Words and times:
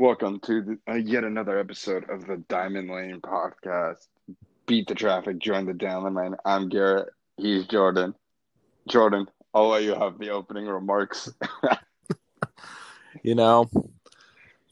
Welcome 0.00 0.38
to 0.44 0.62
the, 0.62 0.78
uh, 0.88 0.94
yet 0.94 1.24
another 1.24 1.58
episode 1.58 2.08
of 2.08 2.24
the 2.24 2.36
Diamond 2.48 2.88
Lane 2.88 3.20
podcast. 3.20 4.06
Beat 4.64 4.86
the 4.86 4.94
traffic, 4.94 5.40
join 5.40 5.66
the 5.66 5.74
Diamond 5.74 6.14
Lane. 6.14 6.36
I'm 6.44 6.68
Garrett. 6.68 7.08
He's 7.36 7.66
Jordan. 7.66 8.14
Jordan, 8.88 9.26
I'll 9.52 9.66
let 9.66 9.82
you 9.82 9.96
have 9.96 10.16
the 10.20 10.30
opening 10.30 10.66
remarks. 10.66 11.32
you 13.24 13.34
know, 13.34 13.68
I'm 13.74 13.90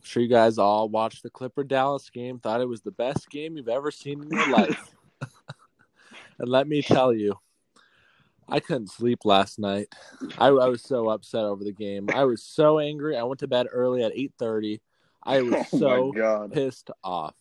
sure 0.04 0.22
you 0.22 0.28
guys 0.28 0.58
all 0.58 0.88
watched 0.88 1.24
the 1.24 1.31
Clipper 1.31 1.65
Dallas 1.65 2.08
game, 2.08 2.38
thought 2.38 2.61
it 2.61 2.69
was 2.69 2.83
the 2.83 2.93
best 2.93 3.29
game 3.29 3.56
you've 3.56 3.67
ever 3.67 3.90
seen 3.90 4.22
in 4.22 4.31
your 4.31 4.51
life. 4.51 4.95
and 6.38 6.49
let 6.49 6.69
me 6.69 6.83
tell 6.83 7.13
you, 7.13 7.35
I 8.49 8.61
couldn't 8.61 8.93
sleep 8.93 9.24
last 9.24 9.58
night. 9.58 9.88
I, 10.38 10.47
I, 10.47 10.69
was 10.69 10.83
so 10.83 11.08
upset 11.08 11.43
over 11.43 11.65
the 11.65 11.72
game. 11.72 12.11
I 12.15 12.22
was 12.22 12.45
so 12.45 12.79
angry. 12.79 13.17
I 13.17 13.24
went 13.24 13.40
to 13.40 13.49
bed 13.49 13.67
early 13.72 14.04
at 14.04 14.13
eight 14.15 14.33
thirty. 14.38 14.81
I 15.27 15.43
was 15.43 15.67
Oh 15.72 15.79
so 15.79 16.48
pissed 16.52 16.91
off. 17.05 17.34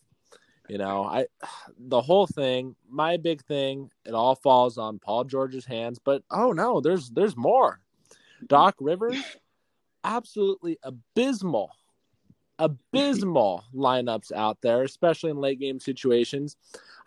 You 0.67 0.77
know, 0.77 1.05
I 1.05 1.27
the 1.77 2.02
whole 2.02 2.27
thing, 2.27 2.76
my 2.89 3.17
big 3.17 3.43
thing, 3.43 3.89
it 4.05 4.13
all 4.13 4.35
falls 4.35 4.77
on 4.77 4.99
Paul 4.99 5.23
George's 5.23 5.66
hands. 5.66 5.99
But 6.03 6.23
oh 6.31 6.52
no, 6.52 6.81
there's 6.81 7.09
there's 7.12 7.38
more. 7.38 7.79
Doc 8.48 8.76
Rivers, 8.79 9.23
absolutely 10.03 10.77
abysmal, 10.84 11.71
abysmal 12.59 13.63
lineups 13.76 14.31
out 14.31 14.57
there, 14.62 14.84
especially 14.84 15.31
in 15.31 15.38
late 15.38 15.59
game 15.59 15.79
situations. 15.79 16.57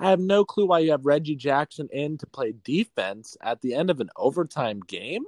I 0.01 0.11
have 0.11 0.21
no 0.21 0.45
clue 0.45 0.67
why 0.67 0.79
you 0.81 0.93
have 0.93 1.05
Reggie 1.05 1.37
Jackson 1.37 1.89
in 1.93 2.19
to 2.19 2.27
play 2.27 2.55
defense 2.65 3.37
at 3.43 3.61
the 3.61 3.75
end 3.75 3.91
of 3.91 4.01
an 4.01 4.11
overtime 4.17 4.81
game. 4.81 5.25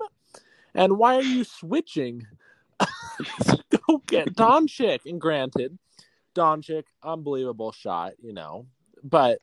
And 0.75 0.97
why 0.97 1.17
are 1.17 1.23
you 1.23 1.43
switching? 1.43 2.27
Get 4.07 4.35
Doncic. 4.35 5.01
And 5.07 5.21
granted, 5.21 5.79
Doncic, 6.35 6.85
unbelievable 7.03 7.73
shot, 7.73 8.13
you 8.21 8.33
know. 8.33 8.67
But 9.03 9.41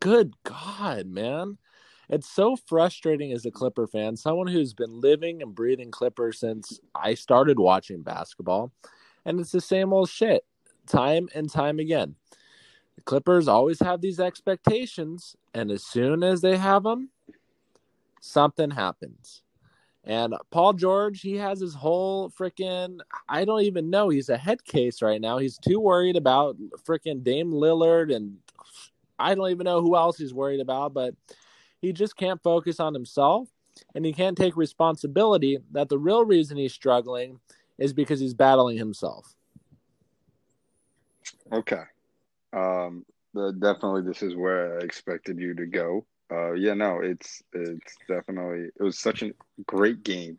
good 0.00 0.34
God, 0.44 1.06
man. 1.06 1.58
It's 2.08 2.28
so 2.28 2.56
frustrating 2.56 3.32
as 3.32 3.46
a 3.46 3.52
Clipper 3.52 3.86
fan, 3.86 4.16
someone 4.16 4.48
who's 4.48 4.74
been 4.74 5.00
living 5.00 5.42
and 5.42 5.54
breathing 5.54 5.92
Clippers 5.92 6.40
since 6.40 6.80
I 6.92 7.14
started 7.14 7.60
watching 7.60 8.02
basketball. 8.02 8.72
And 9.24 9.38
it's 9.38 9.52
the 9.52 9.60
same 9.60 9.92
old 9.92 10.08
shit, 10.08 10.44
time 10.86 11.28
and 11.34 11.48
time 11.48 11.78
again. 11.78 12.16
The 12.96 13.02
Clippers 13.02 13.46
always 13.46 13.78
have 13.80 14.00
these 14.00 14.18
expectations, 14.18 15.36
and 15.54 15.70
as 15.70 15.84
soon 15.84 16.24
as 16.24 16.40
they 16.40 16.56
have 16.56 16.82
them, 16.82 17.10
something 18.20 18.72
happens. 18.72 19.42
And 20.04 20.34
Paul 20.50 20.72
George, 20.72 21.20
he 21.20 21.36
has 21.36 21.60
his 21.60 21.74
whole 21.74 22.30
freaking 22.30 23.00
I 23.28 23.44
don't 23.44 23.62
even 23.62 23.90
know. 23.90 24.08
He's 24.08 24.28
a 24.28 24.36
head 24.36 24.64
case 24.64 25.02
right 25.02 25.20
now. 25.20 25.38
He's 25.38 25.58
too 25.58 25.78
worried 25.78 26.16
about 26.16 26.56
freaking 26.84 27.22
Dame 27.22 27.52
Lillard 27.52 28.14
and 28.14 28.38
I 29.18 29.34
don't 29.34 29.50
even 29.50 29.64
know 29.64 29.82
who 29.82 29.96
else 29.96 30.16
he's 30.16 30.32
worried 30.32 30.60
about, 30.60 30.94
but 30.94 31.14
he 31.82 31.92
just 31.92 32.16
can't 32.16 32.42
focus 32.42 32.80
on 32.80 32.94
himself 32.94 33.48
and 33.94 34.04
he 34.04 34.12
can't 34.12 34.36
take 34.36 34.56
responsibility 34.56 35.58
that 35.72 35.88
the 35.88 35.98
real 35.98 36.24
reason 36.24 36.56
he's 36.56 36.72
struggling 36.72 37.38
is 37.78 37.92
because 37.92 38.20
he's 38.20 38.34
battling 38.34 38.78
himself. 38.78 39.34
Okay. 41.52 41.82
Um, 42.52 43.04
definitely, 43.34 44.02
this 44.02 44.22
is 44.22 44.34
where 44.34 44.78
I 44.78 44.82
expected 44.82 45.38
you 45.38 45.54
to 45.54 45.66
go. 45.66 46.06
Uh, 46.30 46.52
yeah, 46.52 46.74
no, 46.74 47.00
it's 47.00 47.42
it's 47.52 47.96
definitely 48.08 48.70
it 48.78 48.82
was 48.82 48.98
such 48.98 49.22
a 49.22 49.32
great 49.66 50.04
game. 50.04 50.38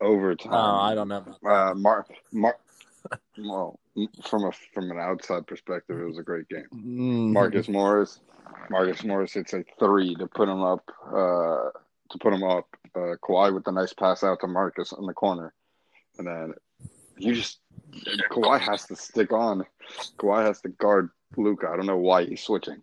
Overtime. 0.00 0.52
Oh, 0.52 0.80
I 0.80 0.94
don't 0.94 1.08
know. 1.08 1.24
Uh, 1.48 1.74
Mark, 1.74 2.08
Mark. 2.32 2.58
well, 3.38 3.78
from 4.24 4.44
a 4.44 4.52
from 4.74 4.90
an 4.90 4.98
outside 4.98 5.46
perspective, 5.46 6.00
it 6.00 6.04
was 6.04 6.18
a 6.18 6.22
great 6.22 6.48
game. 6.48 6.66
Mm-hmm. 6.74 7.32
Marcus 7.32 7.68
Morris, 7.68 8.20
Marcus 8.70 9.04
Morris 9.04 9.32
hits 9.32 9.52
a 9.54 9.64
three 9.78 10.14
to 10.16 10.26
put 10.26 10.48
him 10.48 10.62
up. 10.62 10.90
Uh, 11.06 11.70
to 12.10 12.18
put 12.18 12.32
him 12.32 12.42
up. 12.42 12.66
Uh, 12.94 13.16
Kawhi 13.22 13.54
with 13.54 13.66
a 13.66 13.72
nice 13.72 13.92
pass 13.92 14.22
out 14.22 14.40
to 14.40 14.46
Marcus 14.46 14.92
in 14.92 15.06
the 15.06 15.14
corner, 15.14 15.54
and 16.18 16.26
then 16.26 16.54
you 17.16 17.34
just 17.34 17.60
Kawhi 18.30 18.60
has 18.60 18.86
to 18.86 18.96
stick 18.96 19.32
on. 19.32 19.64
Kawhi 20.18 20.46
has 20.46 20.60
to 20.62 20.68
guard 20.68 21.10
Luka. 21.36 21.68
I 21.68 21.76
don't 21.76 21.86
know 21.86 21.96
why 21.96 22.24
he's 22.24 22.42
switching. 22.42 22.82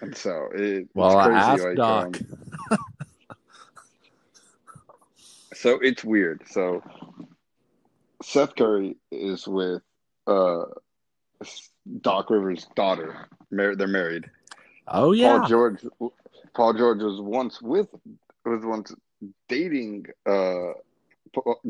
And 0.00 0.16
so 0.16 0.48
it, 0.54 0.88
well, 0.94 1.18
it's 1.18 1.46
crazy. 1.46 1.66
like, 1.66 1.76
Doc. 1.76 2.04
um, 2.06 2.78
so 5.54 5.78
it's 5.80 6.04
weird. 6.04 6.42
So 6.48 6.82
Seth 8.22 8.54
Curry 8.56 8.96
is 9.10 9.46
with 9.46 9.82
uh, 10.26 10.64
Doc 12.00 12.30
Rivers' 12.30 12.66
daughter. 12.74 13.28
Mar- 13.50 13.76
they're 13.76 13.86
married. 13.86 14.30
oh 14.88 15.12
yeah, 15.12 15.38
Paul 15.38 15.48
George. 15.48 15.86
Paul 16.54 16.74
George 16.74 17.02
was 17.02 17.20
once 17.20 17.60
with 17.62 17.88
was 18.44 18.64
once 18.64 18.94
dating 19.48 20.06
uh, 20.26 20.72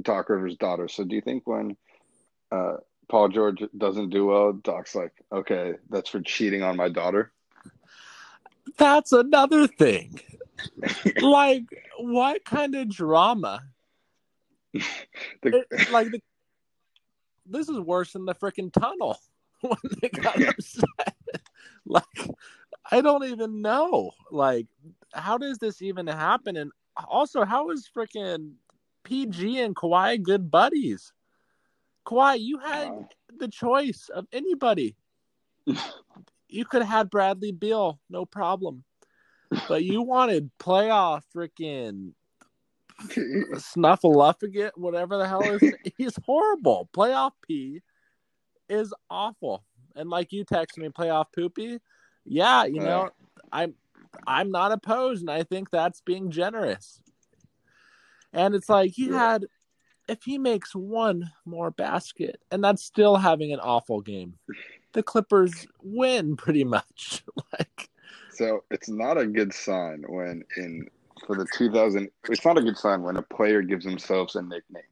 Doc 0.00 0.28
Rivers' 0.28 0.56
daughter. 0.56 0.88
So 0.88 1.04
do 1.04 1.14
you 1.14 1.22
think 1.22 1.46
when 1.46 1.76
uh, 2.50 2.76
Paul 3.08 3.28
George 3.28 3.62
doesn't 3.76 4.10
do 4.10 4.26
well, 4.26 4.52
Doc's 4.52 4.94
like, 4.94 5.12
okay, 5.32 5.74
that's 5.90 6.10
for 6.10 6.20
cheating 6.20 6.62
on 6.62 6.76
my 6.76 6.88
daughter? 6.88 7.32
That's 8.78 9.12
another 9.12 9.66
thing. 9.66 10.20
like, 11.20 11.64
what 11.98 12.44
kind 12.44 12.74
of 12.74 12.88
drama? 12.88 13.60
The- 14.72 15.64
It- 15.70 15.90
like 15.92 16.10
the, 16.10 16.20
this 17.46 17.68
is 17.68 17.78
worse 17.78 18.12
than 18.12 18.24
the 18.24 18.34
freaking 18.34 18.72
tunnel 18.72 19.18
when 19.60 19.76
they 20.00 20.08
got 20.08 20.40
upset. 20.42 20.84
like, 21.86 22.04
I 22.90 23.00
don't 23.00 23.24
even 23.24 23.62
know. 23.62 24.12
Like, 24.30 24.66
how 25.12 25.38
does 25.38 25.58
this 25.58 25.82
even 25.82 26.06
happen? 26.06 26.56
And 26.56 26.70
also, 27.08 27.44
how 27.44 27.70
is 27.70 27.88
freaking 27.94 28.52
PG 29.04 29.60
and 29.60 29.76
Kawhi 29.76 30.22
good 30.22 30.50
buddies? 30.50 31.12
Kawhi, 32.06 32.40
you 32.40 32.58
had 32.58 32.88
Wow. 32.90 33.08
the 33.38 33.48
choice 33.48 34.08
of 34.14 34.26
anybody. 34.32 34.96
You 36.54 36.64
could 36.64 36.82
have 36.82 36.90
had 36.90 37.10
Bradley 37.10 37.52
Beal, 37.52 38.00
no 38.08 38.24
problem. 38.24 38.84
But 39.68 39.84
you 39.84 40.02
wanted 40.02 40.50
playoff 40.58 41.22
freaking 41.34 42.12
Snuffleupagus, 43.02 44.70
whatever 44.76 45.16
the 45.18 45.26
hell 45.26 45.42
is 45.42 45.60
he's 45.98 46.16
horrible. 46.24 46.88
Playoff 46.96 47.32
P 47.46 47.82
is 48.68 48.94
awful. 49.10 49.64
And 49.96 50.08
like 50.10 50.32
you 50.32 50.44
text 50.44 50.78
me, 50.78 50.88
playoff 50.88 51.26
poopy. 51.34 51.80
Yeah, 52.24 52.64
you 52.64 52.80
know, 52.80 53.10
I'm 53.52 53.74
I'm 54.26 54.50
not 54.50 54.72
opposed, 54.72 55.22
and 55.22 55.30
I 55.30 55.42
think 55.42 55.70
that's 55.70 56.00
being 56.00 56.30
generous. 56.30 57.00
And 58.32 58.54
it's 58.54 58.68
like 58.68 58.92
he 58.92 59.08
had 59.08 59.46
if 60.08 60.22
he 60.24 60.38
makes 60.38 60.74
one 60.74 61.30
more 61.44 61.70
basket, 61.70 62.40
and 62.50 62.62
that's 62.62 62.84
still 62.84 63.16
having 63.16 63.52
an 63.52 63.60
awful 63.60 64.00
game, 64.00 64.34
the 64.94 65.02
Clippers 65.02 65.66
win 65.82 66.36
pretty 66.36 66.64
much. 66.64 67.22
like 67.52 67.90
So 68.30 68.64
it's 68.70 68.88
not 68.88 69.18
a 69.18 69.26
good 69.26 69.52
sign 69.52 70.04
when 70.08 70.44
in 70.56 70.88
for 71.26 71.36
the 71.36 71.46
2000. 71.54 72.10
It's 72.28 72.44
not 72.44 72.58
a 72.58 72.62
good 72.62 72.78
sign 72.78 73.02
when 73.02 73.16
a 73.16 73.22
player 73.22 73.60
gives 73.62 73.84
themselves 73.84 74.34
a 74.36 74.42
nickname. 74.42 74.82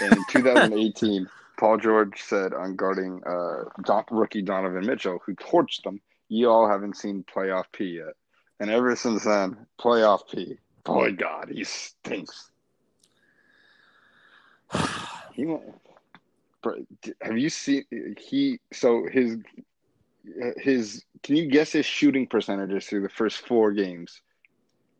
In 0.00 0.24
2018, 0.28 1.26
Paul 1.58 1.78
George 1.78 2.22
said 2.22 2.52
on 2.52 2.76
guarding 2.76 3.22
uh, 3.24 3.64
Don, 3.84 4.04
rookie 4.10 4.42
Donovan 4.42 4.86
Mitchell, 4.86 5.20
who 5.24 5.34
torched 5.34 5.82
them, 5.82 6.00
"You 6.28 6.50
all 6.50 6.68
haven't 6.68 6.96
seen 6.96 7.24
playoff 7.24 7.64
P 7.72 7.84
yet." 7.84 8.14
And 8.60 8.70
ever 8.70 8.94
since 8.96 9.24
then, 9.24 9.66
playoff 9.80 10.28
P. 10.30 10.58
Boy, 10.84 11.12
God, 11.12 11.50
he 11.50 11.64
stinks. 11.64 12.50
He 15.34 15.44
have 17.22 17.38
you 17.38 17.50
seen 17.50 17.84
he? 18.18 18.60
So 18.72 19.06
his 19.10 19.38
his. 20.56 21.04
Can 21.22 21.36
you 21.36 21.50
guess 21.50 21.72
his 21.72 21.86
shooting 21.86 22.26
percentages 22.26 22.86
through 22.86 23.02
the 23.02 23.08
first 23.08 23.46
four 23.46 23.72
games? 23.72 24.20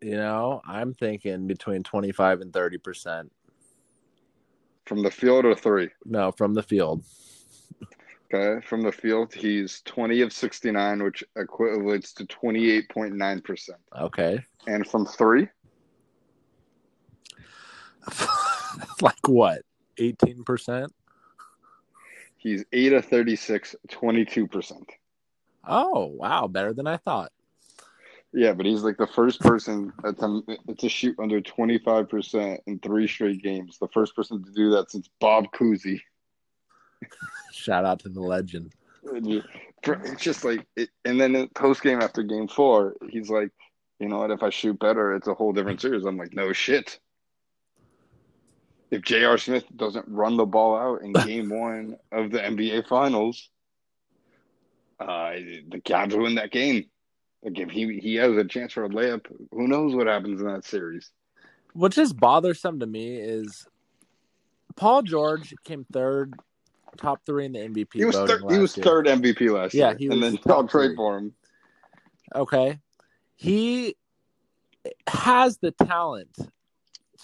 You 0.01 0.17
know, 0.17 0.61
I'm 0.67 0.93
thinking 0.93 1.47
between 1.47 1.83
25 1.83 2.43
and 2.43 2.53
30%. 2.53 3.31
From 4.85 5.03
the 5.03 5.11
field 5.11 5.47
or 5.47 5.55
three? 5.55 5.89
No, 6.05 6.31
from 6.31 6.53
the 6.53 6.63
field. 6.63 7.05
Okay. 8.33 8.65
From 8.67 8.83
the 8.83 8.93
field, 8.93 9.33
he's 9.33 9.81
20 9.85 10.21
of 10.23 10.33
69, 10.33 11.03
which 11.03 11.25
equates 11.39 12.13
to 12.15 12.25
28.9%. 12.27 13.71
Okay. 13.99 14.45
And 14.67 14.87
from 14.87 15.07
three, 15.07 15.49
like 19.01 19.29
what? 19.29 19.63
18%? 19.99 20.89
He's 22.45 22.65
8 22.73 22.93
of 22.93 23.05
36, 23.07 23.75
22%. 23.89 24.83
Oh, 25.67 26.07
wow. 26.07 26.47
Better 26.47 26.73
than 26.73 26.87
I 26.87 26.99
thought. 26.99 27.33
Yeah, 28.33 28.53
but 28.53 28.67
he's 28.67 28.83
like 28.83 28.97
the 28.97 29.07
first 29.07 29.41
person 29.41 29.93
to, 30.05 30.43
to 30.79 30.89
shoot 30.89 31.17
under 31.19 31.41
25% 31.41 32.59
in 32.67 32.79
three 32.81 33.09
straight 33.09 33.43
games. 33.43 33.79
The 33.79 33.89
first 33.89 34.15
person 34.15 34.45
to 34.45 34.51
do 34.53 34.71
that 34.73 34.91
since 34.91 35.09
Bob 35.21 35.47
Cousy. 35.53 36.01
Shout 37.53 37.85
out 37.85 38.01
to 38.01 38.09
the 38.09 38.21
legend. 38.21 38.73
It's 39.05 40.23
just 40.23 40.45
like, 40.45 40.67
it, 40.77 40.91
and 41.05 41.21
then 41.21 41.49
post 41.55 41.83
game 41.83 42.01
after 42.01 42.23
game 42.23 42.49
four, 42.49 42.97
he's 43.09 43.31
like, 43.31 43.51
you 44.01 44.09
know 44.09 44.19
what? 44.19 44.33
If 44.33 44.43
I 44.43 44.51
shoot 44.51 44.79
better, 44.81 45.15
it's 45.15 45.29
a 45.29 45.35
whole 45.35 45.53
different 45.53 45.81
series. 45.81 46.05
I'm 46.05 46.17
like, 46.17 46.35
no 46.35 46.53
shit. 46.53 46.99
If 48.95 49.03
J.R. 49.03 49.37
Smith 49.39 49.65
doesn't 49.75 50.07
run 50.07 50.37
the 50.37 50.47
ball 50.47 50.77
out 50.77 51.03
in 51.03 51.13
game 51.27 51.49
one 51.49 51.97
of 52.13 52.31
the 52.31 52.39
NBA 52.39 52.87
Finals, 52.87 53.51
uh, 55.01 55.33
the 55.69 55.81
Cavs 55.85 56.17
win 56.17 56.37
that 56.37 56.53
game. 56.53 56.85
Like 57.43 57.59
if 57.59 57.71
he 57.71 57.99
he 57.99 58.15
has 58.15 58.37
a 58.37 58.45
chance 58.45 58.73
for 58.73 58.85
a 58.85 58.89
layup, 58.89 59.27
who 59.51 59.67
knows 59.67 59.95
what 59.95 60.07
happens 60.07 60.41
in 60.41 60.47
that 60.47 60.65
series? 60.65 61.11
What's 61.73 61.97
just 61.97 62.17
bothersome 62.17 62.79
to 62.81 62.87
me 62.87 63.17
is 63.17 63.67
Paul 64.77 65.03
George 65.03 65.53
came 65.65 65.85
third, 65.93 66.35
top 66.97 67.21
three 67.27 67.47
in 67.47 67.53
the 67.53 67.59
MVP. 67.59 67.89
He 67.95 68.05
was 68.05 68.15
thir- 68.15 68.49
he 68.49 68.59
was 68.59 68.77
third 68.77 69.07
MVP 69.07 69.53
last 69.53 69.75
yeah, 69.75 69.91
year. 69.91 69.97
Yeah, 69.99 70.13
and 70.13 70.23
then 70.23 70.39
I'll 70.47 70.69
trade 70.69 70.93
for 70.95 71.19
him. 71.19 71.35
Okay, 72.35 72.79
he 73.35 73.97
has 75.09 75.59
the 75.59 75.73
talent 75.73 76.31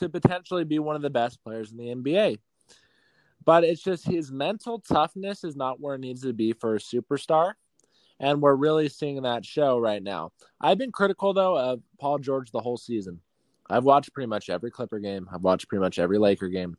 to 0.00 0.08
potentially 0.08 0.64
be 0.64 0.78
one 0.78 0.96
of 0.96 1.02
the 1.02 1.10
best 1.10 1.42
players 1.42 1.70
in 1.72 1.78
the 1.78 1.94
NBA. 1.94 2.38
But 3.44 3.64
it's 3.64 3.82
just 3.82 4.06
his 4.06 4.30
mental 4.30 4.80
toughness 4.80 5.44
is 5.44 5.56
not 5.56 5.80
where 5.80 5.94
it 5.94 6.00
needs 6.00 6.22
to 6.22 6.32
be 6.32 6.52
for 6.52 6.74
a 6.74 6.78
superstar. 6.78 7.54
And 8.18 8.42
we're 8.42 8.54
really 8.54 8.88
seeing 8.88 9.22
that 9.22 9.46
show 9.46 9.78
right 9.78 10.02
now. 10.02 10.32
I've 10.60 10.76
been 10.76 10.92
critical, 10.92 11.32
though, 11.32 11.56
of 11.56 11.80
Paul 11.98 12.18
George 12.18 12.50
the 12.50 12.60
whole 12.60 12.76
season. 12.76 13.20
I've 13.70 13.84
watched 13.84 14.12
pretty 14.12 14.26
much 14.26 14.50
every 14.50 14.70
Clipper 14.70 14.98
game, 14.98 15.28
I've 15.32 15.44
watched 15.44 15.68
pretty 15.68 15.80
much 15.80 15.98
every 15.98 16.18
Laker 16.18 16.48
game. 16.48 16.76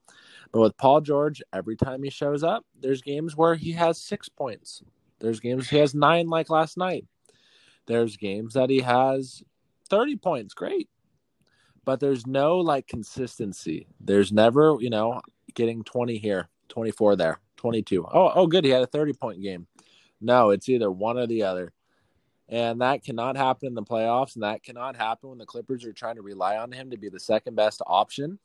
But 0.51 0.59
with 0.59 0.77
Paul 0.77 1.01
George, 1.01 1.41
every 1.53 1.77
time 1.77 2.03
he 2.03 2.09
shows 2.09 2.43
up, 2.43 2.65
there's 2.79 3.01
games 3.01 3.35
where 3.35 3.55
he 3.55 3.71
has 3.71 3.99
six 3.99 4.27
points. 4.27 4.83
There's 5.19 5.39
games 5.39 5.69
he 5.69 5.77
has 5.77 5.95
nine, 5.95 6.27
like 6.27 6.49
last 6.49 6.77
night. 6.77 7.05
There's 7.87 8.17
games 8.17 8.55
that 8.55 8.69
he 8.69 8.81
has 8.81 9.41
30 9.89 10.17
points. 10.17 10.53
Great 10.53 10.89
but 11.85 11.99
there's 11.99 12.27
no 12.27 12.57
like 12.57 12.87
consistency. 12.87 13.87
There's 13.99 14.31
never, 14.31 14.77
you 14.79 14.89
know, 14.89 15.21
getting 15.53 15.83
20 15.83 16.17
here, 16.17 16.49
24 16.69 17.15
there, 17.15 17.39
22. 17.57 18.05
Oh, 18.05 18.31
oh, 18.33 18.47
good. 18.47 18.65
He 18.65 18.71
had 18.71 18.83
a 18.83 18.87
30 18.87 19.13
point 19.13 19.41
game. 19.41 19.67
No, 20.19 20.51
it's 20.51 20.69
either 20.69 20.91
one 20.91 21.17
or 21.17 21.27
the 21.27 21.43
other. 21.43 21.73
And 22.47 22.81
that 22.81 23.03
cannot 23.03 23.37
happen 23.37 23.67
in 23.67 23.75
the 23.75 23.83
playoffs. 23.83 24.35
And 24.35 24.43
that 24.43 24.61
cannot 24.61 24.95
happen 24.95 25.29
when 25.29 25.37
the 25.37 25.45
Clippers 25.45 25.85
are 25.85 25.93
trying 25.93 26.15
to 26.15 26.21
rely 26.21 26.57
on 26.57 26.71
him 26.71 26.91
to 26.91 26.97
be 26.97 27.09
the 27.09 27.19
second 27.19 27.55
best 27.55 27.81
option. 27.87 28.37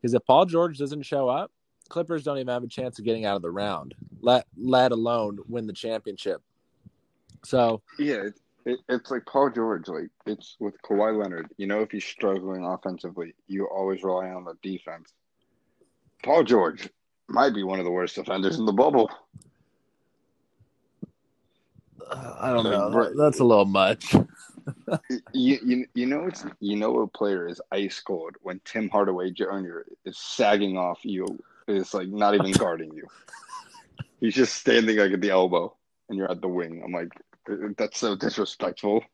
Because 0.00 0.14
if 0.14 0.24
Paul 0.24 0.46
George 0.46 0.78
doesn't 0.78 1.02
show 1.02 1.28
up, 1.28 1.50
Clippers 1.88 2.22
don't 2.22 2.38
even 2.38 2.52
have 2.52 2.62
a 2.62 2.68
chance 2.68 2.98
of 2.98 3.04
getting 3.04 3.24
out 3.24 3.36
of 3.36 3.42
the 3.42 3.50
round, 3.50 3.94
let 4.20 4.46
let 4.56 4.92
alone 4.92 5.38
win 5.48 5.66
the 5.66 5.72
championship. 5.72 6.42
So 7.44 7.82
yeah, 7.98 8.28
it, 8.68 8.80
it's 8.88 9.10
like 9.10 9.24
Paul 9.24 9.50
George. 9.50 9.88
Like 9.88 10.10
it's 10.26 10.56
with 10.60 10.80
Kawhi 10.82 11.20
Leonard. 11.20 11.48
You 11.56 11.66
know, 11.66 11.80
if 11.80 11.90
he's 11.90 12.04
struggling 12.04 12.64
offensively, 12.64 13.34
you 13.46 13.66
always 13.66 14.02
rely 14.02 14.28
on 14.28 14.44
the 14.44 14.54
defense. 14.62 15.12
Paul 16.22 16.44
George 16.44 16.88
might 17.28 17.54
be 17.54 17.62
one 17.62 17.78
of 17.78 17.86
the 17.86 17.90
worst 17.90 18.16
defenders 18.16 18.58
in 18.58 18.66
the 18.66 18.72
bubble. 18.72 19.10
I 22.10 22.52
don't 22.52 22.64
know. 22.64 23.12
That's 23.16 23.40
a 23.40 23.44
little 23.44 23.64
much. 23.64 24.14
you, 25.32 25.58
you 25.64 25.86
you 25.94 26.06
know 26.06 26.24
it's 26.26 26.44
you 26.60 26.76
know 26.76 27.00
a 27.00 27.06
player 27.06 27.48
is 27.48 27.60
ice 27.72 28.00
cold 28.00 28.36
when 28.42 28.60
Tim 28.64 28.88
Hardaway 28.90 29.30
Jr. 29.30 29.80
is 30.04 30.18
sagging 30.18 30.76
off 30.76 30.98
you. 31.04 31.26
It's 31.66 31.94
like 31.94 32.08
not 32.08 32.34
even 32.34 32.52
guarding 32.52 32.92
you. 32.94 33.06
He's 34.20 34.34
just 34.34 34.54
standing 34.54 34.96
like 34.96 35.12
at 35.12 35.20
the 35.20 35.30
elbow, 35.30 35.74
and 36.08 36.18
you're 36.18 36.30
at 36.30 36.40
the 36.40 36.48
wing. 36.48 36.82
I'm 36.84 36.92
like, 36.92 37.12
that's 37.76 37.98
so 37.98 38.14
disrespectful. 38.16 39.04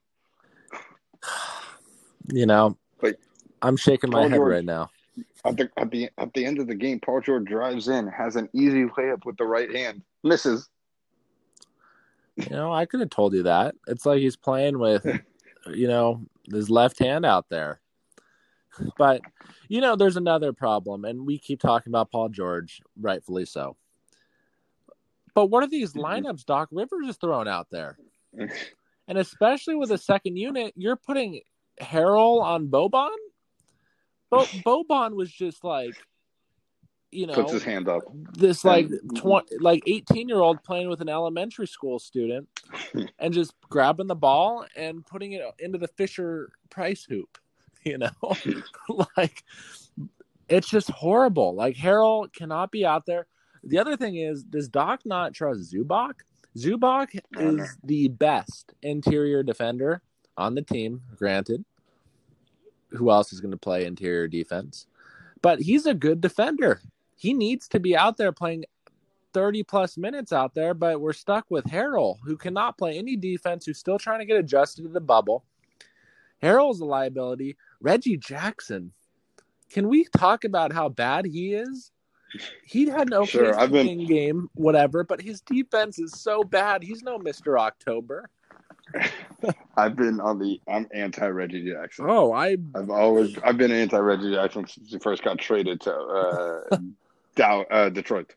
You 2.32 2.46
know, 2.46 2.76
like 3.02 3.18
I'm 3.62 3.76
shaking 3.76 4.10
my 4.10 4.20
Paul 4.20 4.28
head 4.28 4.36
George, 4.36 4.52
right 4.52 4.64
now. 4.64 4.90
At 5.44 5.56
the 5.56 5.70
at 5.76 5.90
the 5.90 6.10
at 6.18 6.32
the 6.34 6.44
end 6.44 6.58
of 6.58 6.66
the 6.66 6.74
game, 6.74 7.00
Paul 7.00 7.20
George 7.20 7.46
drives 7.46 7.88
in, 7.88 8.06
has 8.08 8.36
an 8.36 8.48
easy 8.52 8.84
layup 8.84 9.24
with 9.24 9.36
the 9.36 9.44
right 9.44 9.74
hand, 9.74 10.02
misses. 10.22 10.68
You 12.36 12.50
know, 12.50 12.72
I 12.72 12.86
could 12.86 13.00
have 13.00 13.10
told 13.10 13.34
you 13.34 13.44
that. 13.44 13.74
It's 13.86 14.04
like 14.04 14.18
he's 14.18 14.36
playing 14.36 14.78
with, 14.78 15.06
you 15.72 15.86
know, 15.86 16.26
his 16.50 16.68
left 16.68 16.98
hand 16.98 17.24
out 17.24 17.46
there. 17.48 17.80
But 18.98 19.20
you 19.68 19.80
know, 19.80 19.96
there's 19.96 20.16
another 20.16 20.52
problem, 20.52 21.04
and 21.04 21.26
we 21.26 21.38
keep 21.38 21.60
talking 21.60 21.90
about 21.90 22.10
Paul 22.10 22.28
George, 22.28 22.82
rightfully 23.00 23.44
so. 23.44 23.76
But 25.34 25.46
what 25.46 25.62
are 25.62 25.68
these 25.68 25.92
mm-hmm. 25.92 26.26
lineups 26.26 26.44
Doc 26.44 26.68
Rivers 26.72 27.08
is 27.08 27.16
throwing 27.16 27.48
out 27.48 27.68
there? 27.70 27.98
and 29.08 29.18
especially 29.18 29.74
with 29.74 29.90
a 29.90 29.98
second 29.98 30.36
unit, 30.36 30.72
you're 30.76 30.96
putting 30.96 31.40
Harrell 31.80 32.40
on 32.42 32.68
Boban. 32.68 33.14
Bo- 34.30 34.44
Boban 34.86 35.14
was 35.14 35.30
just 35.30 35.64
like, 35.64 35.94
you 37.10 37.26
know, 37.26 37.34
puts 37.34 37.52
his 37.52 37.62
hand 37.62 37.88
up. 37.88 38.02
This 38.36 38.64
like 38.64 38.88
twenty, 39.14 39.56
like 39.60 39.82
eighteen 39.86 40.28
year 40.28 40.40
old 40.40 40.62
playing 40.64 40.88
with 40.88 41.00
an 41.00 41.08
elementary 41.08 41.66
school 41.66 41.98
student, 41.98 42.48
and 43.18 43.32
just 43.32 43.54
grabbing 43.68 44.08
the 44.08 44.16
ball 44.16 44.66
and 44.76 45.06
putting 45.06 45.32
it 45.32 45.42
into 45.60 45.78
the 45.78 45.88
Fisher 45.88 46.50
Price 46.70 47.04
hoop. 47.08 47.38
You 47.84 47.98
know, 47.98 48.10
like 49.16 49.44
it's 50.48 50.68
just 50.68 50.90
horrible. 50.90 51.54
Like 51.54 51.76
Harrell 51.76 52.32
cannot 52.32 52.70
be 52.70 52.84
out 52.84 53.06
there. 53.06 53.26
The 53.62 53.78
other 53.78 53.96
thing 53.96 54.16
is, 54.16 54.42
does 54.42 54.68
Doc 54.68 55.00
not 55.04 55.34
trust 55.34 55.72
Zubac? 55.72 56.14
Zubac 56.56 57.18
is 57.32 57.76
the 57.82 58.08
best 58.08 58.74
interior 58.82 59.42
defender 59.42 60.02
on 60.36 60.54
the 60.54 60.62
team, 60.62 61.02
granted. 61.16 61.64
Who 62.90 63.10
else 63.10 63.32
is 63.32 63.40
going 63.40 63.50
to 63.50 63.56
play 63.56 63.86
interior 63.86 64.28
defense? 64.28 64.86
But 65.42 65.60
he's 65.60 65.86
a 65.86 65.94
good 65.94 66.20
defender. 66.20 66.80
He 67.16 67.34
needs 67.34 67.68
to 67.68 67.80
be 67.80 67.96
out 67.96 68.16
there 68.16 68.32
playing 68.32 68.64
30 69.32 69.64
plus 69.64 69.98
minutes 69.98 70.32
out 70.32 70.54
there, 70.54 70.74
but 70.74 71.00
we're 71.00 71.12
stuck 71.12 71.44
with 71.50 71.64
Harrell, 71.64 72.18
who 72.24 72.36
cannot 72.36 72.78
play 72.78 72.96
any 72.96 73.16
defense, 73.16 73.66
who's 73.66 73.78
still 73.78 73.98
trying 73.98 74.20
to 74.20 74.24
get 74.24 74.38
adjusted 74.38 74.82
to 74.82 74.88
the 74.88 75.00
bubble. 75.00 75.44
Harrell's 76.42 76.80
a 76.80 76.84
liability. 76.84 77.56
Reggie 77.80 78.16
Jackson. 78.16 78.92
Can 79.70 79.88
we 79.88 80.06
talk 80.16 80.44
about 80.44 80.72
how 80.72 80.88
bad 80.88 81.26
he 81.26 81.54
is? 81.54 81.90
He 82.64 82.86
had 82.86 83.10
no 83.10 83.22
okay 83.22 83.30
sure, 83.30 83.58
I've 83.58 83.72
been... 83.72 84.06
game, 84.06 84.48
whatever, 84.54 85.04
but 85.04 85.20
his 85.20 85.40
defense 85.40 85.98
is 85.98 86.12
so 86.20 86.42
bad. 86.42 86.82
He's 86.82 87.02
no 87.02 87.18
Mister 87.18 87.58
October. 87.58 88.30
I've 89.76 89.96
been 89.96 90.20
on 90.20 90.38
the 90.38 90.60
I'm 90.68 90.86
anti 90.92 91.26
Reggie 91.26 91.70
Jackson. 91.70 92.06
Oh, 92.08 92.32
I 92.32 92.56
I've 92.74 92.90
always 92.90 93.36
I've 93.38 93.56
been 93.56 93.72
anti 93.72 93.98
Reggie 93.98 94.32
Jackson 94.32 94.66
since 94.66 94.90
he 94.90 94.98
first 94.98 95.22
got 95.22 95.38
traded 95.38 95.80
to 95.82 95.94
uh, 95.94 96.78
Dow, 97.36 97.62
uh 97.62 97.88
Detroit. 97.88 98.34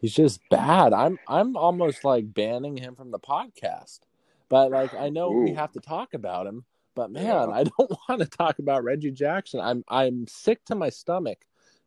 He's 0.00 0.14
just 0.14 0.40
bad. 0.50 0.92
I'm 0.92 1.18
I'm 1.28 1.56
almost 1.56 2.04
like 2.04 2.32
banning 2.32 2.76
him 2.76 2.94
from 2.94 3.10
the 3.10 3.18
podcast. 3.18 4.00
But 4.48 4.70
like 4.70 4.94
I 4.94 5.10
know 5.10 5.32
Ooh. 5.32 5.44
we 5.44 5.52
have 5.54 5.72
to 5.72 5.80
talk 5.80 6.14
about 6.14 6.46
him, 6.46 6.64
but 6.94 7.10
man, 7.10 7.24
yeah. 7.24 7.46
I 7.46 7.64
don't 7.64 7.92
want 8.08 8.20
to 8.20 8.26
talk 8.26 8.58
about 8.58 8.84
Reggie 8.84 9.12
Jackson. 9.12 9.60
I'm 9.60 9.84
I'm 9.88 10.26
sick 10.26 10.64
to 10.66 10.74
my 10.74 10.88
stomach 10.88 11.38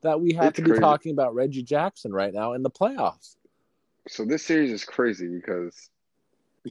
that 0.04 0.22
we 0.22 0.34
have 0.34 0.50
it's 0.50 0.58
to 0.58 0.62
be 0.62 0.70
crazy. 0.72 0.82
talking 0.82 1.12
about 1.12 1.34
Reggie 1.34 1.64
Jackson 1.64 2.14
right 2.14 2.34
now 2.34 2.54
in 2.54 2.64
the 2.64 2.70
playoffs. 2.70 3.36
So 4.08 4.26
this 4.26 4.44
series 4.46 4.72
is 4.72 4.84
crazy 4.86 5.28
because 5.28 5.90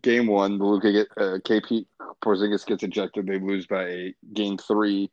game 0.02 0.26
one, 0.26 0.58
Luka 0.58 0.92
get 0.92 1.08
uh, 1.16 1.38
KP 1.38 1.86
Porzingis 2.22 2.66
gets 2.66 2.82
ejected. 2.82 3.26
They 3.26 3.38
lose 3.38 3.66
by 3.66 3.86
eight. 3.86 4.16
Game 4.32 4.56
three, 4.58 5.10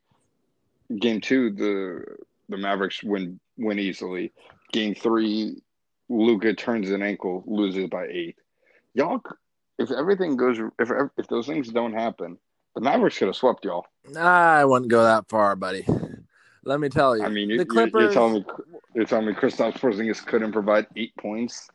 game 0.98 1.20
two, 1.20 1.50
the 1.50 2.04
the 2.48 2.56
Mavericks 2.56 3.02
win 3.02 3.40
win 3.56 3.78
easily. 3.78 4.32
Game 4.72 4.94
three, 4.94 5.62
Luka 6.08 6.54
turns 6.54 6.90
an 6.90 7.02
ankle, 7.02 7.42
loses 7.46 7.88
by 7.88 8.06
eight. 8.06 8.36
Y'all, 8.94 9.22
if 9.78 9.90
everything 9.90 10.36
goes, 10.36 10.58
if 10.78 10.90
if 11.16 11.26
those 11.28 11.46
things 11.46 11.68
don't 11.68 11.94
happen, 11.94 12.38
the 12.74 12.80
Mavericks 12.80 13.18
could 13.18 13.28
have 13.28 13.36
swept 13.36 13.64
y'all. 13.64 13.86
I 14.16 14.64
wouldn't 14.64 14.90
go 14.90 15.02
that 15.02 15.28
far, 15.28 15.56
buddy. 15.56 15.86
Let 16.64 16.80
me 16.80 16.88
tell 16.88 17.16
you. 17.16 17.24
I 17.24 17.28
mean, 17.28 17.56
the 17.56 17.64
Clippers. 17.64 18.02
You're 18.02 18.12
telling 18.12 18.34
me 18.34 18.44
you're 18.94 19.04
telling 19.04 19.26
me 19.26 19.32
Kristaps 19.32 19.78
Porzingis 19.78 20.24
couldn't 20.24 20.52
provide 20.52 20.86
eight 20.96 21.16
points. 21.16 21.68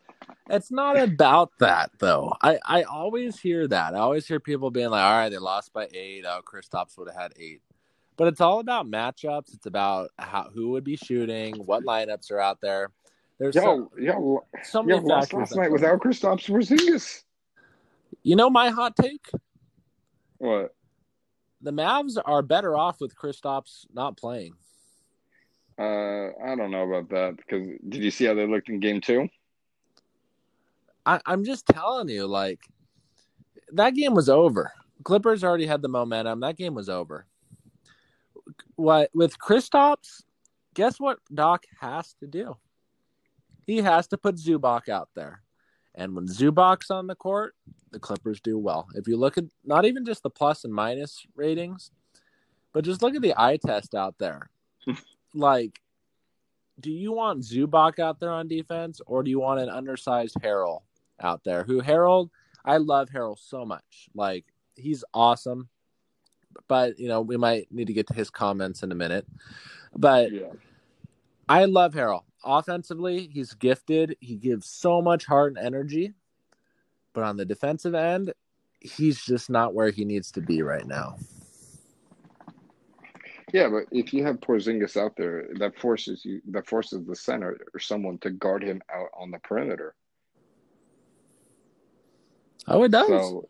It's 0.49 0.71
not 0.71 0.99
about 0.99 1.51
that 1.59 1.91
though. 1.99 2.33
I 2.41 2.59
I 2.63 2.83
always 2.83 3.39
hear 3.39 3.67
that. 3.67 3.95
I 3.95 3.99
always 3.99 4.27
hear 4.27 4.39
people 4.39 4.69
being 4.69 4.89
like, 4.89 5.03
"All 5.03 5.11
right, 5.11 5.29
they 5.29 5.37
lost 5.37 5.73
by 5.73 5.87
eight. 5.93 6.23
Oh, 6.27 6.41
Kristaps 6.45 6.97
would 6.97 7.09
have 7.09 7.19
had 7.19 7.33
eight. 7.39 7.61
But 8.17 8.27
it's 8.27 8.41
all 8.41 8.59
about 8.59 8.89
matchups. 8.89 9.53
It's 9.53 9.65
about 9.65 10.11
how 10.17 10.49
who 10.53 10.69
would 10.69 10.83
be 10.83 10.95
shooting, 10.95 11.55
what 11.65 11.83
lineups 11.83 12.31
are 12.31 12.39
out 12.39 12.61
there. 12.61 12.91
There's 13.39 13.55
yo, 13.55 13.61
so, 13.61 13.91
yo, 13.97 14.45
so 14.63 14.83
many 14.83 15.01
yo, 15.01 15.07
factors. 15.07 15.39
Last 15.39 15.55
night 15.55 15.71
without 15.71 15.99
Kristaps 15.99 16.47
Porzingis. 16.47 17.23
You 18.23 18.35
know 18.35 18.49
my 18.49 18.69
hot 18.69 18.95
take 18.95 19.29
What? 20.37 20.73
The 21.61 21.71
Mavs 21.71 22.17
are 22.23 22.41
better 22.41 22.77
off 22.77 23.01
with 23.01 23.15
Kristaps 23.15 23.85
not 23.93 24.17
playing. 24.17 24.53
Uh, 25.77 26.29
I 26.43 26.55
don't 26.55 26.71
know 26.71 26.89
about 26.89 27.09
that 27.09 27.37
because 27.37 27.67
did 27.89 28.03
you 28.03 28.11
see 28.11 28.25
how 28.25 28.33
they 28.33 28.47
looked 28.47 28.69
in 28.69 28.79
game 28.79 29.01
two? 29.01 29.27
I, 31.05 31.19
I'm 31.25 31.43
just 31.43 31.67
telling 31.67 32.09
you, 32.09 32.25
like 32.27 32.61
that 33.73 33.93
game 33.93 34.13
was 34.13 34.29
over. 34.29 34.71
Clippers 35.03 35.43
already 35.43 35.65
had 35.65 35.81
the 35.81 35.89
momentum. 35.89 36.39
That 36.39 36.57
game 36.57 36.73
was 36.73 36.87
over. 36.89 37.25
What 38.75 39.09
with 39.13 39.37
Kristaps? 39.37 40.23
Guess 40.73 40.99
what? 40.99 41.19
Doc 41.33 41.65
has 41.81 42.13
to 42.19 42.27
do. 42.27 42.55
He 43.65 43.77
has 43.77 44.07
to 44.07 44.17
put 44.17 44.35
Zubac 44.35 44.87
out 44.89 45.09
there, 45.15 45.41
and 45.93 46.15
when 46.15 46.27
Zubac's 46.27 46.89
on 46.89 47.07
the 47.07 47.15
court, 47.15 47.55
the 47.91 47.99
Clippers 47.99 48.39
do 48.39 48.57
well. 48.57 48.87
If 48.95 49.07
you 49.07 49.17
look 49.17 49.37
at 49.37 49.45
not 49.65 49.85
even 49.85 50.05
just 50.05 50.23
the 50.23 50.29
plus 50.29 50.63
and 50.63 50.73
minus 50.73 51.25
ratings, 51.35 51.91
but 52.71 52.85
just 52.85 53.01
look 53.01 53.15
at 53.15 53.21
the 53.21 53.33
eye 53.37 53.57
test 53.57 53.93
out 53.93 54.15
there. 54.19 54.49
like, 55.35 55.79
do 56.79 56.91
you 56.91 57.13
want 57.13 57.41
Zubac 57.41 57.99
out 57.99 58.19
there 58.19 58.31
on 58.31 58.47
defense, 58.47 59.01
or 59.05 59.23
do 59.23 59.29
you 59.29 59.39
want 59.39 59.61
an 59.61 59.69
undersized 59.69 60.35
Harrell 60.41 60.81
out 61.21 61.43
there? 61.43 61.63
Who 61.63 61.81
Harrell? 61.81 62.29
I 62.65 62.77
love 62.77 63.09
Harrell 63.09 63.37
so 63.39 63.65
much. 63.65 64.09
Like, 64.13 64.45
he's 64.75 65.03
awesome. 65.13 65.69
But 66.67 66.99
you 66.99 67.07
know, 67.07 67.21
we 67.21 67.37
might 67.37 67.71
need 67.71 67.87
to 67.87 67.93
get 67.93 68.07
to 68.07 68.13
his 68.13 68.29
comments 68.29 68.83
in 68.83 68.91
a 68.91 68.95
minute. 68.95 69.25
But 69.95 70.31
Yeah. 70.31 70.51
I 71.47 71.65
love 71.65 71.93
Harrell. 71.93 72.23
Offensively, 72.43 73.27
he's 73.31 73.53
gifted. 73.53 74.17
He 74.19 74.35
gives 74.35 74.67
so 74.67 75.01
much 75.01 75.25
heart 75.25 75.55
and 75.55 75.65
energy. 75.65 76.13
But 77.13 77.23
on 77.23 77.37
the 77.37 77.45
defensive 77.45 77.95
end, 77.95 78.33
he's 78.79 79.23
just 79.23 79.49
not 79.49 79.73
where 79.73 79.89
he 79.89 80.05
needs 80.05 80.31
to 80.33 80.41
be 80.41 80.61
right 80.61 80.85
now. 80.85 81.17
Yeah, 83.53 83.69
but 83.69 83.83
if 83.91 84.13
you 84.13 84.23
have 84.25 84.39
Porzingis 84.41 84.97
out 84.97 85.15
there, 85.15 85.47
that 85.59 85.77
forces 85.77 86.25
you 86.25 86.41
that 86.49 86.67
forces 86.67 87.05
the 87.05 87.15
center 87.15 87.57
or 87.73 87.79
someone 87.79 88.17
to 88.19 88.31
guard 88.31 88.63
him 88.63 88.81
out 88.93 89.09
on 89.17 89.29
the 89.31 89.39
perimeter. 89.39 89.93
Oh, 92.67 92.83
it 92.83 92.91
does. 92.91 93.07
So 93.07 93.47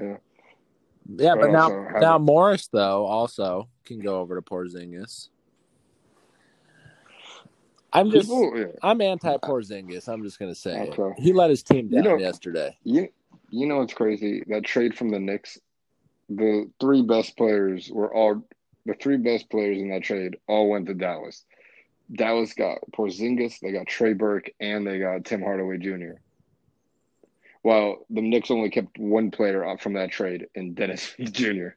yeah. 0.00 0.16
yeah, 1.16 1.34
but 1.34 1.42
but 1.42 1.50
now 1.52 1.88
now 2.00 2.16
it- 2.16 2.20
Morris 2.20 2.68
though 2.68 3.04
also 3.04 3.68
can 3.84 4.00
go 4.00 4.20
over 4.20 4.34
to 4.34 4.42
Porzingis. 4.42 5.28
I'm 7.92 8.10
just 8.10 8.28
People, 8.28 8.58
yeah. 8.58 8.66
I'm 8.82 9.00
anti 9.00 9.36
Porzingis. 9.38 10.08
I'm 10.08 10.22
just 10.22 10.38
gonna 10.38 10.54
say. 10.54 10.90
Okay. 10.98 11.22
He 11.22 11.32
let 11.32 11.50
his 11.50 11.62
team 11.62 11.88
You 11.90 12.02
down 12.02 12.04
know- 12.04 12.16
yesterday. 12.16 12.76
You 12.84 13.08
you 13.50 13.66
know 13.66 13.78
what's 13.78 13.94
crazy? 13.94 14.42
That 14.48 14.64
trade 14.64 14.96
from 14.96 15.10
the 15.10 15.18
Knicks, 15.18 15.58
the 16.28 16.70
three 16.80 17.02
best 17.02 17.36
players 17.36 17.90
were 17.90 18.14
all 18.14 18.42
the 18.86 18.94
three 18.94 19.16
best 19.16 19.50
players 19.50 19.78
in 19.78 19.90
that 19.90 20.02
trade 20.02 20.36
all 20.46 20.68
went 20.70 20.86
to 20.86 20.94
Dallas. 20.94 21.44
Dallas 22.12 22.54
got 22.54 22.78
Porzingis, 22.92 23.60
they 23.60 23.70
got 23.72 23.86
Trey 23.86 24.14
Burke, 24.14 24.50
and 24.60 24.86
they 24.86 24.98
got 24.98 25.24
Tim 25.24 25.42
Hardaway 25.42 25.76
Jr. 25.78 26.12
While 27.62 28.06
the 28.08 28.22
Knicks 28.22 28.50
only 28.50 28.70
kept 28.70 28.98
one 28.98 29.30
player 29.30 29.64
out 29.64 29.80
from 29.82 29.92
that 29.94 30.10
trade, 30.10 30.46
and 30.54 30.74
Dennis 30.74 31.14
Jr. 31.20 31.68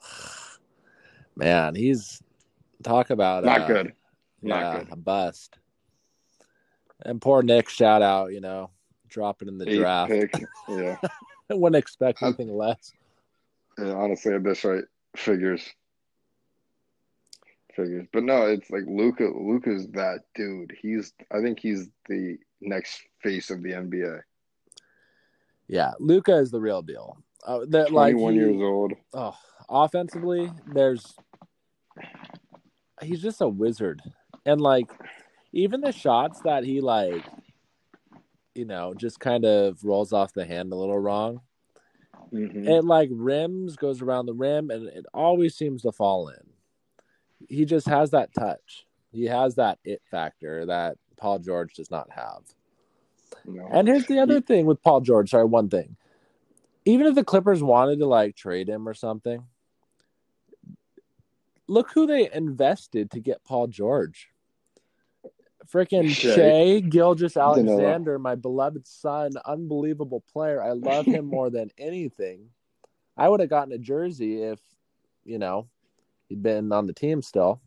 Man, 1.36 1.74
he's 1.74 2.22
talk 2.82 3.10
about 3.10 3.44
Not 3.44 3.62
uh, 3.62 3.66
good. 3.66 3.92
Not 4.42 4.60
yeah, 4.60 4.78
good. 4.80 4.88
a 4.92 4.96
bust. 4.96 5.58
And 7.04 7.20
poor 7.20 7.42
Nick, 7.42 7.68
shout 7.68 8.02
out, 8.02 8.32
you 8.32 8.40
know, 8.40 8.70
dropping 9.08 9.48
in 9.48 9.58
the 9.58 9.68
Eighth 9.68 9.78
draft. 9.78 10.10
pick. 10.10 10.34
Yeah. 10.68 10.96
I 11.50 11.54
wouldn't 11.54 11.76
expect 11.82 12.22
I- 12.22 12.26
anything 12.26 12.54
less. 12.56 12.92
yeah. 13.78 13.92
Honestly, 13.92 14.34
at 14.34 14.42
this 14.44 14.64
rate, 14.64 14.84
figures. 15.16 15.68
Figures. 17.74 18.06
But 18.12 18.24
no, 18.24 18.46
it's 18.46 18.70
like 18.70 18.84
Luka 18.86 19.24
Luka's 19.24 19.88
that 19.88 20.20
dude. 20.34 20.72
He's 20.80 21.12
I 21.30 21.40
think 21.40 21.58
he's 21.58 21.88
the 22.08 22.38
next 22.60 23.02
face 23.22 23.50
of 23.50 23.62
the 23.62 23.70
NBA. 23.70 24.20
Yeah, 25.68 25.92
Luka 25.98 26.36
is 26.36 26.50
the 26.50 26.60
real 26.60 26.82
deal. 26.82 27.16
Uh, 27.46 27.60
that 27.68 27.92
like 27.92 28.16
one 28.16 28.34
years 28.34 28.60
old. 28.60 28.92
oh, 29.14 29.36
offensively, 29.68 30.50
there's 30.66 31.14
he's 33.02 33.22
just 33.22 33.40
a 33.40 33.48
wizard, 33.48 34.02
and 34.46 34.60
like 34.60 34.90
even 35.52 35.80
the 35.80 35.92
shots 35.92 36.40
that 36.44 36.64
he 36.64 36.80
like, 36.80 37.24
you 38.54 38.64
know, 38.64 38.94
just 38.94 39.18
kind 39.18 39.44
of 39.44 39.82
rolls 39.82 40.12
off 40.12 40.32
the 40.32 40.44
hand 40.44 40.72
a 40.72 40.76
little 40.76 40.98
wrong. 40.98 41.40
Mhm. 42.32 42.66
It 42.66 42.84
like 42.84 43.08
rims, 43.12 43.76
goes 43.76 44.00
around 44.00 44.26
the 44.26 44.34
rim, 44.34 44.70
and 44.70 44.86
it 44.88 45.06
always 45.12 45.54
seems 45.54 45.82
to 45.82 45.92
fall 45.92 46.28
in. 46.28 46.51
He 47.48 47.64
just 47.64 47.86
has 47.88 48.10
that 48.10 48.34
touch. 48.34 48.86
He 49.10 49.24
has 49.24 49.56
that 49.56 49.78
it 49.84 50.02
factor 50.10 50.66
that 50.66 50.96
Paul 51.16 51.38
George 51.38 51.74
does 51.74 51.90
not 51.90 52.08
have. 52.10 52.42
Know. 53.44 53.68
And 53.70 53.88
here's 53.88 54.06
the 54.06 54.18
other 54.18 54.40
thing 54.40 54.66
with 54.66 54.82
Paul 54.82 55.00
George. 55.00 55.30
Sorry, 55.30 55.44
one 55.44 55.68
thing. 55.68 55.96
Even 56.84 57.06
if 57.06 57.14
the 57.14 57.24
Clippers 57.24 57.62
wanted 57.62 57.98
to 58.00 58.06
like 58.06 58.36
trade 58.36 58.68
him 58.68 58.88
or 58.88 58.94
something, 58.94 59.44
look 61.68 61.90
who 61.94 62.06
they 62.06 62.30
invested 62.32 63.10
to 63.12 63.20
get 63.20 63.44
Paul 63.44 63.68
George. 63.68 64.28
Freaking. 65.72 66.08
Shea 66.08 66.82
Gilgis 66.82 67.40
Alexander, 67.40 68.18
my 68.18 68.34
beloved 68.34 68.86
son, 68.86 69.32
unbelievable 69.44 70.22
player. 70.32 70.62
I 70.62 70.72
love 70.72 71.06
him 71.06 71.24
more 71.24 71.50
than 71.50 71.70
anything. 71.78 72.48
I 73.16 73.28
would 73.28 73.40
have 73.40 73.50
gotten 73.50 73.72
a 73.72 73.78
jersey 73.78 74.42
if, 74.42 74.60
you 75.24 75.38
know, 75.38 75.68
he'd 76.32 76.42
been 76.42 76.72
on 76.72 76.86
the 76.86 76.94
team 76.94 77.20
still. 77.20 77.60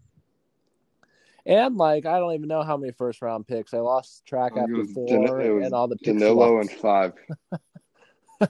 And 1.46 1.78
like, 1.78 2.08
I 2.08 2.18
don't 2.20 2.34
even 2.34 2.48
know 2.48 2.64
how 2.64 2.76
many 2.76 2.92
first 2.92 3.22
round 3.22 3.46
picks. 3.48 3.76
I 3.76 3.78
lost 3.78 4.26
track 4.26 4.54
It 4.56 4.62
after 4.62 4.84
four, 4.86 5.08
Dan- 5.08 5.24
it 5.42 5.50
was 5.52 5.66
and 5.66 5.74
all 5.76 5.88
the 5.88 5.96
picks. 5.98 6.08
Danilo 6.20 6.60
and 6.60 6.70
lost. 6.70 6.82
five. 6.82 7.14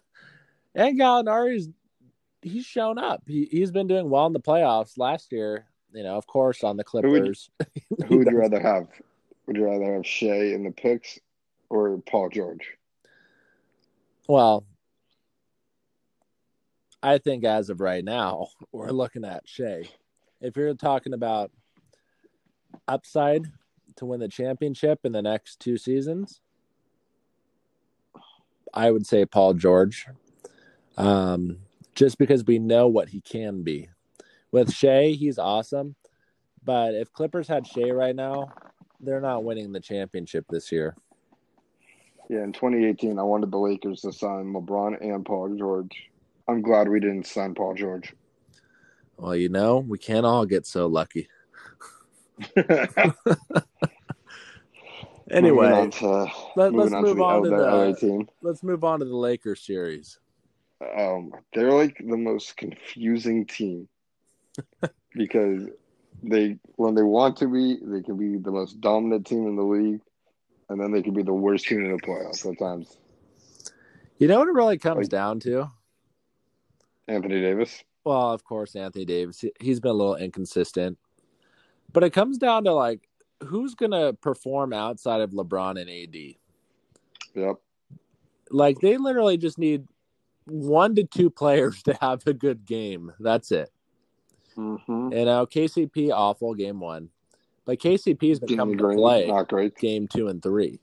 And 0.78 1.00
Gallinari's 1.00 1.70
he's 2.42 2.66
shown 2.66 2.98
up. 2.98 3.24
He 3.26 3.48
he's 3.50 3.72
been 3.72 3.88
doing 3.88 4.10
well 4.10 4.26
in 4.28 4.34
the 4.34 4.42
playoffs 4.42 4.98
last 4.98 5.32
year. 5.32 5.66
You 5.94 6.04
know, 6.04 6.16
of 6.18 6.28
course, 6.28 6.66
on 6.66 6.76
the 6.76 6.84
would- 6.94 7.04
Clippers. 7.04 7.50
Who 8.10 8.18
would 8.18 8.28
you 8.30 8.38
rather 8.38 8.60
have? 8.60 8.88
Would 9.48 9.56
you 9.56 9.64
rather 9.66 9.94
have 9.94 10.06
Shai 10.06 10.54
in 10.54 10.64
the 10.66 10.72
picks 10.72 11.18
or 11.70 11.98
Paul 12.10 12.28
George? 12.30 12.78
well, 14.28 14.66
I 17.02 17.20
think 17.20 17.46
as 17.46 17.70
of 17.70 17.80
right 17.80 18.04
now, 18.04 18.48
we're 18.74 18.90
looking 18.92 19.24
at 19.24 19.48
Shai. 19.48 19.84
If 20.42 20.58
you're 20.58 20.74
talking 20.74 21.14
about 21.14 21.52
upside 22.88 23.46
to 23.98 24.06
win 24.06 24.20
the 24.20 24.28
championship 24.28 25.00
in 25.04 25.12
the 25.12 25.22
next 25.22 25.60
two 25.60 25.78
seasons, 25.78 26.42
I 28.74 28.92
would 28.92 29.08
say 29.08 29.26
Paul 29.26 29.54
George. 29.54 30.08
Um, 30.98 31.60
just 31.96 32.18
because 32.18 32.46
we 32.46 32.60
know 32.60 32.88
what 32.88 33.10
he 33.10 33.22
can 33.22 33.64
be. 33.64 33.90
With 34.52 34.72
Shai, 34.72 35.08
he's 35.18 35.40
awesome. 35.40 35.96
But 36.64 36.94
if 36.94 37.12
Clippers 37.14 37.48
had 37.48 37.66
Shai 37.66 37.92
right 37.92 38.16
now, 38.16 38.52
they're 39.00 39.22
not 39.22 39.44
winning 39.44 39.72
the 39.72 39.80
championship 39.80 40.46
this 40.50 40.72
year. 40.72 40.96
Yeah, 42.30 42.44
in 42.44 42.54
2018, 42.54 43.20
I 43.20 43.24
wanted 43.24 43.52
the 43.52 43.58
Lakers 43.58 44.02
to 44.02 44.12
sign 44.12 44.54
LeBron 44.54 45.00
and 45.02 45.26
Paul 45.26 45.56
George. 45.58 46.10
I'm 46.48 46.62
glad 46.62 46.90
we 46.90 47.00
didn't 47.00 47.28
sign 47.28 47.54
Paul 47.54 47.76
George. 47.76 48.14
Well, 49.18 49.36
you 49.36 49.50
know, 49.50 49.78
we 49.78 49.98
can't 49.98 50.26
all 50.26 50.46
get 50.46 50.66
so 50.66 50.88
lucky. 50.88 51.28
Anyway, 55.32 55.72
on 55.72 55.90
to, 55.90 56.28
let, 56.56 56.68
on 56.68 56.76
move 57.02 57.18
to 57.18 57.24
on 57.24 57.44
to 57.44 57.56
other 57.56 57.92
the 57.92 57.98
team. 58.00 58.28
let's 58.44 58.62
move 58.62 58.84
on 58.84 59.00
to 59.00 59.06
the 59.06 59.16
Lakers 59.16 59.62
series. 59.66 60.20
Um, 60.96 61.32
they're 61.54 61.72
like 61.72 61.98
the 61.98 62.16
most 62.18 62.56
confusing 62.58 63.46
team 63.48 63.88
because 65.16 65.68
they, 66.22 66.58
when 66.76 66.94
they 66.94 67.02
want 67.02 67.38
to 67.38 67.48
be, 67.48 67.80
they 67.82 68.02
can 68.04 68.18
be 68.18 68.38
the 68.38 68.52
most 68.52 68.80
dominant 68.82 69.26
team 69.26 69.48
in 69.48 69.56
the 69.56 69.64
league, 69.64 70.02
and 70.70 70.80
then 70.80 70.92
they 70.92 71.02
can 71.02 71.14
be 71.16 71.24
the 71.24 71.34
worst 71.34 71.66
team 71.66 71.84
in 71.84 71.92
the 71.92 72.02
playoffs 72.04 72.38
sometimes. 72.38 72.98
You 74.20 74.28
know 74.28 74.38
what 74.40 74.48
it 74.48 74.54
really 74.54 74.78
comes 74.78 75.06
Like- 75.06 75.10
down 75.10 75.40
to? 75.42 75.72
Anthony 77.08 77.42
Davis. 77.42 77.84
Well, 78.06 78.32
of 78.32 78.44
course, 78.44 78.76
Anthony 78.76 79.04
Davis. 79.04 79.42
he- 79.42 79.52
He's 79.60 79.80
been 79.80 79.92
a 79.92 79.96
little 79.96 80.16
inconsistent, 80.16 80.98
but 81.92 82.04
it 82.04 82.12
comes 82.12 82.38
down 82.38 82.64
to 82.66 82.74
like 82.74 83.10
who's 83.44 83.76
going 83.76 83.92
to 83.92 84.14
perform 84.22 84.72
outside 84.72 85.22
of 85.22 85.32
LeBron 85.32 85.82
and 85.82 85.90
AD. 85.90 86.36
Yep. 87.34 87.56
Like 88.52 88.80
they 88.80 88.98
literally 88.98 89.38
just 89.38 89.58
need 89.58 89.88
one 90.46 90.96
to 90.96 91.04
two 91.04 91.30
players 91.30 91.84
to 91.84 91.98
have 92.00 92.26
a 92.28 92.34
good 92.34 92.66
game. 92.66 93.12
That's 93.20 93.52
it. 93.52 93.70
Mm-hmm. 94.56 95.12
You 95.12 95.26
know, 95.26 95.46
KCP 95.46 96.12
awful 96.14 96.54
game 96.54 96.80
one, 96.80 97.10
but 97.66 97.80
KCP 97.80 98.30
has 98.30 98.40
been 98.40 98.56
coming 98.56 98.78
to 98.78 98.88
play 98.90 99.28
not 99.28 99.50
great. 99.50 99.76
game 99.76 100.08
two 100.08 100.28
and 100.30 100.42
three. 100.42 100.80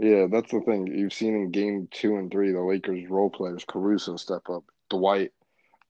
Yeah, 0.00 0.26
that's 0.28 0.50
the 0.50 0.60
thing. 0.62 0.88
You've 0.88 1.12
seen 1.12 1.34
in 1.36 1.50
game 1.50 1.86
two 1.92 2.16
and 2.16 2.28
three, 2.30 2.50
the 2.50 2.60
Lakers 2.60 3.08
role 3.08 3.30
players, 3.30 3.64
Caruso 3.68 4.16
step 4.16 4.48
up, 4.50 4.64
Dwight, 4.88 5.30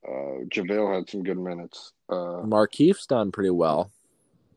Uh, 0.06 0.44
JaVale 0.50 0.94
had 0.94 1.08
some 1.08 1.22
good 1.22 1.38
minutes. 1.38 1.92
Uh, 2.08 2.42
Markieff's 2.42 3.06
done 3.06 3.30
pretty 3.30 3.50
well. 3.50 3.90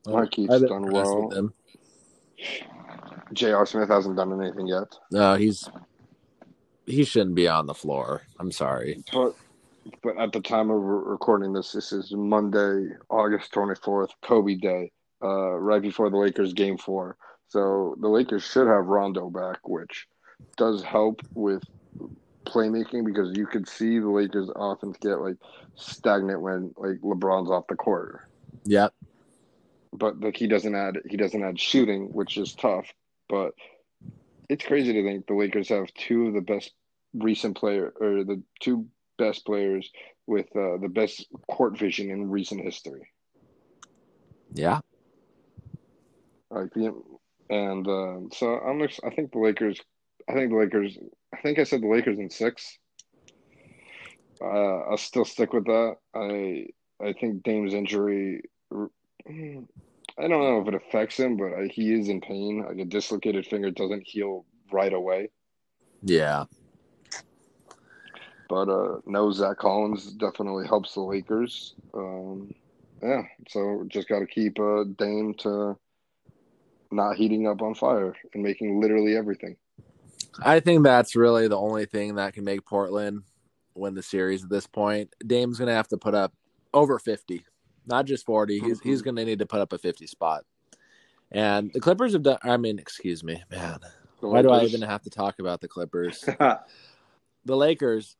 Markieff's 0.05 0.53
I've 0.63 0.67
done 0.67 0.91
well. 0.91 1.51
J.R. 3.33 3.65
Smith 3.65 3.89
hasn't 3.89 4.15
done 4.15 4.39
anything 4.39 4.67
yet. 4.67 4.87
No, 5.11 5.35
he's 5.35 5.69
he 6.85 7.03
shouldn't 7.03 7.35
be 7.35 7.47
on 7.47 7.65
the 7.65 7.73
floor. 7.73 8.23
I'm 8.39 8.51
sorry. 8.51 9.03
But 9.11 9.35
but 10.03 10.17
at 10.17 10.31
the 10.31 10.41
time 10.41 10.69
of 10.69 10.81
recording 10.81 11.53
this, 11.53 11.71
this 11.71 11.91
is 11.91 12.11
Monday, 12.11 12.89
August 13.09 13.51
twenty 13.51 13.75
fourth, 13.75 14.11
Kobe 14.21 14.55
Day, 14.55 14.91
uh, 15.23 15.51
right 15.53 15.81
before 15.81 16.09
the 16.09 16.17
Lakers 16.17 16.53
game 16.53 16.77
four. 16.77 17.17
So 17.47 17.95
the 17.99 18.07
Lakers 18.07 18.43
should 18.43 18.67
have 18.67 18.85
Rondo 18.85 19.29
back, 19.29 19.67
which 19.67 20.07
does 20.57 20.83
help 20.83 21.21
with 21.33 21.63
playmaking 22.45 23.05
because 23.05 23.37
you 23.37 23.45
could 23.45 23.67
see 23.67 23.99
the 23.99 24.09
Lakers 24.09 24.49
offense 24.55 24.97
get 25.01 25.21
like 25.21 25.37
stagnant 25.75 26.41
when 26.41 26.73
like 26.77 26.99
LeBron's 27.01 27.49
off 27.49 27.67
the 27.67 27.75
court. 27.75 28.21
Yep. 28.65 28.93
But 29.93 30.19
like 30.19 30.37
he 30.37 30.47
doesn't 30.47 30.75
add 30.75 30.99
he 31.09 31.17
doesn't 31.17 31.43
add 31.43 31.59
shooting, 31.59 32.13
which 32.13 32.37
is 32.37 32.53
tough. 32.53 32.87
But 33.29 33.53
it's 34.49 34.65
crazy 34.65 34.93
to 34.93 35.03
think 35.03 35.27
the 35.27 35.33
Lakers 35.33 35.69
have 35.69 35.93
two 35.93 36.27
of 36.27 36.33
the 36.33 36.41
best 36.41 36.71
recent 37.13 37.57
player 37.57 37.93
or 37.99 38.23
the 38.23 38.41
two 38.59 38.87
best 39.17 39.45
players 39.45 39.89
with 40.27 40.47
uh, 40.55 40.77
the 40.77 40.89
best 40.89 41.25
court 41.49 41.77
vision 41.77 42.09
in 42.09 42.29
recent 42.29 42.61
history. 42.61 43.09
Yeah. 44.53 44.79
Like 46.49 46.73
the 46.73 46.93
and 47.49 47.87
uh, 47.87 48.35
so 48.35 48.59
I'm 48.59 48.81
I 48.81 49.09
think 49.15 49.31
the 49.31 49.39
Lakers 49.39 49.79
I 50.27 50.33
think 50.33 50.51
the 50.51 50.57
Lakers 50.57 50.97
I 51.33 51.41
think 51.41 51.59
I 51.59 51.63
said 51.63 51.81
the 51.81 51.87
Lakers 51.87 52.19
in 52.19 52.29
six. 52.29 52.77
Uh, 54.41 54.81
I'll 54.89 54.97
still 54.97 55.25
stick 55.25 55.53
with 55.53 55.65
that. 55.65 55.97
I 56.13 56.67
I 57.03 57.13
think 57.13 57.43
Dame's 57.43 57.73
injury. 57.73 58.43
I 58.73 60.27
don't 60.27 60.29
know 60.29 60.61
if 60.61 60.67
it 60.67 60.75
affects 60.75 61.17
him, 61.17 61.37
but 61.37 61.53
uh, 61.53 61.67
he 61.69 61.93
is 61.93 62.09
in 62.09 62.21
pain. 62.21 62.63
Like 62.67 62.79
a 62.79 62.85
dislocated 62.85 63.45
finger 63.45 63.71
doesn't 63.71 64.07
heal 64.07 64.45
right 64.71 64.93
away. 64.93 65.29
Yeah. 66.03 66.45
But 68.47 68.69
uh, 68.69 68.99
no, 69.05 69.31
Zach 69.31 69.57
Collins 69.57 70.13
definitely 70.13 70.67
helps 70.67 70.93
the 70.93 71.01
Lakers. 71.01 71.73
Um, 71.93 72.53
yeah, 73.01 73.23
so 73.49 73.83
just 73.87 74.07
got 74.07 74.19
to 74.19 74.25
keep 74.25 74.59
uh, 74.59 74.83
Dame 74.97 75.33
to 75.39 75.77
not 76.91 77.15
heating 77.15 77.47
up 77.47 77.61
on 77.61 77.75
fire 77.75 78.15
and 78.33 78.43
making 78.43 78.79
literally 78.79 79.17
everything. 79.17 79.57
I 80.41 80.59
think 80.59 80.83
that's 80.83 81.15
really 81.15 81.47
the 81.47 81.57
only 81.57 81.85
thing 81.85 82.15
that 82.15 82.33
can 82.33 82.43
make 82.43 82.65
Portland 82.65 83.23
win 83.75 83.93
the 83.93 84.03
series 84.03 84.43
at 84.43 84.49
this 84.49 84.67
point. 84.67 85.13
Dame's 85.25 85.57
going 85.57 85.67
to 85.67 85.73
have 85.73 85.87
to 85.89 85.97
put 85.97 86.15
up 86.15 86.33
over 86.73 86.99
50, 86.99 87.45
not 87.85 88.05
just 88.05 88.25
40. 88.25 88.59
He's 88.59 88.79
he's 88.81 89.01
going 89.01 89.15
to 89.15 89.25
need 89.25 89.39
to 89.39 89.45
put 89.45 89.61
up 89.61 89.73
a 89.73 89.77
50 89.77 90.07
spot. 90.07 90.43
And 91.31 91.71
the 91.73 91.79
Clippers 91.79 92.13
have 92.13 92.23
done 92.23 92.37
I 92.43 92.57
mean, 92.57 92.79
excuse 92.79 93.23
me, 93.23 93.43
man. 93.51 93.79
Why 94.21 94.41
do 94.41 94.49
I 94.49 94.63
even 94.63 94.81
have 94.81 95.03
to 95.03 95.09
talk 95.09 95.39
about 95.39 95.61
the 95.61 95.67
Clippers? 95.67 96.21
the 97.45 97.55
Lakers, 97.55 98.15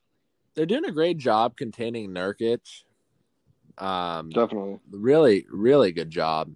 they're 0.54 0.66
doing 0.66 0.86
a 0.86 0.92
great 0.92 1.18
job 1.18 1.58
containing 1.58 2.12
Nurkic. 2.12 2.84
Um, 3.78 4.30
definitely. 4.30 4.80
really, 4.92 5.46
really 5.50 5.92
good 5.92 6.10
job. 6.10 6.52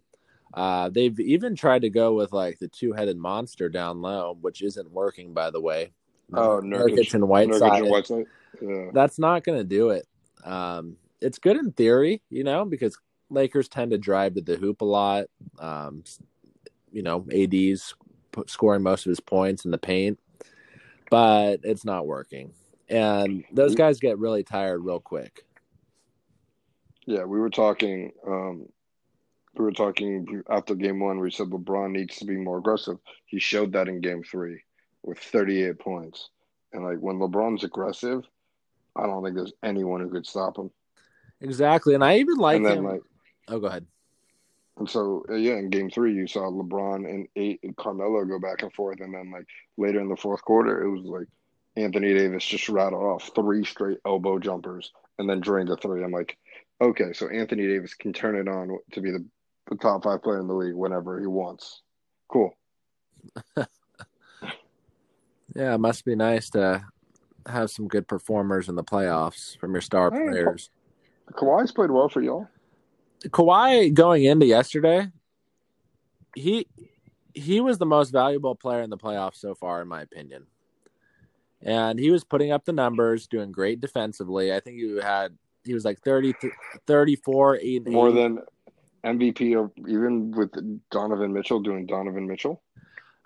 Uh, 0.54 0.90
they've 0.90 1.20
even 1.20 1.56
tried 1.56 1.84
to 1.84 1.90
go 1.90 2.14
with 2.14 2.32
like 2.32 2.60
the 2.60 2.68
two-headed 2.68 3.18
monster 3.18 3.70
down 3.70 4.02
low, 4.02 4.38
which 4.42 4.62
isn't 4.62 4.92
working, 4.92 5.34
by 5.34 5.52
the 5.52 5.62
way. 5.62 5.92
Oh, 6.34 6.62
Nurkic, 6.64 6.64
Nurkic- 6.64 7.14
and 7.14 7.24
Nurkic 7.24 7.28
Whiteside. 7.28 7.82
and 7.82 7.90
Whiteside. 7.90 8.26
Yeah. 8.62 8.90
That's 8.94 9.20
not 9.20 9.44
going 9.44 9.58
to 9.60 9.64
do 9.64 9.90
it. 9.92 10.08
Um, 10.44 10.98
it's 11.22 11.40
good 11.40 11.58
in 11.58 11.72
theory, 11.72 12.22
you 12.30 12.44
know, 12.44 12.66
because 12.66 12.98
Lakers 13.30 13.68
tend 13.68 13.92
to 13.92 13.98
drive 13.98 14.36
to 14.36 14.42
the 14.42 14.56
hoop 14.56 14.82
a 14.82 14.86
lot. 14.86 15.26
Um, 15.60 16.04
you 16.92 17.04
know, 17.04 17.26
AD's 17.32 17.94
p- 18.32 18.44
scoring 18.48 18.82
most 18.82 19.06
of 19.06 19.10
his 19.10 19.20
points 19.20 19.66
in 19.66 19.72
the 19.72 19.78
paint, 19.78 20.20
but 21.12 21.60
it's 21.64 21.86
not 21.86 22.08
working. 22.08 22.54
And 22.90 23.44
those 23.52 23.76
guys 23.76 24.00
get 24.00 24.18
really 24.18 24.44
tired 24.44 24.84
real 24.84 25.00
quick. 25.00 25.46
Yeah, 27.06 27.24
we 27.24 27.40
were 27.40 27.50
talking. 27.52 28.12
Um, 28.26 28.70
we 29.60 29.66
were 29.66 29.72
talking 29.74 30.42
after 30.50 30.74
game 30.74 31.02
one. 31.02 31.20
We 31.20 31.32
said 31.32 31.48
LeBron 31.48 31.92
needs 31.92 32.18
to 32.18 32.26
be 32.26 32.38
more 32.38 32.60
aggressive. 32.60 32.98
He 33.26 33.40
showed 33.40 33.74
that 33.74 33.90
in 33.90 34.00
game 34.00 34.24
three 34.24 34.64
with 35.04 35.20
38 35.20 35.78
points. 35.78 36.30
And 36.72 36.86
like 36.86 37.00
when 37.00 37.18
LeBron's 37.18 37.66
aggressive, 37.66 38.24
I 38.96 39.06
don't 39.06 39.22
think 39.22 39.36
there's 39.36 39.52
anyone 39.62 40.00
who 40.00 40.10
could 40.10 40.26
stop 40.26 40.58
him. 40.58 40.72
Exactly. 41.42 41.94
And 41.94 42.06
I 42.06 42.20
even 42.20 42.38
like 42.38 42.64
then 42.64 42.78
him. 42.78 42.86
like, 42.86 43.02
oh, 43.50 43.60
go 43.60 43.68
ahead. 43.68 43.86
and 44.78 44.90
so 44.90 45.26
uh, 45.30 45.36
yeah, 45.36 45.58
in 45.58 45.70
game 45.70 45.90
three, 45.90 46.14
you 46.14 46.26
saw 46.26 46.50
LeBron 46.50 47.10
and 47.10 47.28
eight 47.36 47.60
and 47.64 47.76
Carmelo 47.76 48.24
go 48.24 48.40
back 48.40 48.62
and 48.62 48.74
forth, 48.74 49.02
and 49.02 49.14
then 49.14 49.30
like 49.30 49.46
later 49.78 50.00
in 50.00 50.08
the 50.08 50.16
fourth 50.16 50.42
quarter, 50.42 50.84
it 50.84 50.90
was 50.90 51.04
like 51.04 51.28
Anthony 51.76 52.14
Davis 52.14 52.46
just 52.46 52.70
rattled 52.70 53.04
off 53.04 53.32
three 53.36 53.66
straight 53.66 53.98
elbow 54.06 54.40
jumpers 54.40 54.94
and 55.18 55.30
then 55.30 55.42
drained 55.42 55.68
the 55.68 55.76
three. 55.76 56.02
I'm 56.02 56.12
like, 56.12 56.38
okay, 56.80 57.12
so 57.12 57.28
Anthony 57.28 57.68
Davis 57.68 57.94
can 57.94 58.14
turn 58.14 58.38
it 58.38 58.48
on 58.48 58.78
to 58.94 59.02
be 59.02 59.12
the, 59.12 59.26
the 59.70 59.76
top 59.76 60.04
five 60.04 60.22
player 60.24 60.40
in 60.40 60.48
the 60.48 60.54
league 60.54 60.76
whenever 60.76 61.20
he 61.20 61.28
wants. 61.28 61.82
Cool. 62.28 62.52
Yeah, 65.56 65.74
it 65.74 65.80
must 65.80 66.06
be 66.06 66.16
nice 66.16 66.50
to 66.52 66.86
have 67.48 67.72
some 67.72 67.88
good 67.88 68.08
performers 68.08 68.70
in 68.70 68.76
the 68.76 68.84
playoffs 68.84 69.58
from 69.58 69.74
your 69.74 69.82
star 69.82 70.12
Hey, 70.12 70.30
players. 70.30 70.70
Kawhi's 71.34 71.72
played 71.72 71.92
well 71.92 72.10
for 72.10 72.22
y'all. 72.22 72.48
Kawhi 73.26 73.94
going 73.94 74.24
into 74.24 74.46
yesterday, 74.46 75.08
he 76.36 76.68
he 77.34 77.62
was 77.62 77.78
the 77.78 77.86
most 77.86 78.12
valuable 78.12 78.56
player 78.56 78.82
in 78.82 78.90
the 78.90 78.98
playoffs 78.98 79.38
so 79.38 79.56
far, 79.56 79.82
in 79.82 79.88
my 79.88 80.02
opinion. 80.02 80.46
And 81.62 82.00
he 82.00 82.12
was 82.12 82.24
putting 82.24 82.52
up 82.52 82.66
the 82.66 82.72
numbers, 82.72 83.28
doing 83.28 83.52
great 83.52 83.82
defensively. 83.82 84.54
I 84.54 84.60
think 84.60 84.78
he 84.78 85.00
had 85.02 85.38
he 85.66 85.74
was 85.74 85.84
like 85.84 86.00
30, 86.00 86.34
34, 86.88 87.58
8, 87.58 87.88
More 87.90 88.12
than 88.12 88.40
MVP, 89.04 89.56
or 89.56 89.72
even 89.88 90.32
with 90.32 90.52
Donovan 90.92 91.34
Mitchell 91.34 91.60
doing 91.60 91.86
Donovan 91.86 92.28
Mitchell. 92.28 92.62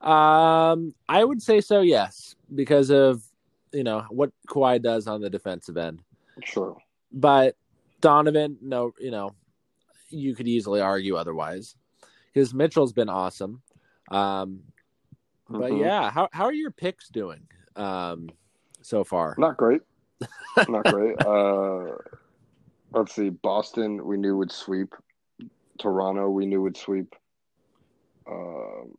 Um, 0.02 0.94
I 1.08 1.24
would 1.24 1.42
say 1.42 1.62
so, 1.62 1.82
yes, 1.82 2.36
because 2.54 2.90
of 2.92 3.24
you 3.72 3.84
know 3.84 4.06
what 4.10 4.32
Kawhi 4.48 4.82
does 4.82 5.08
on 5.08 5.22
the 5.22 5.30
defensive 5.30 5.78
end. 5.78 6.02
Sure. 6.44 6.78
But 7.12 7.56
Donovan, 8.02 8.58
no, 8.62 8.94
you 9.00 9.12
know, 9.12 9.32
you 10.10 10.36
could 10.36 10.48
easily 10.48 10.82
argue 10.82 11.16
otherwise 11.16 11.76
because 12.34 12.54
Mitchell's 12.54 12.94
been 12.94 13.10
awesome. 13.10 13.62
Um, 14.12 14.62
but 15.50 15.72
Mhm. 15.72 15.80
yeah, 15.82 16.12
how 16.12 16.30
how 16.32 16.46
are 16.46 16.54
your 16.54 16.72
picks 16.72 17.10
doing 17.10 17.48
um, 17.76 18.30
so 18.82 19.04
far? 19.04 19.36
Not 19.38 19.58
great. 19.58 19.82
Not 20.70 20.84
great. 20.86 21.18
Uh, 21.20 21.96
let's 22.92 23.14
see. 23.16 23.30
Boston, 23.30 24.06
we 24.06 24.18
knew 24.18 24.38
would 24.38 24.52
sweep. 24.52 24.94
Toronto, 25.84 26.30
we 26.30 26.46
knew 26.46 26.62
would 26.62 26.78
sweep. 26.78 27.14
Um, 28.26 28.94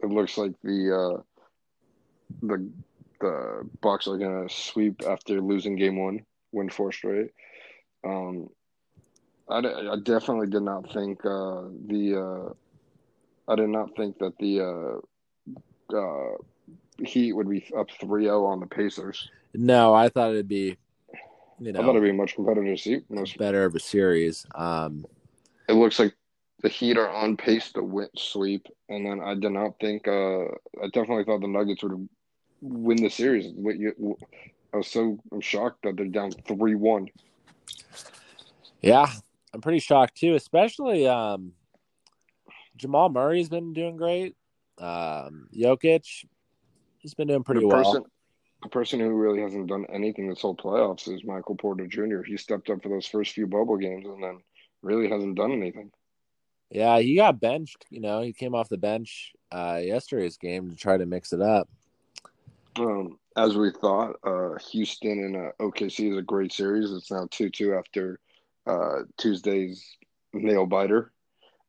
it 0.00 0.06
looks 0.06 0.38
like 0.38 0.52
the 0.62 1.18
uh, 1.18 1.22
the 2.42 2.70
the 3.20 3.68
Bucks 3.82 4.06
are 4.06 4.16
gonna 4.16 4.48
sweep 4.48 5.02
after 5.06 5.40
losing 5.40 5.76
game 5.76 5.98
one, 5.98 6.24
win 6.52 6.70
four 6.70 6.92
straight. 6.92 7.32
Um, 8.04 8.48
I, 9.50 9.58
I 9.58 9.96
definitely 10.02 10.46
did 10.46 10.62
not 10.62 10.92
think 10.92 11.18
uh, 11.26 11.64
the 11.86 12.54
uh, 13.48 13.52
I 13.52 13.56
did 13.56 13.68
not 13.68 13.96
think 13.96 14.18
that 14.20 14.38
the 14.38 15.00
uh, 15.92 15.96
uh, 15.96 16.36
Heat 17.04 17.32
would 17.32 17.48
be 17.48 17.64
up 17.76 17.88
3-0 18.00 18.46
on 18.46 18.60
the 18.60 18.66
Pacers. 18.66 19.30
No, 19.54 19.94
I 19.94 20.08
thought 20.08 20.30
it'd 20.30 20.48
be, 20.48 20.76
you 21.60 21.70
I 21.70 21.72
thought 21.72 21.90
it'd 21.90 22.02
be 22.02 22.10
a 22.10 22.12
much 22.12 22.34
competitive. 22.34 23.02
Most, 23.08 23.38
better 23.38 23.64
of 23.64 23.74
a 23.74 23.80
series. 23.80 24.46
Um, 24.54 25.06
it 25.68 25.74
looks 25.74 25.98
like 25.98 26.14
the 26.62 26.68
Heat 26.68 26.98
are 26.98 27.08
on 27.08 27.36
pace 27.36 27.72
to 27.72 27.82
win 27.82 28.08
sweep, 28.16 28.66
and 28.88 29.06
then 29.06 29.20
I 29.20 29.34
did 29.34 29.52
not 29.52 29.78
think. 29.80 30.08
Uh, 30.08 30.44
I 30.82 30.88
definitely 30.92 31.24
thought 31.24 31.40
the 31.40 31.48
Nuggets 31.48 31.82
would 31.82 32.08
win 32.60 33.02
the 33.02 33.10
series. 33.10 33.46
I 33.46 34.76
was 34.76 34.88
so 34.88 35.18
I'm 35.32 35.40
shocked 35.40 35.82
that 35.84 35.96
they're 35.96 36.06
down 36.06 36.32
three 36.32 36.74
one. 36.74 37.08
yeah, 38.80 39.10
I'm 39.54 39.60
pretty 39.60 39.78
shocked 39.78 40.16
too, 40.16 40.34
especially 40.34 41.06
um, 41.06 41.52
Jamal 42.76 43.08
Murray's 43.08 43.48
been 43.48 43.72
doing 43.72 43.96
great. 43.96 44.34
Um, 44.78 45.48
Jokic, 45.54 46.24
he's 46.98 47.14
been 47.14 47.28
doing 47.28 47.44
pretty 47.44 47.60
the 47.60 47.68
well. 47.68 47.84
person, 47.84 48.02
the 48.62 48.68
person 48.68 49.00
who 49.00 49.10
really 49.10 49.40
hasn't 49.42 49.68
done 49.68 49.86
anything 49.92 50.28
this 50.28 50.40
whole 50.40 50.56
playoffs 50.56 51.12
is 51.12 51.24
Michael 51.24 51.56
Porter 51.56 51.86
Jr. 51.86 52.22
He 52.22 52.36
stepped 52.36 52.68
up 52.68 52.82
for 52.82 52.88
those 52.88 53.06
first 53.06 53.32
few 53.32 53.46
bubble 53.46 53.76
games, 53.76 54.06
and 54.06 54.22
then 54.22 54.40
really 54.82 55.08
hasn't 55.08 55.36
done 55.36 55.52
anything. 55.52 55.90
Yeah, 56.70 56.98
he 57.00 57.16
got 57.16 57.40
benched. 57.40 57.86
You 57.90 58.00
know, 58.00 58.20
he 58.20 58.32
came 58.32 58.54
off 58.54 58.68
the 58.68 58.78
bench 58.78 59.32
uh, 59.50 59.80
yesterday's 59.82 60.36
game 60.36 60.70
to 60.70 60.76
try 60.76 60.96
to 60.96 61.06
mix 61.06 61.32
it 61.32 61.40
up. 61.40 61.68
Um, 62.78 63.18
as 63.36 63.56
we 63.56 63.70
thought, 63.70 64.16
uh, 64.24 64.56
Houston 64.70 65.24
and 65.24 65.36
uh, 65.36 65.50
OKC 65.60 66.12
is 66.12 66.18
a 66.18 66.22
great 66.22 66.52
series. 66.52 66.92
It's 66.92 67.10
now 67.10 67.26
two 67.30 67.50
two 67.50 67.74
after 67.74 68.20
uh, 68.66 69.00
Tuesday's 69.16 69.96
nail 70.32 70.66
biter, 70.66 71.12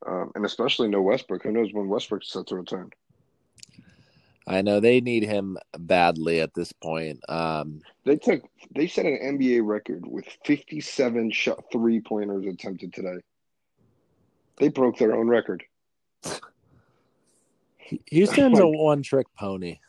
um, 0.05 0.31
and 0.35 0.45
especially 0.45 0.89
no 0.89 1.01
Westbrook. 1.01 1.43
Who 1.43 1.51
knows 1.51 1.73
when 1.73 1.88
Westbrook's 1.88 2.31
set 2.31 2.47
to 2.47 2.55
return? 2.55 2.91
I 4.47 4.62
know 4.63 4.79
they 4.79 4.99
need 4.99 5.23
him 5.23 5.57
badly 5.77 6.41
at 6.41 6.55
this 6.55 6.71
point. 6.71 7.19
Um, 7.29 7.81
They 8.03 8.17
took 8.17 8.41
they 8.75 8.88
set 8.88 9.05
an 9.05 9.38
NBA 9.38 9.65
record 9.65 10.05
with 10.05 10.25
fifty 10.43 10.81
seven 10.81 11.31
shot 11.31 11.63
three 11.71 12.01
pointers 12.01 12.45
attempted 12.45 12.93
today. 12.93 13.19
They 14.60 14.67
broke 14.69 14.98
their 14.98 15.15
own 15.15 15.28
record. 15.28 15.63
Houston's 18.12 18.60
a 18.60 18.67
one 18.67 19.02
trick 19.02 19.28
pony. 19.38 19.80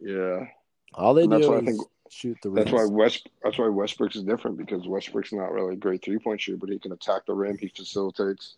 Yeah, 0.00 0.46
All 0.94 1.14
they 1.14 1.22
And 1.22 1.30
do 1.32 1.54
is 1.54 1.64
think- 1.64 1.80
shoot 2.10 2.38
the 2.42 2.48
that's 2.50 2.72
why 2.72 2.86
West 2.86 3.28
that's 3.42 3.58
why 3.58 3.68
Westbrook's 3.68 4.16
is 4.16 4.22
different 4.24 4.56
because 4.56 4.86
Westbrook's 4.88 5.30
not 5.32 5.52
really 5.52 5.74
a 5.74 5.76
great 5.76 6.02
three 6.02 6.18
point 6.18 6.40
shooter, 6.40 6.56
but 6.58 6.70
he 6.70 6.78
can 6.78 6.92
attack 6.92 7.26
the 7.26 7.34
rim. 7.34 7.58
He 7.58 7.68
facilitates. 7.68 8.56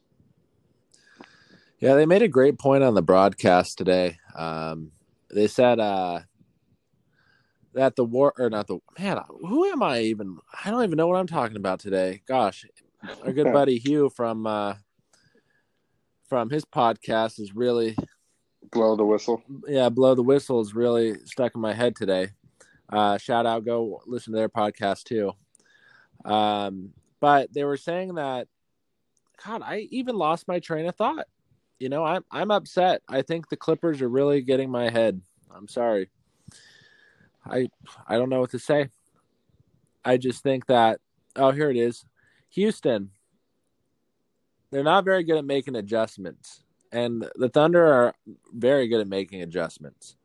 Yeah, 1.80 1.94
they 1.94 2.06
made 2.06 2.22
a 2.22 2.28
great 2.28 2.58
point 2.58 2.84
on 2.84 2.94
the 2.94 3.02
broadcast 3.02 3.78
today. 3.78 4.18
Um, 4.36 4.92
they 5.30 5.46
said 5.46 5.80
uh, 5.80 6.20
that 7.72 7.96
the 7.96 8.04
war 8.04 8.34
or 8.38 8.50
not 8.50 8.66
the 8.66 8.78
man. 8.98 9.18
Who 9.40 9.64
am 9.64 9.82
I 9.82 10.00
even? 10.02 10.38
I 10.64 10.70
don't 10.70 10.84
even 10.84 10.96
know 10.96 11.06
what 11.08 11.16
I'm 11.18 11.26
talking 11.26 11.56
about 11.56 11.80
today. 11.80 12.20
Gosh, 12.28 12.66
our 13.24 13.32
good 13.32 13.50
buddy 13.52 13.78
Hugh 13.78 14.10
from 14.10 14.46
uh, 14.46 14.74
from 16.30 16.48
his 16.48 16.64
podcast 16.64 17.38
is 17.40 17.54
really 17.54 17.94
Blow 18.72 18.94
the 18.96 19.04
whistle. 19.04 19.42
yeah, 19.66 19.88
blow 19.88 20.14
the 20.14 20.22
whistle 20.22 20.60
is 20.60 20.74
really 20.74 21.16
stuck 21.24 21.54
in 21.56 21.60
my 21.60 21.74
head 21.74 21.96
today. 21.96 22.28
Uh, 22.88 23.18
shout 23.18 23.44
out, 23.44 23.64
go 23.64 24.00
listen 24.06 24.32
to 24.32 24.38
their 24.38 24.48
podcast 24.48 25.02
too. 25.04 25.32
Um, 26.24 26.90
but 27.20 27.52
they 27.52 27.64
were 27.64 27.76
saying 27.76 28.14
that, 28.14 28.46
God, 29.44 29.62
I 29.64 29.88
even 29.90 30.14
lost 30.16 30.46
my 30.48 30.60
train 30.60 30.86
of 30.86 30.94
thought. 30.94 31.26
You 31.80 31.88
know, 31.88 32.04
I'm 32.04 32.24
I'm 32.30 32.50
upset. 32.50 33.02
I 33.08 33.22
think 33.22 33.48
the 33.48 33.56
Clippers 33.56 34.00
are 34.02 34.08
really 34.08 34.42
getting 34.42 34.70
my 34.70 34.88
head. 34.90 35.20
I'm 35.54 35.66
sorry. 35.66 36.10
I 37.44 37.68
I 38.06 38.18
don't 38.18 38.28
know 38.28 38.40
what 38.40 38.50
to 38.50 38.58
say. 38.58 38.90
I 40.04 40.16
just 40.16 40.42
think 40.42 40.66
that 40.66 41.00
oh 41.36 41.50
here 41.50 41.70
it 41.70 41.76
is. 41.76 42.04
Houston. 42.50 43.10
They're 44.70 44.84
not 44.84 45.04
very 45.04 45.24
good 45.24 45.38
at 45.38 45.44
making 45.44 45.76
adjustments. 45.76 46.62
And 46.92 47.26
the 47.36 47.48
Thunder 47.48 47.84
are 47.84 48.14
very 48.52 48.88
good 48.88 49.00
at 49.00 49.08
making 49.08 49.42
adjustments. 49.42 50.16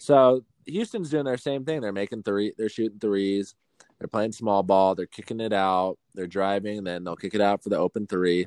So 0.00 0.44
Houston's 0.66 1.10
doing 1.10 1.24
their 1.24 1.36
same 1.36 1.64
thing. 1.64 1.80
They're 1.80 1.92
making 1.92 2.22
three 2.22 2.52
they're 2.56 2.68
shooting 2.68 2.98
threes. 2.98 3.54
They're 3.98 4.08
playing 4.08 4.32
small 4.32 4.62
ball. 4.62 4.94
They're 4.94 5.06
kicking 5.06 5.40
it 5.40 5.52
out. 5.52 5.98
They're 6.14 6.26
driving, 6.26 6.84
then 6.84 7.04
they'll 7.04 7.16
kick 7.16 7.34
it 7.34 7.40
out 7.40 7.62
for 7.62 7.68
the 7.68 7.78
open 7.78 8.06
three. 8.06 8.46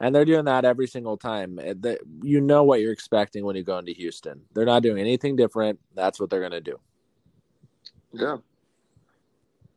And 0.00 0.14
they're 0.14 0.24
doing 0.24 0.44
that 0.44 0.64
every 0.64 0.86
single 0.86 1.16
time. 1.16 1.58
Uh, 1.58 1.94
You 2.22 2.40
know 2.40 2.62
what 2.62 2.80
you're 2.80 2.92
expecting 2.92 3.44
when 3.44 3.56
you 3.56 3.64
go 3.64 3.78
into 3.78 3.92
Houston. 3.92 4.42
They're 4.54 4.64
not 4.64 4.82
doing 4.82 4.98
anything 4.98 5.34
different. 5.34 5.80
That's 5.94 6.20
what 6.20 6.30
they're 6.30 6.40
going 6.40 6.52
to 6.52 6.60
do. 6.60 6.78
Yeah. 8.12 8.36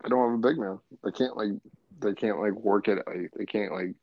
They 0.04 0.10
don't 0.10 0.30
have 0.30 0.40
a 0.40 0.48
big 0.48 0.60
man. 0.60 0.80
They 1.04 1.12
can't 1.12 1.36
like 1.36 1.52
they 2.00 2.14
can't 2.14 2.40
like 2.40 2.54
work 2.54 2.88
it 2.88 3.00
like, 3.06 3.32
they 3.36 3.46
can't 3.46 3.72
like 3.72 3.94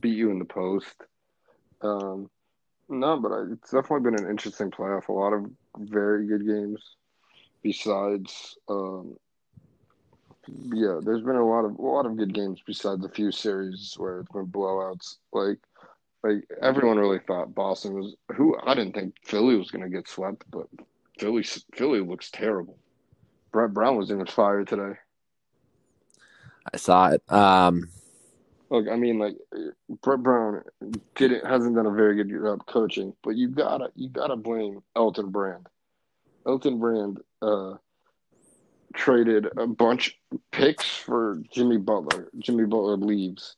beat 0.00 0.16
you 0.16 0.30
in 0.30 0.38
the 0.38 0.44
post. 0.44 0.94
Um 1.80 2.30
no, 2.88 3.18
but 3.18 3.32
I, 3.32 3.42
it's 3.52 3.70
definitely 3.70 4.10
been 4.10 4.24
an 4.24 4.30
interesting 4.30 4.70
playoff. 4.70 5.08
A 5.08 5.12
lot 5.12 5.34
of 5.34 5.46
very 5.76 6.26
good 6.26 6.46
games. 6.46 6.96
Besides, 7.62 8.56
um, 8.68 9.16
yeah, 10.72 10.98
there's 11.02 11.22
been 11.22 11.36
a 11.36 11.46
lot 11.46 11.64
of 11.64 11.78
a 11.78 11.82
lot 11.82 12.06
of 12.06 12.16
good 12.16 12.32
games. 12.32 12.60
Besides 12.64 13.04
a 13.04 13.10
few 13.10 13.30
series 13.30 13.94
where 13.98 14.20
it's 14.20 14.32
been 14.32 14.46
blowouts. 14.46 15.16
Like, 15.32 15.58
like 16.22 16.48
everyone 16.62 16.98
really 16.98 17.20
thought 17.26 17.54
Boston 17.54 17.94
was 17.94 18.16
who 18.34 18.56
I 18.64 18.74
didn't 18.74 18.94
think 18.94 19.14
Philly 19.24 19.56
was 19.56 19.70
going 19.70 19.84
to 19.84 19.94
get 19.94 20.08
swept, 20.08 20.44
but 20.50 20.66
Philly 21.18 21.42
Philly 21.74 22.00
looks 22.00 22.30
terrible. 22.30 22.78
Brett 23.52 23.74
Brown 23.74 23.96
was 23.96 24.10
in 24.10 24.20
his 24.20 24.30
fire 24.30 24.64
today. 24.64 24.98
I 26.72 26.76
saw 26.76 27.08
it. 27.08 27.22
Um, 27.30 27.88
Look, 28.70 28.86
I 28.88 28.96
mean, 28.96 29.18
like 29.18 29.36
Brett 30.02 30.22
Brown 30.22 30.62
didn't 31.14 31.46
hasn't 31.46 31.74
done 31.74 31.86
a 31.86 31.90
very 31.90 32.16
good 32.16 32.30
job 32.30 32.66
coaching, 32.66 33.14
but 33.22 33.36
you 33.36 33.48
gotta 33.48 33.90
you 33.94 34.10
gotta 34.10 34.36
blame 34.36 34.80
Elton 34.94 35.30
Brand. 35.30 35.66
Elton 36.46 36.78
Brand 36.78 37.20
uh, 37.40 37.74
traded 38.94 39.48
a 39.56 39.66
bunch 39.66 40.18
picks 40.52 40.86
for 40.86 41.42
Jimmy 41.50 41.78
Butler. 41.78 42.28
Jimmy 42.38 42.64
Butler 42.64 42.96
leaves. 42.96 43.56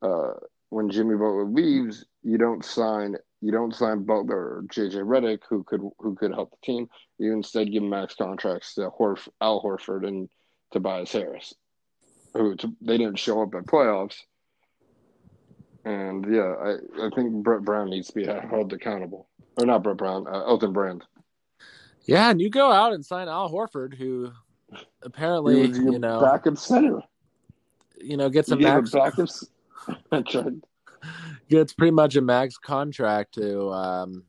Uh, 0.00 0.34
when 0.70 0.90
Jimmy 0.90 1.14
Butler 1.14 1.44
leaves, 1.44 2.04
you 2.22 2.38
don't 2.38 2.64
sign 2.64 3.16
you 3.40 3.50
don't 3.50 3.74
sign 3.74 4.04
Butler 4.04 4.36
or 4.36 4.64
JJ 4.68 5.04
Redick, 5.04 5.40
who 5.48 5.64
could 5.64 5.80
who 5.98 6.14
could 6.14 6.32
help 6.32 6.52
the 6.52 6.56
team. 6.64 6.88
You 7.18 7.32
instead 7.32 7.72
give 7.72 7.82
max 7.82 8.14
contracts 8.14 8.74
to 8.74 8.90
Horf, 8.90 9.28
Al 9.40 9.60
Horford 9.60 10.06
and 10.06 10.28
Tobias 10.70 11.12
Harris, 11.12 11.52
who 12.34 12.54
to, 12.56 12.72
they 12.80 12.98
didn't 12.98 13.18
show 13.18 13.42
up 13.42 13.54
at 13.56 13.66
playoffs. 13.66 14.16
And 15.84 16.32
yeah, 16.32 16.54
I, 16.60 17.06
I 17.06 17.10
think 17.14 17.32
Brett 17.42 17.62
Brown 17.62 17.90
needs 17.90 18.08
to 18.08 18.14
be 18.14 18.26
held 18.26 18.72
accountable, 18.72 19.28
or 19.56 19.66
not 19.66 19.82
Brett 19.82 19.96
Brown, 19.96 20.26
uh, 20.28 20.44
Elton 20.46 20.72
Brand. 20.72 21.04
yeah, 22.04 22.30
and 22.30 22.40
you 22.40 22.50
go 22.50 22.70
out 22.70 22.92
and 22.92 23.04
sign 23.04 23.28
Al 23.28 23.50
Horford, 23.50 23.94
who 23.94 24.32
apparently, 25.02 25.66
you 25.66 25.98
know, 25.98 26.20
backup 26.20 26.56
center. 26.58 27.00
you 28.00 28.16
know, 28.16 28.28
gets 28.28 28.48
You 28.48 28.56
a 28.56 28.58
a 28.58 28.62
max, 28.62 28.90
backup. 28.90 29.28
gets 31.48 31.72
pretty 31.72 31.90
much 31.90 32.16
a 32.16 32.20
max 32.20 32.56
contract 32.58 33.34
to, 33.34 33.70
um, 33.70 34.24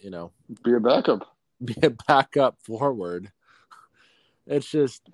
you 0.00 0.10
know, 0.10 0.32
be 0.64 0.74
a 0.74 0.80
backup. 0.80 1.36
be 1.64 1.76
a 1.82 1.90
backup 1.90 2.58
forward. 2.62 3.30
It's 4.46 4.68
just, 4.68 5.08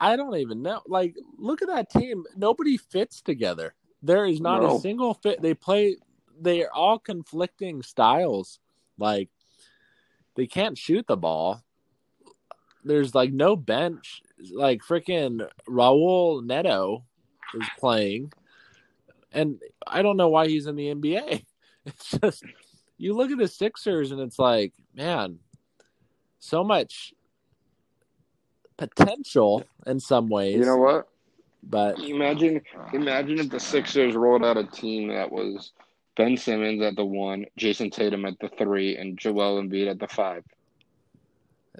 I 0.00 0.16
don't 0.16 0.36
even 0.36 0.62
know. 0.62 0.80
Like, 0.86 1.14
look 1.36 1.60
at 1.60 1.68
that 1.68 1.90
team. 1.90 2.24
Nobody 2.36 2.76
fits 2.76 3.20
together. 3.20 3.74
There 4.02 4.26
is 4.26 4.40
not 4.40 4.62
No. 4.62 4.76
a 4.76 4.80
single 4.80 5.14
fit. 5.14 5.42
They 5.42 5.54
play. 5.54 5.96
They 6.40 6.64
are 6.64 6.72
all 6.72 6.98
conflicting 6.98 7.82
styles. 7.82 8.60
Like, 8.96 9.28
they 10.36 10.46
can't 10.46 10.78
shoot 10.78 11.06
the 11.06 11.16
ball. 11.16 11.62
There's 12.84 13.14
like 13.14 13.32
no 13.32 13.56
bench. 13.56 14.22
Like 14.52 14.82
freaking 14.82 15.48
Raul 15.68 16.44
Neto 16.44 17.04
is 17.54 17.68
playing, 17.78 18.32
and 19.32 19.60
I 19.86 20.02
don't 20.02 20.16
know 20.16 20.28
why 20.28 20.46
he's 20.46 20.66
in 20.66 20.76
the 20.76 20.94
NBA. 20.94 21.44
It's 21.86 22.18
just 22.20 22.44
you 22.98 23.14
look 23.14 23.30
at 23.30 23.38
the 23.38 23.48
Sixers 23.48 24.10
and 24.12 24.20
it's 24.20 24.38
like, 24.38 24.74
man, 24.94 25.38
so 26.38 26.62
much 26.62 27.14
potential 28.76 29.64
in 29.86 29.98
some 29.98 30.28
ways. 30.28 30.56
You 30.56 30.66
know 30.66 30.76
what? 30.76 31.08
But 31.62 31.98
Imagine, 31.98 32.62
imagine 32.92 33.40
if 33.40 33.50
the 33.50 33.60
Sixers 33.60 34.14
rolled 34.14 34.44
out 34.44 34.56
a 34.56 34.64
team 34.64 35.08
that 35.08 35.30
was 35.30 35.72
Ben 36.16 36.36
Simmons 36.36 36.82
at 36.82 36.96
the 36.96 37.04
one, 37.04 37.44
Jayson 37.58 37.90
Tatum 37.90 38.24
at 38.24 38.38
the 38.40 38.48
three, 38.48 38.96
and 38.96 39.18
Joel 39.18 39.60
Embiid 39.62 39.90
at 39.90 39.98
the 39.98 40.08
five. 40.08 40.44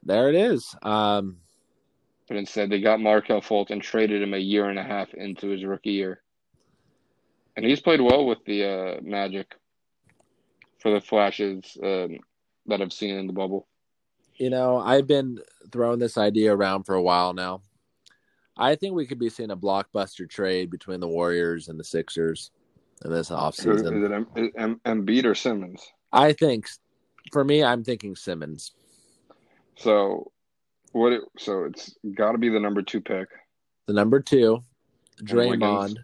there 0.03 0.29
it 0.29 0.35
is. 0.35 0.75
Um, 0.83 1.39
But 2.29 2.37
instead, 2.37 2.71
they 2.71 2.81
got 2.81 3.01
Markelle 3.01 3.41
Fultz 3.41 3.71
and 3.71 3.81
traded 3.83 4.21
him 4.23 4.35
a 4.35 4.39
year 4.39 4.69
and 4.69 4.79
a 4.79 4.83
half 4.83 5.15
into 5.15 5.49
his 5.49 5.65
rookie 5.65 5.93
year. 5.93 6.21
And 7.57 7.65
he's 7.65 7.81
played 7.81 8.01
well 8.01 8.27
with 8.27 8.39
the 8.45 8.65
uh, 8.65 9.01
Magic 9.03 9.55
for 10.79 10.93
the 10.93 11.01
flashes 11.01 11.77
um, 11.83 12.19
that 12.67 12.81
I've 12.83 12.93
seen 12.93 13.17
in 13.17 13.27
the 13.27 13.33
bubble. 13.33 13.67
you 14.37 14.51
know, 14.51 14.79
I've 14.79 15.07
been 15.09 15.41
throwing 15.73 15.99
this 15.99 16.17
idea 16.19 16.55
around 16.55 16.85
for 16.85 16.95
a 16.95 17.03
while 17.03 17.33
now. 17.33 17.63
I 18.59 18.75
think 18.75 18.95
we 18.95 19.07
could 19.07 19.19
be 19.19 19.29
seeing 19.29 19.51
a 19.51 19.57
blockbuster 19.57 20.29
trade 20.29 20.71
between 20.71 21.01
the 21.01 21.09
Warriors 21.09 21.69
and 21.69 21.79
the 21.79 21.85
Sixers 21.85 22.51
in 23.05 23.13
this 23.13 23.31
Is 23.31 23.37
offseason. 23.37 24.05
it 24.05 24.13
M- 24.13 24.27
is 24.37 24.51
M- 24.57 24.81
Embiid 24.85 25.25
or 25.25 25.35
Simmons? 25.35 25.81
I 26.13 26.33
think, 26.33 26.69
for 27.33 27.45
me, 27.45 27.63
I'm 27.63 27.85
thinking 27.85 28.17
Simmons. 28.17 28.73
So, 29.77 30.33
what? 30.93 31.13
It, 31.13 31.23
so 31.39 31.65
it's 31.65 31.95
got 32.15 32.33
to 32.33 32.39
be 32.39 32.49
the 32.49 32.59
number 32.59 32.83
two 32.83 33.01
pick. 33.01 33.29
The 33.87 33.93
number 33.93 34.21
two, 34.21 34.65
Wiggins. 35.21 35.33
Draymond 35.33 35.97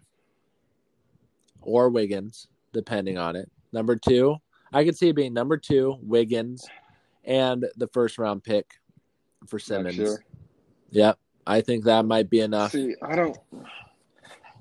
or 1.60 1.88
Wiggins, 1.88 2.46
depending 2.72 3.18
on 3.18 3.34
it. 3.34 3.50
Number 3.72 3.96
two, 3.96 4.36
I 4.72 4.84
could 4.84 4.96
see 4.96 5.08
it 5.08 5.16
being 5.16 5.34
number 5.34 5.56
two, 5.56 5.96
Wiggins, 6.02 6.64
and 7.24 7.66
the 7.76 7.88
first 7.88 8.18
round 8.18 8.44
pick 8.44 8.74
for 9.46 9.58
Simmons. 9.58 10.18
Yep. 10.90 11.18
I 11.46 11.60
think 11.60 11.84
that 11.84 12.04
might 12.06 12.30
be 12.30 12.40
enough. 12.40 12.72
See, 12.72 12.94
I 13.02 13.16
don't, 13.16 13.36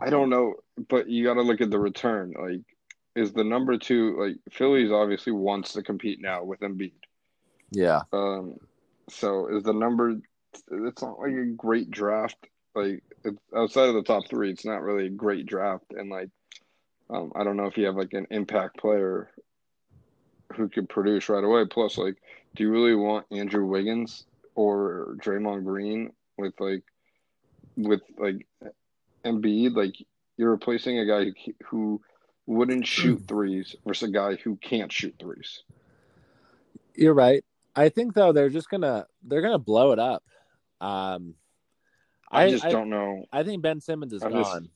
I 0.02 0.10
don't 0.10 0.30
know, 0.30 0.56
but 0.90 1.10
you 1.10 1.24
got 1.24 1.36
to 1.36 1.42
look 1.42 1.62
at 1.62 1.72
the 1.72 1.80
return. 1.80 2.34
Like, 2.40 2.62
is 3.16 3.34
the 3.34 3.44
number 3.44 3.78
two 3.78 4.20
like 4.20 4.38
Phillies 4.52 4.92
obviously 4.92 5.34
wants 5.34 5.74
to 5.74 5.84
compete 5.84 6.20
now 6.22 6.44
with 6.44 6.60
Embiid. 6.62 6.94
Yeah. 7.72 8.02
Um, 8.12 8.58
So 9.10 9.48
is 9.56 9.64
the 9.64 9.74
number? 9.74 10.20
It's 10.72 11.02
not 11.02 11.20
like 11.20 11.34
a 11.34 11.46
great 11.46 11.92
draft. 11.92 12.38
Like 12.76 13.04
outside 13.56 13.90
of 13.90 13.96
the 13.96 14.04
top 14.04 14.28
three, 14.30 14.52
it's 14.52 14.66
not 14.66 14.82
really 14.82 15.08
a 15.08 15.12
great 15.12 15.46
draft. 15.46 15.86
And 15.92 16.10
like, 16.10 16.30
um, 17.10 17.32
I 17.36 17.44
don't 17.44 17.58
know 17.58 17.66
if 17.66 17.78
you 17.78 17.86
have 17.86 17.96
like 17.96 18.14
an 18.14 18.28
impact 18.32 18.78
player 18.78 19.32
who 20.56 20.70
could 20.70 20.90
produce 20.90 21.30
right 21.30 21.44
away. 21.44 21.66
Plus, 21.66 21.98
like, 21.98 22.16
do 22.56 22.64
you 22.64 22.72
really 22.72 22.96
want 22.96 23.26
Andrew 23.32 23.66
Wiggins 23.66 24.26
or 24.56 25.16
Draymond 25.24 25.66
Green 25.66 26.12
with 26.38 26.54
like, 26.60 26.84
with 27.78 28.02
like 28.18 28.48
Embiid? 29.26 29.76
Like, 29.76 29.96
you're 30.38 30.52
replacing 30.52 31.00
a 31.00 31.06
guy 31.06 31.26
who, 31.26 31.54
who 31.66 32.02
wouldn't 32.46 32.86
shoot 32.88 33.22
threes 33.28 33.76
versus 33.86 34.10
a 34.10 34.12
guy 34.12 34.36
who 34.36 34.56
can't 34.58 34.92
shoot 34.92 35.16
threes. 35.20 35.64
You're 36.96 37.14
right. 37.14 37.44
I 37.76 37.90
think 37.90 38.14
though 38.14 38.32
they're 38.34 38.50
just 38.50 38.70
gonna 38.70 39.08
they're 39.24 39.42
gonna 39.42 39.58
blow 39.58 39.94
it 39.94 40.00
up. 40.00 40.24
Um, 40.80 41.34
I, 42.32 42.50
just 42.50 42.68
don't 42.70 42.90
know. 42.90 43.26
I 43.32 43.44
think 43.44 43.62
Ben 43.62 43.80
Simmons 43.80 44.14
is 44.14 44.24
I 44.24 44.30
gone. 44.30 44.44
just- 44.44 44.70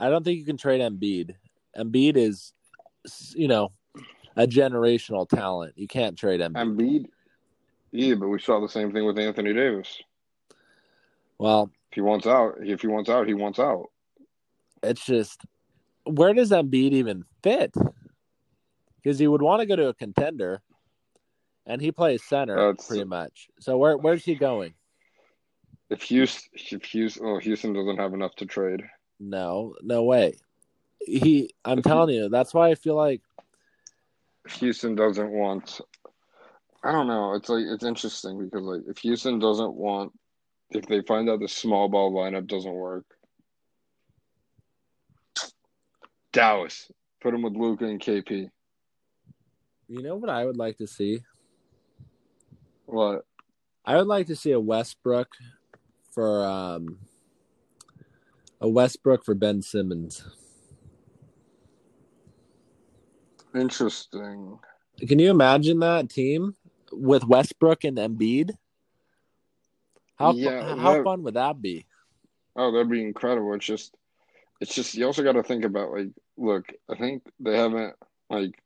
I 0.00 0.08
don't 0.08 0.24
think 0.24 0.38
you 0.38 0.44
can 0.44 0.56
trade 0.56 0.80
Embiid. 0.80 1.34
Embiid 1.76 2.16
is, 2.16 2.52
you 3.34 3.46
know, 3.46 3.70
a 4.36 4.46
generational 4.46 5.28
talent. 5.28 5.74
You 5.76 5.86
can't 5.86 6.18
trade 6.18 6.40
Embiid. 6.40 6.56
Embiid, 6.56 7.06
yeah, 7.92 8.14
but 8.14 8.28
we 8.28 8.40
saw 8.40 8.60
the 8.60 8.68
same 8.68 8.92
thing 8.92 9.06
with 9.06 9.18
Anthony 9.18 9.52
Davis. 9.52 10.02
Well, 11.38 11.70
If 11.90 11.96
he 11.96 12.00
wants 12.00 12.26
out, 12.26 12.54
if 12.60 12.80
he 12.82 12.86
wants 12.88 13.08
out, 13.10 13.26
he 13.26 13.34
wants 13.34 13.58
out. 13.58 13.90
it's 14.82 15.04
just 15.04 15.42
where 16.04 16.34
does 16.34 16.50
Embiid 16.50 16.92
even 16.92 17.24
fit? 17.42 17.72
Because 18.96 19.18
he 19.18 19.26
would 19.26 19.42
want 19.42 19.60
to 19.60 19.66
go 19.66 19.76
to 19.76 19.88
a 19.88 19.94
contender, 19.94 20.60
and 21.66 21.80
he 21.80 21.92
plays 21.92 22.22
center 22.24 22.56
That's- 22.56 22.86
pretty 22.88 23.04
much. 23.04 23.48
So 23.60 23.76
where 23.78 23.96
where's 23.96 24.24
he 24.24 24.34
going? 24.34 24.74
If 25.90 26.02
Houston, 26.02 26.50
if 26.54 26.84
Houston, 26.86 27.26
oh, 27.26 27.38
Houston 27.38 27.72
doesn't 27.74 27.98
have 27.98 28.14
enough 28.14 28.34
to 28.36 28.46
trade. 28.46 28.82
No, 29.20 29.74
no 29.82 30.02
way. 30.02 30.34
He, 31.00 31.50
I'm 31.64 31.78
If 31.78 31.84
he- 31.84 31.88
telling 31.90 32.14
you, 32.14 32.28
that's 32.30 32.52
why 32.54 32.70
I 32.70 32.74
feel 32.74 32.96
like 32.96 33.20
Houston 34.58 34.94
doesn't 34.94 35.30
want, 35.30 35.80
I 36.82 36.92
don't 36.92 37.06
know. 37.06 37.34
It's 37.34 37.48
like 37.48 37.64
it's 37.66 37.84
interesting 37.84 38.42
because 38.44 38.62
like 38.64 38.82
if 38.88 38.98
Houston 38.98 39.38
doesn't 39.38 39.74
want, 39.74 40.12
if 40.70 40.86
they 40.86 41.02
find 41.02 41.28
out 41.28 41.40
the 41.40 41.48
small 41.48 41.88
ball 41.88 42.12
lineup 42.12 42.46
doesn't 42.46 42.72
work, 42.72 43.04
Dallas 46.32 46.90
put 47.20 47.34
him 47.34 47.42
with 47.42 47.54
Luka 47.54 47.84
and 47.84 48.00
KP. 48.00 48.50
you 49.88 50.02
know 50.02 50.16
what 50.16 50.30
I 50.30 50.44
would 50.44 50.56
like 50.56 50.76
to 50.78 50.86
see. 50.86 51.20
What? 52.86 53.24
I 53.84 53.96
would 53.96 54.06
like 54.06 54.26
to 54.26 54.36
see 54.36 54.50
a 54.50 54.60
Westbrook 54.60 55.28
for 56.12 56.44
um 56.44 56.98
a 58.60 58.68
Westbrook 58.68 59.24
for 59.24 59.34
Ben 59.34 59.62
Simmons. 59.62 60.24
Interesting. 63.54 64.58
Can 65.06 65.18
you 65.18 65.30
imagine 65.30 65.80
that 65.80 66.08
team 66.08 66.56
with 66.92 67.24
Westbrook 67.24 67.84
and 67.84 67.98
Embiid? 67.98 68.52
How 70.16 70.32
Yeah, 70.32 70.76
how 70.76 70.94
that- 70.94 71.04
fun 71.04 71.22
would 71.24 71.34
that 71.34 71.60
be? 71.60 71.86
Oh, 72.56 72.70
that'd 72.70 72.88
be 72.88 73.02
incredible. 73.02 73.52
It's 73.54 73.66
just, 73.66 73.96
it's 74.60 74.74
just 74.74 74.94
you 74.94 75.04
also 75.06 75.24
got 75.24 75.32
to 75.32 75.42
think 75.42 75.64
about 75.64 75.90
like, 75.90 76.10
look, 76.36 76.66
I 76.88 76.94
think 76.96 77.24
they 77.40 77.56
haven't 77.56 77.94
like, 78.30 78.60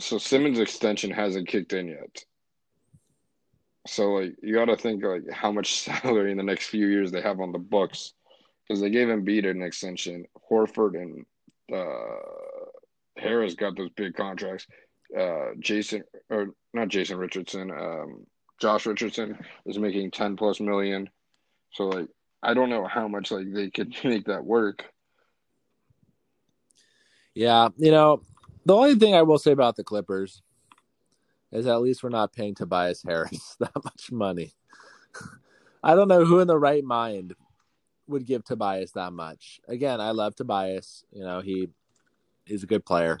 so 0.00 0.18
Simmons' 0.18 0.58
extension 0.58 1.10
hasn't 1.10 1.48
kicked 1.48 1.72
in 1.72 1.88
yet. 1.88 2.24
So 3.86 4.12
like, 4.14 4.34
you 4.42 4.52
got 4.54 4.66
to 4.66 4.76
think 4.76 5.02
like 5.02 5.22
how 5.32 5.50
much 5.50 5.80
salary 5.84 6.30
in 6.30 6.36
the 6.36 6.42
next 6.42 6.66
few 6.66 6.86
years 6.86 7.10
they 7.10 7.22
have 7.22 7.40
on 7.40 7.52
the 7.52 7.58
books, 7.58 8.12
because 8.66 8.80
they 8.82 8.90
gave 8.90 9.08
Embiid 9.08 9.48
an 9.48 9.62
extension. 9.62 10.26
Horford 10.50 10.94
and 11.00 11.24
uh, 11.72 12.66
Harris 13.16 13.54
got 13.54 13.76
those 13.76 13.90
big 13.96 14.14
contracts. 14.14 14.66
Uh, 15.18 15.50
Jason 15.60 16.02
or 16.28 16.48
not 16.74 16.88
Jason 16.88 17.16
Richardson, 17.16 17.70
um, 17.70 18.26
Josh 18.58 18.86
Richardson 18.86 19.38
is 19.64 19.78
making 19.78 20.10
ten 20.10 20.36
plus 20.36 20.60
million. 20.60 21.10
So 21.72 21.88
like 21.88 22.08
I 22.42 22.54
don't 22.54 22.70
know 22.70 22.86
how 22.86 23.08
much 23.08 23.30
like 23.30 23.52
they 23.52 23.70
could 23.70 23.94
make 24.04 24.26
that 24.26 24.44
work. 24.44 24.84
Yeah, 27.34 27.68
you 27.76 27.90
know, 27.90 28.22
the 28.64 28.74
only 28.74 28.94
thing 28.94 29.14
I 29.14 29.22
will 29.22 29.38
say 29.38 29.52
about 29.52 29.76
the 29.76 29.84
Clippers 29.84 30.42
is 31.52 31.66
at 31.66 31.80
least 31.80 32.02
we're 32.02 32.08
not 32.08 32.32
paying 32.32 32.54
Tobias 32.54 33.02
Harris 33.02 33.56
that 33.60 33.74
much 33.84 34.10
money. 34.10 34.54
I 35.82 35.94
don't 35.94 36.08
know 36.08 36.24
who 36.24 36.40
in 36.40 36.48
the 36.48 36.58
right 36.58 36.82
mind 36.82 37.34
would 38.08 38.26
give 38.26 38.44
Tobias 38.44 38.92
that 38.92 39.12
much. 39.12 39.60
Again, 39.68 40.00
I 40.00 40.10
love 40.12 40.34
Tobias. 40.34 41.04
You 41.12 41.24
know, 41.24 41.40
he 41.40 41.68
he's 42.44 42.62
a 42.62 42.66
good 42.66 42.84
player. 42.84 43.18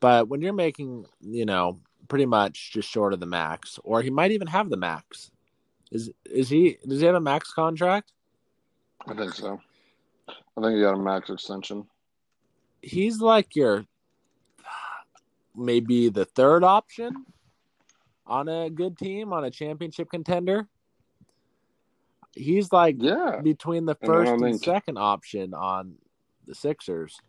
But 0.00 0.28
when 0.28 0.42
you're 0.42 0.52
making, 0.52 1.06
you 1.20 1.46
know, 1.46 1.80
pretty 2.08 2.26
much 2.26 2.72
just 2.72 2.88
short 2.88 3.12
of 3.12 3.20
the 3.20 3.26
max, 3.26 3.78
or 3.84 4.02
he 4.02 4.10
might 4.10 4.30
even 4.32 4.46
have 4.48 4.70
the 4.70 4.76
max. 4.76 5.30
Is 5.90 6.10
is 6.24 6.48
he 6.48 6.78
does 6.86 7.00
he 7.00 7.06
have 7.06 7.14
a 7.14 7.20
max 7.20 7.52
contract? 7.52 8.12
I 9.06 9.14
think 9.14 9.34
so. 9.34 9.60
I 10.28 10.60
think 10.60 10.76
he 10.76 10.80
got 10.82 10.94
a 10.94 10.98
max 10.98 11.28
extension. 11.30 11.86
He's 12.80 13.20
like 13.20 13.54
your 13.56 13.84
maybe 15.54 16.08
the 16.08 16.24
third 16.24 16.64
option 16.64 17.26
on 18.26 18.48
a 18.48 18.70
good 18.70 18.96
team, 18.96 19.32
on 19.32 19.44
a 19.44 19.50
championship 19.50 20.10
contender. 20.10 20.66
He's 22.34 22.72
like 22.72 22.96
Yeah. 22.98 23.40
between 23.42 23.84
the 23.84 23.94
first 23.96 24.30
and 24.32 24.40
think- 24.40 24.64
second 24.64 24.96
option 24.96 25.52
on 25.52 25.96
the 26.46 26.54
Sixers. 26.54 27.20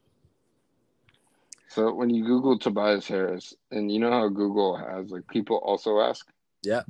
So 1.70 1.94
when 1.94 2.10
you 2.10 2.24
Google 2.26 2.60
Tobias 2.60 3.08
Harris, 3.08 3.54
and 3.72 3.92
you 3.92 4.00
know 4.00 4.12
how 4.12 4.28
Google 4.28 4.78
has 4.78 5.10
like 5.10 5.28
people 5.28 5.58
also 5.58 6.00
ask. 6.00 6.28
Yeah. 6.62 6.84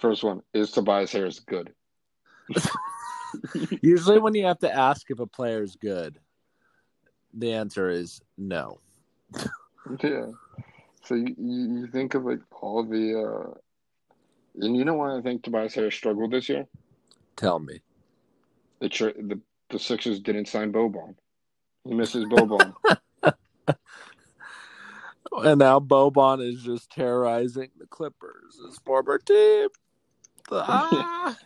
First 0.00 0.24
one 0.24 0.42
is 0.52 0.72
Tobias 0.72 1.12
Harris 1.12 1.40
good? 1.40 1.72
Usually, 3.82 4.18
when 4.18 4.34
you 4.34 4.46
have 4.46 4.58
to 4.60 4.72
ask 4.72 5.10
if 5.10 5.18
a 5.18 5.26
player 5.26 5.62
is 5.62 5.76
good, 5.76 6.18
the 7.34 7.52
answer 7.52 7.90
is 7.90 8.20
no. 8.36 8.80
Yeah. 10.02 10.26
So 11.04 11.14
you, 11.14 11.36
you 11.38 11.86
think 11.86 12.14
of 12.14 12.24
like 12.24 12.40
all 12.60 12.82
the, 12.82 13.22
uh, 13.22 13.54
and 14.56 14.76
you 14.76 14.84
know 14.84 14.94
why 14.94 15.16
I 15.16 15.20
think 15.20 15.44
Tobias 15.44 15.74
Harris 15.74 15.94
struggled 15.94 16.32
this 16.32 16.48
year? 16.48 16.66
Tell 17.36 17.60
me. 17.60 17.80
The 18.80 18.88
the 18.88 19.40
the 19.70 19.78
Sixers 19.78 20.20
didn't 20.20 20.48
sign 20.48 20.72
Boban. 20.72 21.14
He 21.84 21.94
misses 21.94 22.24
Boban. 22.24 22.74
And 25.44 25.58
now 25.58 25.80
Boban 25.80 26.40
is 26.40 26.62
just 26.62 26.90
terrorizing 26.90 27.68
the 27.78 27.86
Clippers, 27.86 28.58
his 28.64 28.78
former 28.78 29.18
team. 29.18 29.68
Ah. 30.52 31.36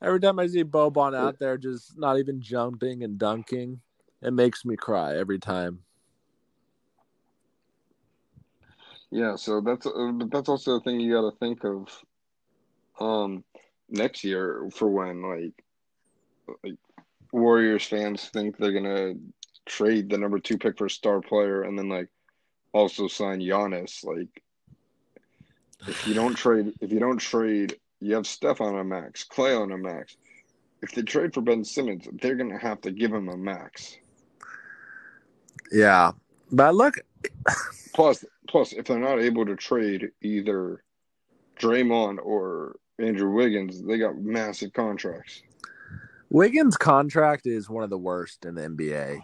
Every 0.00 0.18
time 0.18 0.38
I 0.38 0.46
see 0.46 0.64
Boban 0.64 1.14
out 1.14 1.38
there 1.38 1.58
just 1.58 1.98
not 1.98 2.18
even 2.18 2.40
jumping 2.40 3.04
and 3.04 3.18
dunking, 3.18 3.80
it 4.22 4.32
makes 4.32 4.64
me 4.64 4.76
cry 4.76 5.16
every 5.16 5.38
time. 5.38 5.80
Yeah, 9.10 9.36
so 9.36 9.60
that's 9.60 9.86
uh, 9.86 10.12
but 10.14 10.30
that's 10.30 10.48
also 10.48 10.76
a 10.76 10.80
thing 10.80 10.98
you 10.98 11.12
got 11.12 11.30
to 11.30 11.36
think 11.38 11.64
of. 11.64 11.88
Um, 12.98 13.44
next 13.88 14.24
year 14.24 14.68
for 14.74 14.88
when 14.88 15.22
like 15.22 15.64
like 16.62 16.78
Warriors 17.32 17.84
fans 17.84 18.28
think 18.32 18.56
they're 18.56 18.72
gonna 18.72 19.14
trade 19.66 20.10
the 20.10 20.18
number 20.18 20.38
two 20.38 20.58
pick 20.58 20.78
for 20.78 20.86
a 20.86 20.90
star 20.90 21.20
player 21.20 21.62
and 21.62 21.78
then 21.78 21.88
like 21.88 22.08
also 22.72 23.08
sign 23.08 23.40
Giannis. 23.40 24.04
Like 24.04 24.42
if 25.86 26.06
you 26.06 26.14
don't 26.14 26.34
trade, 26.34 26.72
if 26.80 26.92
you 26.92 27.00
don't 27.00 27.18
trade, 27.18 27.76
you 28.00 28.14
have 28.14 28.26
Steph 28.26 28.60
on 28.60 28.78
a 28.78 28.84
max, 28.84 29.24
Clay 29.24 29.54
on 29.54 29.72
a 29.72 29.78
max. 29.78 30.16
If 30.82 30.92
they 30.92 31.02
trade 31.02 31.32
for 31.32 31.40
Ben 31.40 31.64
Simmons, 31.64 32.06
they're 32.20 32.34
gonna 32.34 32.58
have 32.58 32.80
to 32.82 32.90
give 32.90 33.12
him 33.12 33.28
a 33.28 33.36
max. 33.36 33.96
Yeah. 35.72 36.12
But 36.52 36.74
look, 36.74 36.96
Plus, 37.94 38.24
plus, 38.48 38.72
if 38.72 38.86
they're 38.86 38.98
not 38.98 39.20
able 39.20 39.46
to 39.46 39.56
trade 39.56 40.10
either 40.20 40.82
Draymond 41.58 42.18
or 42.22 42.76
Andrew 42.98 43.30
Wiggins, 43.30 43.82
they 43.82 43.98
got 43.98 44.18
massive 44.18 44.72
contracts. 44.72 45.42
Wiggins' 46.30 46.76
contract 46.76 47.46
is 47.46 47.70
one 47.70 47.84
of 47.84 47.90
the 47.90 47.98
worst 47.98 48.44
in 48.44 48.56
the 48.56 48.62
NBA. 48.62 49.20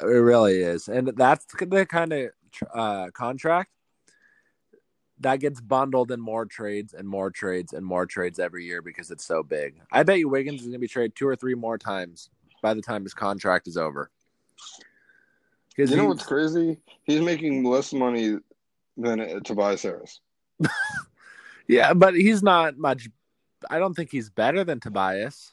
It 0.00 0.04
really 0.04 0.60
is. 0.60 0.88
And 0.88 1.08
that's 1.16 1.44
the 1.46 1.86
kind 1.86 2.12
of 2.12 2.30
uh, 2.72 3.10
contract 3.12 3.70
that 5.20 5.40
gets 5.40 5.60
bundled 5.60 6.10
in 6.10 6.20
more 6.20 6.46
trades 6.46 6.94
and 6.94 7.06
more 7.06 7.30
trades 7.30 7.72
and 7.72 7.84
more 7.84 8.06
trades 8.06 8.38
every 8.38 8.64
year 8.64 8.80
because 8.80 9.10
it's 9.10 9.24
so 9.24 9.42
big. 9.42 9.80
I 9.92 10.02
bet 10.02 10.18
you 10.18 10.28
Wiggins 10.28 10.60
is 10.60 10.66
going 10.66 10.72
to 10.72 10.78
be 10.78 10.88
traded 10.88 11.14
two 11.14 11.28
or 11.28 11.36
three 11.36 11.54
more 11.54 11.76
times 11.76 12.30
by 12.62 12.74
the 12.74 12.82
time 12.82 13.02
his 13.02 13.14
contract 13.14 13.68
is 13.68 13.76
over. 13.76 14.10
Because 15.68 15.90
You 15.90 15.98
know 15.98 16.06
what's 16.06 16.24
crazy? 16.24 16.78
He's 17.04 17.20
making 17.20 17.64
less 17.64 17.92
money 17.92 18.38
than 18.96 19.20
uh, 19.20 19.40
Tobias 19.40 19.82
Harris. 19.82 20.20
Yeah, 21.70 21.94
but 21.94 22.16
he's 22.16 22.42
not 22.42 22.78
much. 22.78 23.08
I 23.70 23.78
don't 23.78 23.94
think 23.94 24.10
he's 24.10 24.28
better 24.28 24.64
than 24.64 24.80
Tobias. 24.80 25.52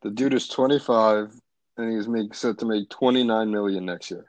The 0.00 0.08
dude 0.10 0.32
is 0.32 0.48
25 0.48 1.38
and 1.76 1.92
he's 1.92 2.08
make, 2.08 2.34
set 2.34 2.58
to 2.58 2.66
make 2.66 2.88
29 2.90 3.50
million 3.50 3.84
next 3.84 4.10
year. 4.10 4.26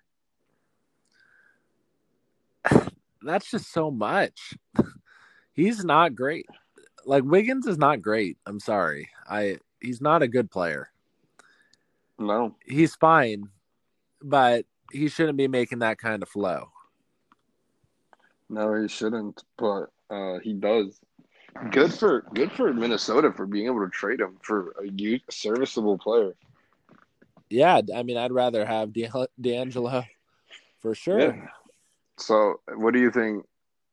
That's 3.22 3.50
just 3.50 3.72
so 3.72 3.92
much. 3.92 4.54
he's 5.54 5.84
not 5.84 6.16
great. 6.16 6.48
Like 7.06 7.24
Wiggins 7.24 7.68
is 7.68 7.78
not 7.78 8.02
great. 8.02 8.38
I'm 8.46 8.60
sorry. 8.60 9.10
I 9.30 9.60
he's 9.80 10.02
not 10.02 10.24
a 10.24 10.28
good 10.28 10.50
player. 10.50 10.90
No. 12.18 12.56
He's 12.66 12.96
fine, 12.96 13.50
but 14.22 14.66
he 14.92 15.08
shouldn't 15.08 15.38
be 15.38 15.48
making 15.48 15.80
that 15.80 15.98
kind 15.98 16.24
of 16.24 16.30
flow. 16.30 16.70
No, 18.50 18.74
he 18.80 18.88
shouldn't, 18.88 19.44
but 19.58 19.88
uh, 20.10 20.40
he 20.40 20.54
does. 20.54 21.00
Good 21.72 21.94
for 21.94 22.26
good 22.34 22.52
for 22.52 22.74
Minnesota 22.74 23.32
for 23.32 23.46
being 23.46 23.68
able 23.68 23.80
to 23.80 23.90
trade 23.90 24.20
him 24.20 24.38
for 24.42 24.76
a 24.84 25.20
serviceable 25.30 25.98
player. 25.98 26.36
Yeah, 27.50 27.82
I 27.96 28.04
mean, 28.04 28.18
I'd 28.18 28.32
rather 28.32 28.66
have 28.66 28.92
D'Angelo 28.94 30.04
for 30.82 30.96
sure. 30.96 31.20
Yeah. 31.20 31.48
So, 32.18 32.62
what 32.76 32.94
do 32.94 33.00
you 33.00 33.12
think? 33.12 33.46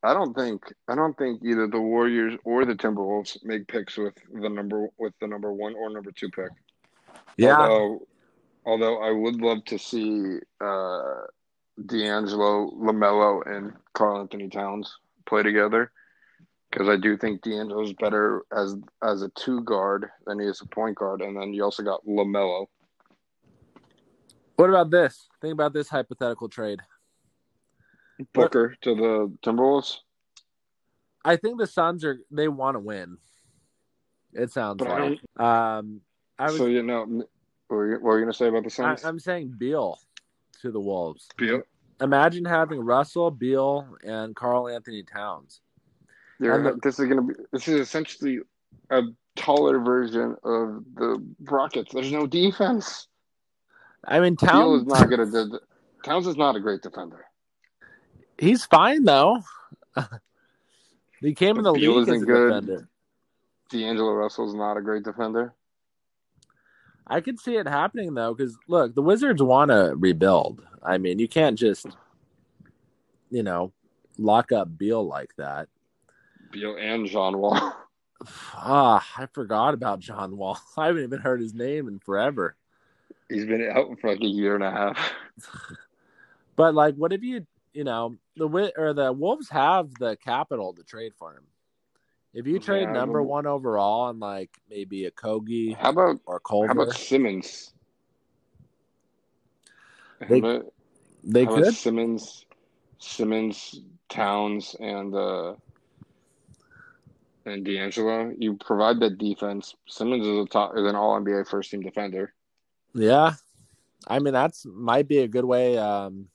I 0.05 0.15
don't 0.15 0.35
think 0.35 0.63
I 0.89 0.95
don't 0.95 1.17
think 1.17 1.43
either 1.45 1.69
the 1.69 1.81
Warriors 1.81 2.37
or 2.45 2.65
the 2.65 2.75
Timberwolves 2.75 3.45
make 3.45 3.69
picks 3.69 3.97
with 3.97 4.15
the 4.33 4.49
number 4.49 4.89
with 4.99 5.13
the 5.21 5.27
number 5.27 5.53
one 5.53 5.75
or 5.75 5.91
number 5.91 6.11
two 6.11 6.29
pick. 6.29 6.51
Yeah. 7.37 7.57
Although, 7.57 8.07
although 8.67 9.03
I 9.03 9.11
would 9.11 9.37
love 9.37 9.65
to 9.67 9.79
see 9.79 10.39
uh, 10.61 11.23
D'Angelo, 11.87 12.71
Lamelo, 12.73 13.47
and 13.47 13.73
Karl-Anthony 13.95 14.49
Towns 14.49 14.99
play 15.25 15.43
together 15.43 15.91
because 16.71 16.89
I 16.89 16.97
do 16.97 17.17
think 17.17 17.43
D'Angelo's 17.43 17.93
better 17.95 18.43
as 18.57 18.77
as 19.03 19.23
a 19.23 19.29
two 19.31 19.63
guard 19.63 20.09
than 20.27 20.41
he 20.41 20.47
is 20.47 20.61
a 20.63 20.67
point 20.67 20.97
guard, 20.97 21.21
and 21.21 21.37
then 21.37 21.53
you 21.53 21.63
also 21.63 21.83
got 21.83 22.07
Lamelo. 22.07 22.67
What 24.57 24.71
about 24.71 24.91
this? 24.91 25.29
Think 25.41 25.53
about 25.53 25.73
this 25.73 25.89
hypothetical 25.89 26.49
trade. 26.49 26.81
Booker 28.33 28.69
what? 28.69 28.83
to 28.83 28.95
the 28.95 29.37
Timberwolves. 29.43 29.99
I 31.25 31.37
think 31.37 31.59
the 31.59 31.67
Suns 31.67 32.05
are 32.05 32.19
they 32.31 32.49
want 32.49 32.77
to 32.77 32.81
win. 32.81 33.19
It 34.35 34.51
sounds 34.51 34.79
but 34.79 34.89
like. 34.89 35.21
I 35.37 35.79
um, 35.79 36.01
I 36.39 36.47
was, 36.47 36.57
so 36.57 36.67
you 36.67 36.83
know, 36.83 37.05
what 37.05 37.29
were 37.77 37.87
you, 37.87 37.95
what 37.95 38.03
were 38.03 38.19
you 38.19 38.25
gonna 38.25 38.35
say 38.35 38.49
about 38.49 38.65
the 38.65 38.71
Suns? 38.71 39.05
I, 39.05 39.09
am 39.09 39.19
saying 39.19 39.55
Beal 39.59 39.99
to 40.63 40.71
the 40.71 40.81
Wolves. 40.81 41.29
Beal. 41.37 41.63
Imagine 42.01 42.45
having 42.45 42.81
Russell, 42.81 43.31
Beal, 43.31 43.87
and 44.03 44.35
Karl-Anthony 44.35 45.05
Towns. 45.05 45.61
Yeah, 46.41 46.73
this 46.83 46.99
is 46.99 47.09
gonna 47.09 47.23
be. 47.23 47.35
This 47.53 47.69
is 47.69 47.81
essentially 47.81 48.41
a 48.91 49.03
taller 49.37 49.79
version 49.79 50.37
of 50.43 50.85
the 50.95 51.25
Rockets. 51.43 51.93
There's 51.93 52.11
no 52.11 52.27
defense. 52.27 53.07
I 54.05 54.21
mean, 54.21 54.37
Towns 54.37 54.83
is 54.83 54.87
not 54.87 55.09
gonna. 55.09 55.59
Towns 56.05 56.27
is 56.27 56.37
not 56.37 56.57
a 56.57 56.61
great 56.61 56.83
defender. 56.83 57.25
He's 58.39 58.65
fine 58.65 59.05
though. 59.05 59.43
he 61.21 61.35
came 61.35 61.57
in 61.59 61.65
the 61.65 61.73
Beal 61.73 62.01
league 62.01 62.09
as 62.09 62.23
a 62.23 62.25
good. 62.25 62.49
defender. 62.49 62.89
D'Angelo 63.71 64.13
Russell's 64.13 64.55
not 64.55 64.77
a 64.77 64.83
great 64.83 65.03
defender. 65.03 65.55
I 67.07 67.21
could 67.21 67.41
see 67.41 67.57
it 67.57 67.67
happening 67.67 68.15
though, 68.15 68.35
because 68.35 68.57
look, 68.69 68.95
the 68.95 69.03
Wizards 69.03 69.43
want 69.43 69.71
to 69.71 69.95
rebuild. 69.97 70.63
I 70.83 70.99
mean, 70.99 71.19
you 71.19 71.29
can't 71.29 71.59
just, 71.59 71.87
you 73.31 73.43
know, 73.43 73.73
lock 74.19 74.53
up 74.53 74.77
Beal 74.77 75.07
like 75.07 75.35
that. 75.37 75.69
Beal 76.51 76.77
and 76.79 77.07
John 77.07 77.39
Wall. 77.39 77.77
Ah, 78.55 79.05
I 79.19 79.27
forgot 79.27 79.75
about 79.75 79.99
John 79.99 80.37
Wall. 80.37 80.57
I 80.77 80.87
haven't 80.87 81.03
even 81.03 81.19
heard 81.21 81.41
his 81.41 81.55
name 81.55 81.89
in 81.89 81.99
forever. 81.99 82.55
He's 83.33 83.47
been 83.47 83.69
out 83.71 83.99
for 84.01 84.11
like 84.11 84.21
a 84.21 84.27
year 84.27 84.55
and 84.55 84.65
a 84.65 84.71
half. 84.71 85.13
but 86.57 86.75
like, 86.75 86.95
what 86.97 87.13
if 87.13 87.23
you, 87.23 87.47
you 87.73 87.85
know, 87.85 88.17
the 88.37 88.73
or 88.77 88.93
the 88.93 89.13
Wolves 89.13 89.49
have 89.51 89.95
the 89.95 90.17
capital 90.17 90.75
to 90.75 90.83
trade 90.83 91.13
for 91.19 91.33
him? 91.33 91.45
If 92.35 92.47
you 92.47 92.59
trade 92.59 92.83
yeah, 92.83 92.93
number 92.93 93.23
one 93.23 93.47
overall 93.47 94.09
and 94.09 94.19
like 94.19 94.51
maybe 94.71 95.11
Okogie, 95.11 95.77
how 95.77 95.91
about 95.91 96.21
or 96.25 96.41
Culver? 96.41 96.69
How 96.69 96.73
about 96.73 96.95
Simmons? 96.95 97.73
They, 100.29 100.39
about, 100.39 100.73
they 101.25 101.45
could 101.47 101.75
Simmons, 101.75 102.47
Simmons, 102.99 103.81
Towns, 104.09 104.77
and 104.81 105.15
uh, 105.15 105.55
and 107.45 107.65
D'Angelo. 107.65 108.33
You 108.39 108.55
provide 108.55 109.01
that 109.01 109.19
defense. 109.19 109.75
Simmons 109.87 110.27
is 110.27 110.45
a 110.45 110.49
top 110.49 110.73
is 110.77 110.85
an 110.85 110.95
All 110.95 111.21
NBA 111.21 111.49
first 111.49 111.71
team 111.71 111.83
defender. 111.83 112.33
Yeah, 112.95 113.35
I 114.07 114.19
mean 114.19 114.33
that's 114.33 114.67
might 114.67 115.09
be 115.09 115.19
a 115.19 115.29
good 115.29 115.45
way 115.45 115.79
um, 115.79 116.29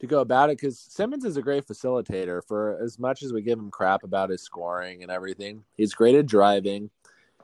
to 0.00 0.06
go 0.06 0.20
about 0.20 0.50
it 0.50 0.58
because 0.58 0.78
Simmons 0.78 1.24
is 1.24 1.36
a 1.36 1.42
great 1.42 1.66
facilitator. 1.66 2.42
For 2.46 2.78
as 2.82 2.98
much 2.98 3.22
as 3.22 3.32
we 3.32 3.42
give 3.42 3.58
him 3.58 3.70
crap 3.70 4.02
about 4.02 4.30
his 4.30 4.42
scoring 4.42 5.02
and 5.02 5.10
everything, 5.10 5.64
he's 5.76 5.94
great 5.94 6.16
at 6.16 6.26
driving, 6.26 6.90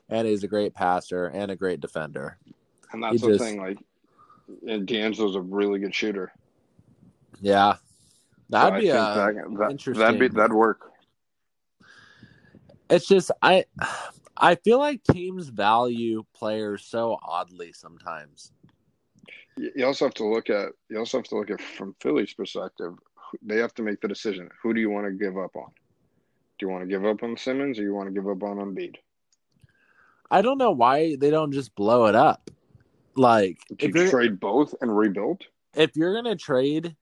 and 0.08 0.26
he's 0.26 0.42
a 0.42 0.48
great 0.48 0.74
passer 0.74 1.26
and 1.26 1.50
a 1.50 1.56
great 1.56 1.80
defender. 1.80 2.38
And 2.92 3.02
that's 3.02 3.20
he 3.20 3.26
the 3.26 3.32
just, 3.34 3.44
thing, 3.44 3.60
like, 3.60 3.78
and 4.66 4.86
D'Angelo's 4.86 5.36
a 5.36 5.40
really 5.40 5.78
good 5.78 5.94
shooter. 5.94 6.32
Yeah, 7.40 7.76
that'd 8.50 8.78
so 8.78 8.80
be 8.80 8.88
a 8.88 8.94
that, 8.94 9.34
that, 9.58 9.70
interesting. 9.70 10.04
That'd 10.04 10.20
be 10.20 10.28
that'd 10.28 10.52
work. 10.52 10.90
It's 12.90 13.06
just 13.06 13.30
I 13.40 13.64
I 14.42 14.56
feel 14.56 14.78
like 14.78 15.04
teams 15.04 15.48
value 15.48 16.24
players 16.34 16.84
so 16.84 17.16
oddly 17.22 17.72
sometimes. 17.72 18.50
You 19.56 19.86
also 19.86 20.06
have 20.06 20.14
to 20.14 20.26
look 20.26 20.50
at 20.50 20.70
you 20.90 20.98
also 20.98 21.18
have 21.18 21.26
to 21.26 21.36
look 21.36 21.50
at 21.50 21.60
from 21.60 21.94
Philly's 22.00 22.34
perspective. 22.34 22.94
They 23.40 23.58
have 23.58 23.72
to 23.74 23.82
make 23.82 24.00
the 24.00 24.08
decision. 24.08 24.50
Who 24.62 24.74
do 24.74 24.80
you 24.80 24.90
want 24.90 25.06
to 25.06 25.12
give 25.12 25.38
up 25.38 25.54
on? 25.54 25.70
Do 26.58 26.66
you 26.66 26.68
want 26.68 26.82
to 26.82 26.88
give 26.88 27.04
up 27.04 27.22
on 27.22 27.36
Simmons 27.36 27.78
or 27.78 27.82
you 27.82 27.94
want 27.94 28.08
to 28.08 28.12
give 28.12 28.28
up 28.28 28.42
on 28.42 28.56
Embiid? 28.56 28.96
I 30.28 30.42
don't 30.42 30.58
know 30.58 30.72
why 30.72 31.14
they 31.16 31.30
don't 31.30 31.52
just 31.52 31.74
blow 31.76 32.06
it 32.06 32.16
up. 32.16 32.50
Like 33.14 33.60
do 33.76 33.92
you 33.94 34.10
trade 34.10 34.40
both 34.40 34.74
and 34.80 34.96
rebuild? 34.96 35.42
If 35.76 35.92
you're 35.94 36.14
gonna 36.14 36.34
trade 36.34 36.96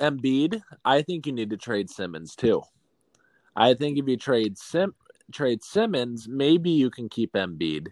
Embiid, 0.00 0.62
I 0.82 1.02
think 1.02 1.26
you 1.26 1.32
need 1.32 1.50
to 1.50 1.58
trade 1.58 1.90
Simmons 1.90 2.34
too. 2.34 2.62
I 3.54 3.74
think 3.74 3.98
if 3.98 4.08
you 4.08 4.16
trade 4.16 4.56
Sim 4.56 4.94
trade 5.32 5.62
Simmons, 5.62 6.28
maybe 6.28 6.70
you 6.70 6.90
can 6.90 7.08
keep 7.08 7.32
Embiid. 7.32 7.88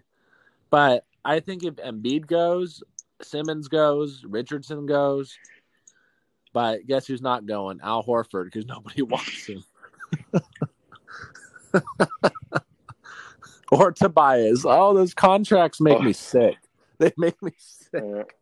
But 0.69 1.05
I 1.23 1.39
think 1.39 1.63
if 1.63 1.75
Embiid 1.75 2.27
goes, 2.27 2.83
Simmons 3.21 3.67
goes, 3.67 4.23
Richardson 4.25 4.85
goes. 4.85 5.37
But 6.53 6.87
guess 6.87 7.07
who's 7.07 7.21
not 7.21 7.45
going? 7.45 7.79
Al 7.83 8.03
Horford, 8.03 8.45
because 8.45 8.65
nobody 8.67 9.01
wants 9.01 9.45
him. 9.45 9.63
or 13.71 13.91
Tobias. 13.91 14.65
Oh, 14.65 14.93
those 14.93 15.13
contracts 15.13 15.81
make 15.81 15.99
oh. 15.99 16.01
me 16.01 16.13
sick. 16.13 16.55
They 16.97 17.11
make 17.17 17.41
me 17.41 17.51
sick. 17.57 18.36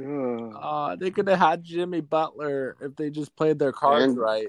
Uh, 0.00 0.96
they 0.96 1.10
could 1.10 1.28
have 1.28 1.38
had 1.38 1.64
Jimmy 1.64 2.00
Butler 2.00 2.76
if 2.80 2.94
they 2.96 3.10
just 3.10 3.34
played 3.36 3.58
their 3.58 3.72
cards 3.72 4.04
and, 4.04 4.18
right. 4.18 4.48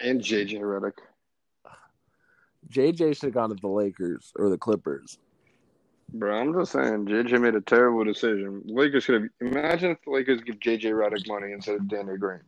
and 0.00 0.20
JJ 0.20 0.60
Redick. 0.60 0.98
JJ 2.68 3.14
should 3.14 3.26
have 3.26 3.34
gone 3.34 3.50
to 3.50 3.54
the 3.54 3.68
Lakers 3.68 4.32
or 4.36 4.50
the 4.50 4.58
Clippers. 4.58 5.18
Bro, 6.12 6.38
I'm 6.38 6.52
just 6.52 6.72
saying, 6.72 7.06
JJ 7.06 7.40
made 7.40 7.54
a 7.54 7.60
terrible 7.60 8.04
decision. 8.04 8.62
Lakers 8.66 9.04
should 9.04 9.22
have. 9.22 9.30
Imagine 9.40 9.90
if 9.92 9.98
the 10.04 10.10
Lakers 10.10 10.40
give 10.40 10.60
JJ 10.60 10.92
Redick 10.92 11.26
money 11.26 11.52
instead 11.52 11.76
of 11.76 11.88
Danny 11.88 12.16
Green. 12.16 12.40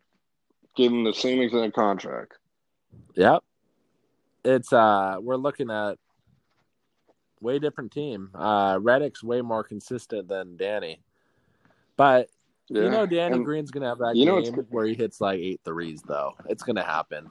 Give 0.76 0.92
him 0.92 1.04
the 1.04 1.12
same 1.12 1.40
exact 1.40 1.74
contract. 1.74 2.34
Yep. 3.14 3.42
It's 4.44 4.72
uh 4.72 5.16
we're 5.20 5.36
looking 5.36 5.70
at 5.70 5.96
way 7.40 7.58
different 7.58 7.90
team. 7.90 8.30
Uh 8.34 8.76
Redick's 8.76 9.24
way 9.24 9.42
more 9.42 9.64
consistent 9.64 10.28
than 10.28 10.56
Danny. 10.56 11.00
But 11.98 12.30
yeah. 12.68 12.84
you 12.84 12.90
know, 12.90 13.04
Danny 13.04 13.34
and 13.34 13.44
Green's 13.44 13.70
gonna 13.70 13.88
have 13.88 13.98
that 13.98 14.16
you 14.16 14.24
game 14.24 14.54
know 14.54 14.64
where 14.70 14.86
he 14.86 14.94
hits 14.94 15.20
like 15.20 15.40
eight 15.40 15.60
threes, 15.64 16.00
though. 16.06 16.32
It's 16.48 16.62
gonna 16.62 16.84
happen. 16.84 17.28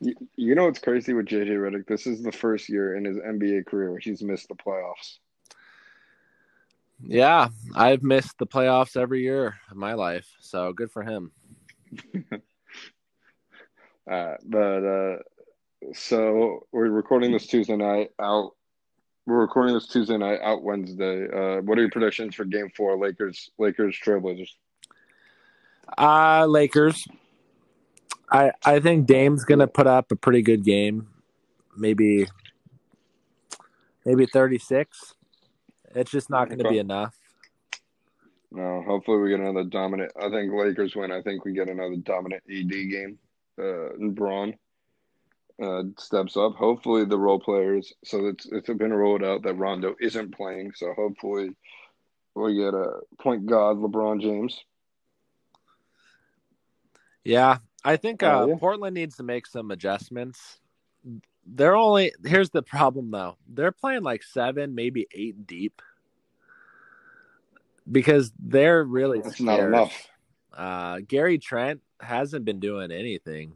You, 0.00 0.14
you 0.36 0.54
know 0.54 0.64
what's 0.64 0.78
crazy 0.78 1.12
with 1.12 1.26
JJ 1.26 1.48
Redick? 1.48 1.86
This 1.86 2.06
is 2.06 2.22
the 2.22 2.32
first 2.32 2.70
year 2.70 2.96
in 2.96 3.04
his 3.04 3.18
NBA 3.18 3.66
career 3.66 3.90
where 3.90 3.98
he's 3.98 4.22
missed 4.22 4.48
the 4.48 4.54
playoffs. 4.54 5.18
Yeah, 7.02 7.48
I've 7.74 8.02
missed 8.02 8.38
the 8.38 8.46
playoffs 8.46 8.96
every 8.96 9.22
year 9.22 9.56
of 9.70 9.76
my 9.76 9.94
life, 9.94 10.28
so 10.40 10.72
good 10.72 10.92
for 10.92 11.02
him. 11.02 11.32
uh, 14.10 14.34
but 14.46 14.84
uh, 14.84 15.16
so 15.92 16.66
we're 16.70 16.88
recording 16.88 17.32
this 17.32 17.48
Tuesday 17.48 17.76
night 17.76 18.10
out 18.20 18.52
we're 19.26 19.40
recording 19.40 19.74
this 19.74 19.86
Tuesday 19.88 20.16
night, 20.18 20.40
out 20.42 20.62
Wednesday. 20.62 21.24
Uh, 21.28 21.60
what 21.62 21.78
are 21.78 21.82
your 21.82 21.90
predictions 21.90 22.34
for 22.34 22.44
Game 22.44 22.70
Four, 22.76 22.96
Lakers, 22.98 23.50
Lakers, 23.58 23.98
Trailblazers? 24.04 24.50
Uh 25.98 26.46
Lakers. 26.46 27.06
I 28.30 28.52
I 28.64 28.80
think 28.80 29.06
Dame's 29.06 29.44
gonna 29.44 29.66
put 29.66 29.86
up 29.86 30.10
a 30.10 30.16
pretty 30.16 30.42
good 30.42 30.64
game. 30.64 31.08
Maybe 31.76 32.26
maybe 34.04 34.26
thirty 34.26 34.58
six. 34.58 35.14
It's 35.94 36.10
just 36.10 36.30
not 36.30 36.48
gonna 36.48 36.62
Okay. 36.64 36.74
be 36.74 36.78
enough. 36.78 37.14
No, 38.50 38.82
hopefully 38.82 39.18
we 39.18 39.30
get 39.30 39.40
another 39.40 39.64
dominant. 39.64 40.12
I 40.20 40.30
think 40.30 40.52
Lakers 40.52 40.94
win. 40.96 41.10
I 41.12 41.20
think 41.22 41.44
we 41.44 41.52
get 41.52 41.68
another 41.68 41.96
dominant 41.96 42.42
AD 42.48 42.70
game. 42.90 43.18
Uh, 43.58 43.90
and 43.94 44.14
Bron 44.14 44.54
uh, 45.62 45.82
steps 45.98 46.36
up. 46.36 46.54
Hopefully 46.56 47.04
the 47.04 47.18
role 47.18 47.38
players. 47.40 47.92
So 48.04 48.26
it's 48.26 48.46
it's 48.46 48.68
been 48.68 48.92
rolled 48.92 49.22
out 49.24 49.42
that 49.42 49.54
Rondo 49.54 49.94
isn't 50.00 50.36
playing. 50.36 50.72
So 50.74 50.92
hopefully 50.94 51.50
we 52.34 52.56
get 52.56 52.74
a 52.74 53.00
point 53.20 53.46
guard 53.46 53.78
LeBron 53.78 54.20
James. 54.20 54.58
Yeah. 57.22 57.58
I 57.84 57.96
think 57.96 58.22
Oh, 58.22 58.42
uh, 58.42 58.46
yeah. 58.46 58.54
Portland 58.58 58.94
needs 58.94 59.16
to 59.16 59.22
make 59.22 59.46
some 59.46 59.70
adjustments. 59.70 60.58
They're 61.46 61.76
only 61.76 62.12
here's 62.24 62.50
the 62.50 62.62
problem 62.62 63.10
though. 63.10 63.36
They're 63.48 63.72
playing 63.72 64.02
like 64.02 64.22
seven, 64.22 64.74
maybe 64.74 65.06
eight 65.12 65.46
deep. 65.46 65.82
Because 67.90 68.32
they're 68.38 68.82
really 68.82 69.20
That's 69.20 69.40
not 69.40 69.60
enough. 69.60 70.08
Uh, 70.56 71.00
Gary 71.06 71.38
Trent 71.38 71.82
hasn't 72.00 72.44
been 72.46 72.60
doing 72.60 72.90
anything. 72.90 73.52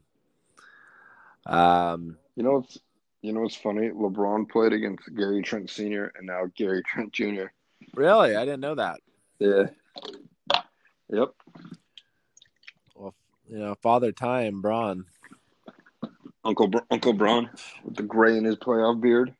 Um, 1.48 2.16
You 2.36 2.42
know 2.42 2.52
what's 2.58 2.78
you 3.22 3.32
know 3.32 3.40
what's 3.40 3.56
funny? 3.56 3.88
LeBron 3.90 4.48
played 4.48 4.72
against 4.72 5.12
Gary 5.16 5.42
Trent 5.42 5.70
Sr. 5.70 6.12
and 6.16 6.26
now 6.26 6.44
Gary 6.56 6.82
Trent 6.84 7.12
Jr. 7.12 7.46
really, 7.94 8.36
I 8.36 8.44
didn't 8.44 8.60
know 8.60 8.76
that. 8.76 9.00
Yeah. 9.40 9.64
Yep. 11.10 11.30
Well, 12.94 13.14
you 13.48 13.58
know, 13.58 13.74
Father 13.82 14.12
Time, 14.12 14.60
Bron. 14.60 15.06
Uncle 16.44 16.68
Br- 16.68 16.78
Uncle 16.90 17.12
Bron 17.12 17.50
with 17.84 17.96
the 17.96 18.02
gray 18.02 18.36
in 18.36 18.44
his 18.44 18.56
playoff 18.56 19.00
beard. 19.00 19.34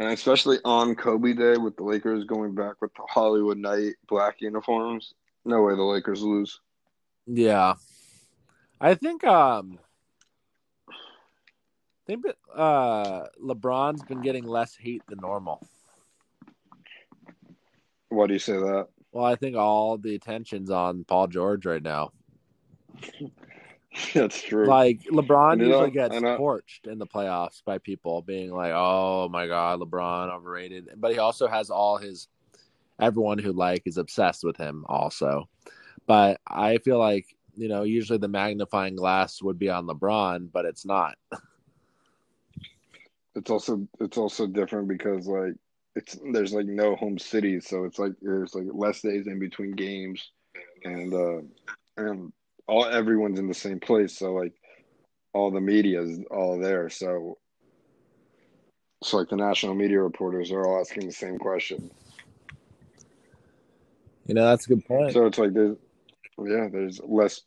And 0.00 0.10
especially 0.10 0.58
on 0.64 0.94
Kobe 0.96 1.34
Day 1.34 1.56
with 1.56 1.76
the 1.76 1.84
Lakers 1.84 2.24
going 2.24 2.54
back 2.54 2.80
with 2.80 2.92
the 2.94 3.04
Hollywood 3.08 3.58
Night 3.58 3.94
black 4.08 4.40
uniforms. 4.40 5.14
No 5.44 5.62
way 5.62 5.74
the 5.76 5.82
Lakers 5.82 6.22
lose. 6.22 6.60
Yeah, 7.26 7.74
I 8.80 8.94
think. 8.94 9.24
Um, 9.24 9.78
I 12.04 12.12
think 12.12 12.26
uh, 12.54 13.26
LeBron's 13.42 14.02
been 14.02 14.20
getting 14.20 14.44
less 14.44 14.76
hate 14.76 15.02
than 15.08 15.20
normal. 15.20 15.66
Why 18.10 18.26
do 18.26 18.34
you 18.34 18.38
say 18.38 18.52
that? 18.52 18.88
Well, 19.12 19.24
I 19.24 19.36
think 19.36 19.56
all 19.56 19.96
the 19.96 20.14
attention's 20.14 20.70
on 20.70 21.04
Paul 21.04 21.28
George 21.28 21.64
right 21.64 21.82
now. 21.82 22.12
That's 24.14 24.42
true. 24.42 24.66
Like 24.66 25.00
LeBron 25.04 25.60
you 25.60 25.68
know, 25.68 25.68
usually 25.68 25.90
gets 25.92 26.16
and 26.16 26.26
I- 26.26 26.36
torched 26.36 26.86
in 26.86 26.98
the 26.98 27.06
playoffs 27.06 27.64
by 27.64 27.78
people 27.78 28.20
being 28.20 28.52
like, 28.52 28.72
"Oh 28.74 29.28
my 29.30 29.46
God, 29.46 29.80
LeBron 29.80 30.30
overrated," 30.34 30.90
but 30.96 31.12
he 31.12 31.18
also 31.18 31.46
has 31.46 31.70
all 31.70 31.96
his 31.96 32.28
everyone 33.00 33.38
who 33.38 33.52
like 33.52 33.82
is 33.86 33.96
obsessed 33.96 34.44
with 34.44 34.56
him 34.56 34.84
also. 34.88 35.48
But 36.06 36.40
I 36.46 36.78
feel 36.78 36.98
like 36.98 37.34
you 37.56 37.68
know 37.68 37.84
usually 37.84 38.18
the 38.18 38.28
magnifying 38.28 38.96
glass 38.96 39.40
would 39.40 39.58
be 39.58 39.70
on 39.70 39.86
LeBron, 39.86 40.50
but 40.52 40.66
it's 40.66 40.84
not. 40.84 41.16
it's 43.34 43.50
also 43.50 43.86
it's 44.00 44.18
also 44.18 44.46
different 44.46 44.88
because 44.88 45.26
like 45.26 45.54
it's 45.96 46.18
there's 46.32 46.52
like 46.52 46.66
no 46.66 46.96
home 46.96 47.18
cities, 47.18 47.66
so 47.68 47.84
it's 47.84 47.98
like 47.98 48.12
there's 48.20 48.54
like 48.54 48.66
less 48.72 49.00
days 49.00 49.26
in 49.26 49.38
between 49.38 49.72
games, 49.72 50.30
and 50.84 51.12
uh, 51.12 51.40
and 51.96 52.32
all 52.66 52.86
everyone's 52.86 53.38
in 53.38 53.48
the 53.48 53.54
same 53.54 53.80
place, 53.80 54.18
so 54.18 54.32
like 54.32 54.52
all 55.32 55.50
the 55.50 55.60
media 55.60 56.02
is 56.02 56.20
all 56.30 56.58
there, 56.58 56.88
so 56.88 57.38
so 59.02 59.18
like 59.18 59.28
the 59.28 59.36
national 59.36 59.74
media 59.74 60.00
reporters 60.00 60.50
are 60.50 60.66
all 60.66 60.80
asking 60.80 61.06
the 61.06 61.12
same 61.12 61.38
question. 61.38 61.90
You 64.26 64.34
know 64.34 64.46
that's 64.46 64.66
a 64.66 64.68
good 64.70 64.84
point. 64.86 65.12
So 65.12 65.26
it's 65.26 65.38
like 65.38 65.52
there's 65.52 65.76
yeah, 66.38 66.68
there's 66.72 67.00
less 67.04 67.40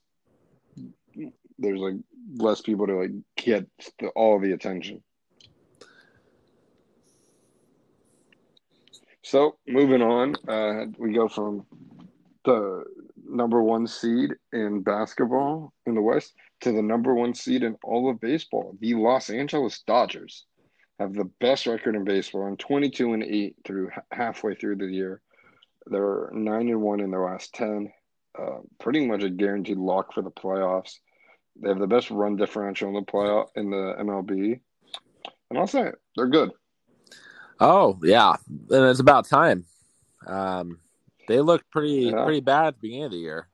there's 1.59 1.79
like 1.79 1.95
less 2.35 2.61
people 2.61 2.87
to 2.87 2.95
like 2.95 3.11
get 3.35 3.67
the, 3.99 4.07
all 4.09 4.39
the 4.39 4.53
attention. 4.53 5.01
So 9.27 9.57
moving 9.67 10.01
on, 10.01 10.35
uh, 10.47 10.85
we 10.97 11.11
go 11.11 11.27
from 11.27 11.65
the 12.45 12.85
number 13.27 13.61
one 13.61 13.85
seed 13.85 14.31
in 14.53 14.83
basketball 14.83 15.73
in 15.85 15.95
the 15.95 16.01
West 16.01 16.33
to 16.61 16.71
the 16.71 16.81
number 16.81 17.13
one 17.13 17.33
seed 17.33 17.63
in 17.63 17.75
all 17.83 18.09
of 18.09 18.21
baseball. 18.21 18.77
The 18.79 18.93
Los 18.93 19.29
Angeles 19.29 19.83
Dodgers 19.85 20.45
have 20.97 21.13
the 21.13 21.29
best 21.41 21.67
record 21.67 21.97
in 21.97 22.05
baseball 22.05 22.45
and 22.45 22.57
22 22.57 23.11
and 23.11 23.23
8 23.23 23.55
through 23.65 23.89
halfway 24.13 24.55
through 24.55 24.77
the 24.77 24.85
year. 24.85 25.21
They're 25.87 26.29
9 26.31 26.69
and 26.69 26.81
1 26.81 26.99
in 27.01 27.11
their 27.11 27.25
last 27.25 27.53
10. 27.53 27.91
Uh, 28.39 28.59
pretty 28.79 29.05
much 29.05 29.23
a 29.23 29.29
guaranteed 29.29 29.75
lock 29.75 30.13
for 30.13 30.21
the 30.21 30.31
playoffs. 30.31 30.93
They 31.61 31.67
have 31.67 31.79
the 31.79 31.87
best 31.87 32.11
run 32.11 32.37
differential 32.37 32.87
in 32.87 32.93
the 32.93 33.01
playoff 33.01 33.47
in 33.57 33.71
the 33.71 33.93
MLB. 33.99 34.61
And 35.49 35.59
I'll 35.59 35.67
say 35.67 35.87
it, 35.87 35.95
they're 36.15 36.27
good. 36.27 36.51
Oh 37.59 37.97
yeah, 38.03 38.35
and 38.47 38.85
it's 38.85 38.99
about 38.99 39.25
time. 39.27 39.65
Um, 40.25 40.79
they 41.27 41.39
looked 41.41 41.69
pretty 41.71 42.09
Yeah. 42.11 42.23
pretty 42.23 42.39
bad 42.41 42.67
at 42.67 42.73
the 42.75 42.79
beginning 42.81 43.05
of 43.05 43.11
the 43.11 43.17
year. 43.17 43.47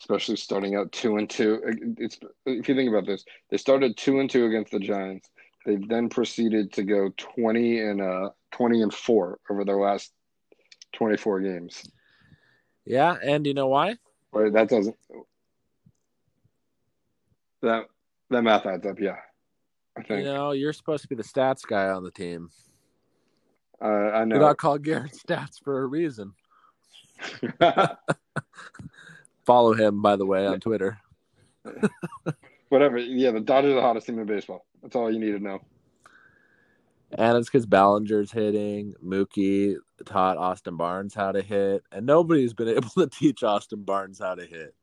especially 0.00 0.34
starting 0.36 0.74
out 0.74 0.90
two 0.90 1.16
and 1.16 1.30
two. 1.30 1.60
It's 1.98 2.18
if 2.44 2.68
you 2.68 2.74
think 2.74 2.88
about 2.90 3.06
this, 3.06 3.24
they 3.50 3.56
started 3.56 3.96
two 3.96 4.18
and 4.18 4.28
two 4.28 4.46
against 4.46 4.72
the 4.72 4.80
Giants. 4.80 5.30
They 5.64 5.76
then 5.76 6.08
proceeded 6.08 6.72
to 6.72 6.82
go 6.82 7.12
twenty 7.16 7.78
and 7.80 8.00
uh 8.00 8.30
twenty 8.50 8.82
and 8.82 8.92
four 8.92 9.38
over 9.48 9.64
their 9.64 9.76
last 9.78 10.12
twenty 10.92 11.16
four 11.16 11.40
games. 11.40 11.88
Yeah, 12.84 13.16
and 13.24 13.46
you 13.46 13.54
know 13.54 13.68
why? 13.68 13.96
That 14.32 14.68
doesn't 14.68 14.96
that 17.62 17.84
that 18.30 18.42
math 18.42 18.66
adds 18.66 18.86
up. 18.86 18.98
Yeah, 18.98 19.18
I 19.96 20.02
think. 20.02 20.24
You 20.26 20.32
know, 20.32 20.50
you're 20.52 20.72
supposed 20.72 21.02
to 21.02 21.08
be 21.08 21.14
the 21.14 21.22
stats 21.22 21.64
guy 21.66 21.90
on 21.90 22.02
the 22.02 22.10
team. 22.10 22.50
Uh, 23.82 23.86
I 23.86 24.18
You're 24.18 24.26
know. 24.26 24.38
not 24.38 24.58
called 24.58 24.84
Garrett 24.84 25.12
Stats 25.12 25.60
for 25.62 25.82
a 25.82 25.86
reason. 25.86 26.34
Follow 29.44 29.74
him, 29.74 30.00
by 30.00 30.16
the 30.16 30.26
way, 30.26 30.46
on 30.46 30.60
Twitter. 30.60 30.98
Whatever. 32.68 32.98
Yeah, 32.98 33.32
the 33.32 33.40
Dodgers 33.40 33.72
are 33.72 33.76
the 33.76 33.80
hottest 33.80 34.06
team 34.06 34.18
in 34.18 34.26
baseball. 34.26 34.64
That's 34.82 34.94
all 34.94 35.10
you 35.12 35.18
need 35.18 35.32
to 35.32 35.40
know. 35.40 35.60
And 37.18 37.36
it's 37.36 37.48
because 37.48 37.66
Bellinger's 37.66 38.32
hitting. 38.32 38.94
Mookie 39.04 39.76
taught 40.06 40.38
Austin 40.38 40.76
Barnes 40.76 41.12
how 41.14 41.32
to 41.32 41.42
hit, 41.42 41.82
and 41.92 42.06
nobody's 42.06 42.54
been 42.54 42.68
able 42.68 42.88
to 42.96 43.06
teach 43.08 43.42
Austin 43.42 43.82
Barnes 43.82 44.18
how 44.20 44.34
to 44.34 44.46
hit. 44.46 44.74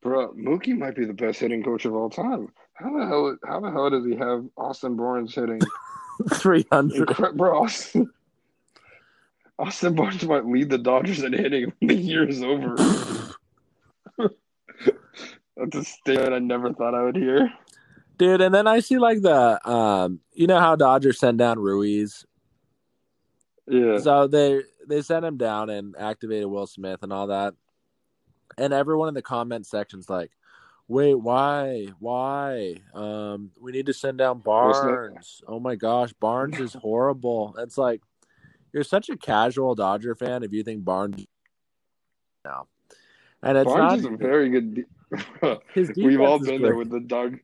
Bro, 0.00 0.32
Mookie 0.34 0.76
might 0.76 0.96
be 0.96 1.04
the 1.04 1.12
best 1.12 1.38
hitting 1.40 1.62
coach 1.62 1.84
of 1.84 1.94
all 1.94 2.08
time. 2.10 2.48
How 2.74 2.96
the 2.96 3.06
hell? 3.06 3.36
How 3.44 3.60
the 3.60 3.70
hell 3.70 3.90
does 3.90 4.06
he 4.06 4.16
have 4.16 4.44
Austin 4.56 4.96
Barnes 4.96 5.34
hitting? 5.34 5.60
Three 6.34 6.66
hundred. 6.72 7.08
Incre- 7.08 7.36
bro, 7.36 7.62
Austin, 7.62 8.10
Austin 9.58 9.94
Barnes 9.94 10.24
might 10.24 10.46
lead 10.46 10.70
the 10.70 10.78
Dodgers 10.78 11.22
in 11.22 11.32
hitting 11.32 11.72
when 11.78 11.88
the 11.88 11.94
year 11.94 12.28
is 12.28 12.42
over. 12.42 12.76
That's 15.56 15.74
a 15.74 15.84
statement 15.84 16.32
I 16.32 16.38
never 16.38 16.72
thought 16.72 16.94
I 16.94 17.02
would 17.02 17.16
hear. 17.16 17.52
Dude, 18.16 18.40
and 18.40 18.54
then 18.54 18.66
I 18.66 18.80
see 18.80 18.98
like 18.98 19.22
the 19.22 19.68
um 19.68 20.20
you 20.32 20.46
know 20.46 20.60
how 20.60 20.76
Dodgers 20.76 21.18
send 21.18 21.38
down 21.38 21.58
Ruiz. 21.58 22.24
Yeah, 23.66 23.98
So 23.98 24.28
they 24.28 24.62
they 24.86 25.02
sent 25.02 25.24
him 25.24 25.36
down 25.36 25.68
and 25.70 25.94
activated 25.98 26.46
Will 26.46 26.66
Smith 26.66 27.02
and 27.02 27.12
all 27.12 27.26
that. 27.26 27.54
And 28.56 28.72
everyone 28.72 29.08
in 29.08 29.14
the 29.14 29.22
comment 29.22 29.66
section's 29.66 30.08
like, 30.08 30.30
Wait, 30.88 31.14
why? 31.14 31.88
Why? 31.98 32.76
Um, 32.94 33.50
we 33.60 33.72
need 33.72 33.86
to 33.86 33.92
send 33.92 34.18
down 34.18 34.38
Barnes. 34.38 35.42
Oh 35.46 35.60
my 35.60 35.74
gosh, 35.74 36.14
Barnes 36.14 36.58
is 36.58 36.72
horrible. 36.72 37.54
It's 37.58 37.76
like 37.76 38.00
you're 38.72 38.84
such 38.84 39.08
a 39.08 39.16
casual 39.16 39.74
Dodger 39.74 40.14
fan 40.14 40.42
if 40.42 40.52
you 40.52 40.62
think 40.62 40.84
Barnes 40.84 41.24
now. 42.44 42.66
And 43.42 43.56
it's 43.56 43.64
Barnes 43.66 44.00
is 44.00 44.06
a 44.06 44.10
very 44.10 44.48
good. 44.50 44.74
De- 44.74 45.60
We've 45.96 46.20
all 46.20 46.38
been 46.38 46.60
there 46.62 46.74
with 46.74 46.90
the 46.90 47.00
Dog. 47.00 47.38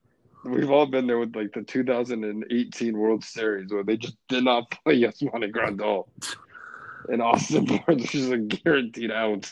We've 0.45 0.70
all 0.70 0.87
been 0.87 1.07
there 1.07 1.18
with 1.18 1.35
like 1.35 1.53
the 1.55 1.62
2018 1.62 2.99
World 2.99 3.25
Series 3.25 3.72
where 3.72 3.83
they 3.83 3.97
just 3.97 4.16
did 4.29 4.45
not 4.45 4.70
play 4.85 5.01
Yasmani 5.01 5.51
Grandal, 5.51 6.07
and 7.09 7.22
Austin 7.22 7.64
Barnes 7.87 8.14
is 8.14 8.31
a 8.31 8.39
guaranteed 8.39 9.11
out. 9.11 9.51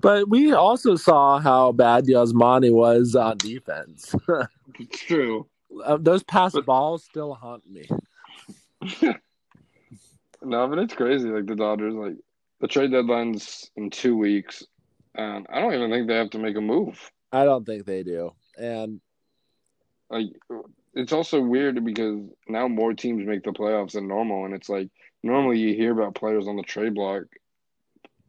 But 0.00 0.28
we 0.30 0.52
also 0.52 0.94
saw 0.96 1.40
how 1.40 1.72
bad 1.72 2.06
Yasmani 2.06 2.72
was 2.72 3.14
on 3.16 3.36
defense. 3.38 4.14
It's 4.78 5.00
true. 5.00 5.46
Uh, 5.84 5.98
Those 6.00 6.22
pass 6.22 6.52
But- 6.52 6.64
balls 6.66 7.04
still 7.04 7.34
haunt 7.34 7.64
me. 7.68 7.88
No, 10.42 10.68
but 10.68 10.78
it's 10.78 10.94
crazy. 10.94 11.28
Like 11.28 11.46
the 11.46 11.56
Dodgers, 11.56 11.94
like 11.94 12.16
the 12.60 12.68
trade 12.68 12.92
deadline's 12.92 13.70
in 13.76 13.90
two 13.90 14.16
weeks. 14.16 14.64
And 15.14 15.46
I 15.52 15.60
don't 15.60 15.74
even 15.74 15.90
think 15.90 16.06
they 16.06 16.16
have 16.16 16.30
to 16.30 16.38
make 16.38 16.56
a 16.56 16.60
move. 16.60 17.10
I 17.32 17.44
don't 17.44 17.64
think 17.64 17.84
they 17.84 18.02
do. 18.02 18.32
And 18.56 19.00
like 20.10 20.26
it's 20.94 21.12
also 21.12 21.40
weird 21.40 21.84
because 21.84 22.20
now 22.48 22.68
more 22.68 22.94
teams 22.94 23.26
make 23.26 23.42
the 23.42 23.52
playoffs 23.52 23.92
than 23.92 24.08
normal, 24.08 24.44
and 24.44 24.54
it's 24.54 24.68
like 24.68 24.88
normally 25.22 25.58
you 25.58 25.74
hear 25.74 25.92
about 25.92 26.14
players 26.14 26.48
on 26.48 26.56
the 26.56 26.62
trade 26.62 26.94
block, 26.94 27.24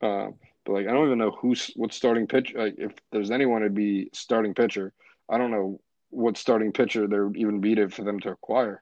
uh, 0.01 0.27
but 0.65 0.73
like 0.73 0.87
I 0.87 0.91
don't 0.91 1.05
even 1.05 1.17
know 1.17 1.31
who's 1.31 1.71
what 1.75 1.93
starting 1.93 2.27
pitch. 2.27 2.53
Like 2.55 2.75
if 2.77 2.91
there's 3.11 3.31
anyone 3.31 3.61
to 3.61 3.69
be 3.69 4.09
starting 4.13 4.53
pitcher, 4.53 4.93
I 5.29 5.37
don't 5.37 5.51
know 5.51 5.79
what 6.09 6.37
starting 6.37 6.71
pitcher 6.71 7.07
there 7.07 7.27
would 7.27 7.37
even 7.37 7.61
be 7.61 7.75
to 7.75 7.89
for 7.89 8.03
them 8.03 8.19
to 8.21 8.31
acquire. 8.31 8.81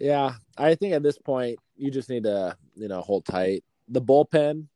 Yeah, 0.00 0.34
I 0.56 0.74
think 0.74 0.94
at 0.94 1.02
this 1.02 1.18
point 1.18 1.58
you 1.76 1.90
just 1.90 2.10
need 2.10 2.24
to 2.24 2.56
you 2.74 2.88
know 2.88 3.00
hold 3.00 3.24
tight. 3.24 3.64
The 3.88 4.02
bullpen, 4.02 4.66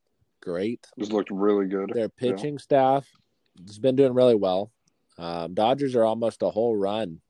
great. 0.41 0.87
Just 0.99 1.13
looked 1.13 1.31
really 1.31 1.67
good. 1.67 1.91
Their 1.93 2.09
pitching 2.09 2.55
yeah. 2.55 2.61
staff 2.61 3.07
has 3.67 3.79
been 3.79 3.97
doing 3.97 4.15
really 4.15 4.35
well. 4.35 4.71
Um, 5.19 5.55
Dodgers 5.55 5.97
are 5.97 6.05
almost 6.05 6.43
a 6.43 6.51
whole 6.51 6.77
run 6.77 7.21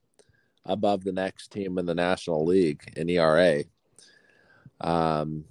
above 0.67 1.03
the 1.03 1.13
next 1.13 1.51
team 1.51 1.79
in 1.79 1.87
the 1.87 1.95
National 1.95 2.45
League 2.45 2.83
in 2.97 3.09
ERA. 3.09 3.65
Um, 4.81 5.45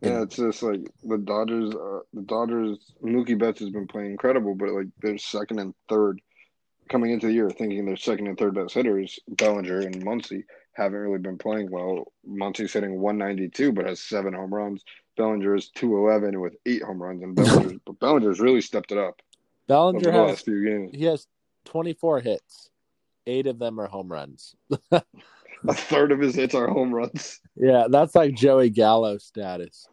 yeah, 0.00 0.22
it's 0.22 0.36
just 0.36 0.62
like 0.62 0.80
the 1.02 1.18
Dodgers. 1.18 1.74
Uh, 1.74 2.00
the 2.12 2.22
Dodgers. 2.22 2.92
Mookie 3.02 3.38
Betts 3.38 3.60
has 3.60 3.70
been 3.70 3.86
playing 3.86 4.12
incredible, 4.12 4.54
but 4.54 4.70
like 4.70 4.88
they're 5.00 5.18
second 5.18 5.58
and 5.58 5.74
third 5.88 6.20
coming 6.94 7.10
into 7.10 7.26
the 7.26 7.32
year, 7.32 7.50
thinking 7.50 7.84
their 7.84 7.96
second 7.96 8.28
and 8.28 8.38
third 8.38 8.54
best 8.54 8.72
hitters, 8.72 9.18
Bellinger 9.26 9.80
and 9.80 10.06
Muncy, 10.06 10.44
haven't 10.74 11.00
really 11.00 11.18
been 11.18 11.36
playing 11.36 11.68
well. 11.68 12.12
Muncy's 12.24 12.72
hitting 12.72 13.00
192, 13.00 13.72
but 13.72 13.88
has 13.88 14.00
seven 14.00 14.32
home 14.32 14.54
runs. 14.54 14.84
Bellinger 15.16 15.56
is 15.56 15.70
211 15.70 16.40
with 16.40 16.54
eight 16.66 16.84
home 16.84 17.02
runs, 17.02 17.24
and 17.24 17.34
Bellinger, 17.34 17.80
but 17.86 17.98
Bellinger's 17.98 18.38
really 18.38 18.60
stepped 18.60 18.92
it 18.92 18.98
up. 18.98 19.20
Bellinger 19.66 20.12
has 20.12 20.42
few 20.42 20.64
games. 20.64 20.92
He 20.94 21.02
has 21.06 21.26
24 21.64 22.20
hits. 22.20 22.70
Eight 23.26 23.48
of 23.48 23.58
them 23.58 23.80
are 23.80 23.88
home 23.88 24.12
runs. 24.12 24.54
a 24.92 25.02
third 25.68 26.12
of 26.12 26.20
his 26.20 26.36
hits 26.36 26.54
are 26.54 26.68
home 26.68 26.94
runs. 26.94 27.40
Yeah, 27.56 27.88
that's 27.90 28.14
like 28.14 28.36
Joey 28.36 28.70
Gallo 28.70 29.18
status. 29.18 29.88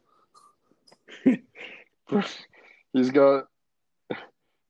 he's 2.93 3.09
got 3.09 3.45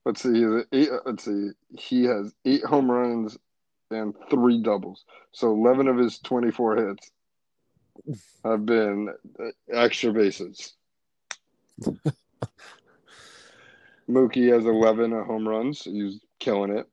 let's 0.06 0.22
see, 0.22 0.34
he's 0.34 0.64
eight 0.72 0.90
let's 1.06 1.26
see, 1.26 1.50
he 1.78 2.04
has 2.06 2.34
eight 2.46 2.64
home 2.64 2.90
runs 2.90 3.38
and 3.90 4.14
three 4.30 4.62
doubles. 4.62 5.06
So 5.32 5.52
eleven 5.52 5.88
of 5.88 5.98
his 5.98 6.20
twenty 6.20 6.52
four 6.52 6.76
hits 6.76 7.12
have 8.44 8.66
been 8.66 9.10
extra 9.72 10.14
bases. 10.14 10.74
Mookie 14.10 14.54
has 14.54 14.66
eleven 14.66 15.12
home 15.12 15.48
runs. 15.48 15.84
He's 15.84 16.20
killing 16.40 16.76
it. 16.78 16.88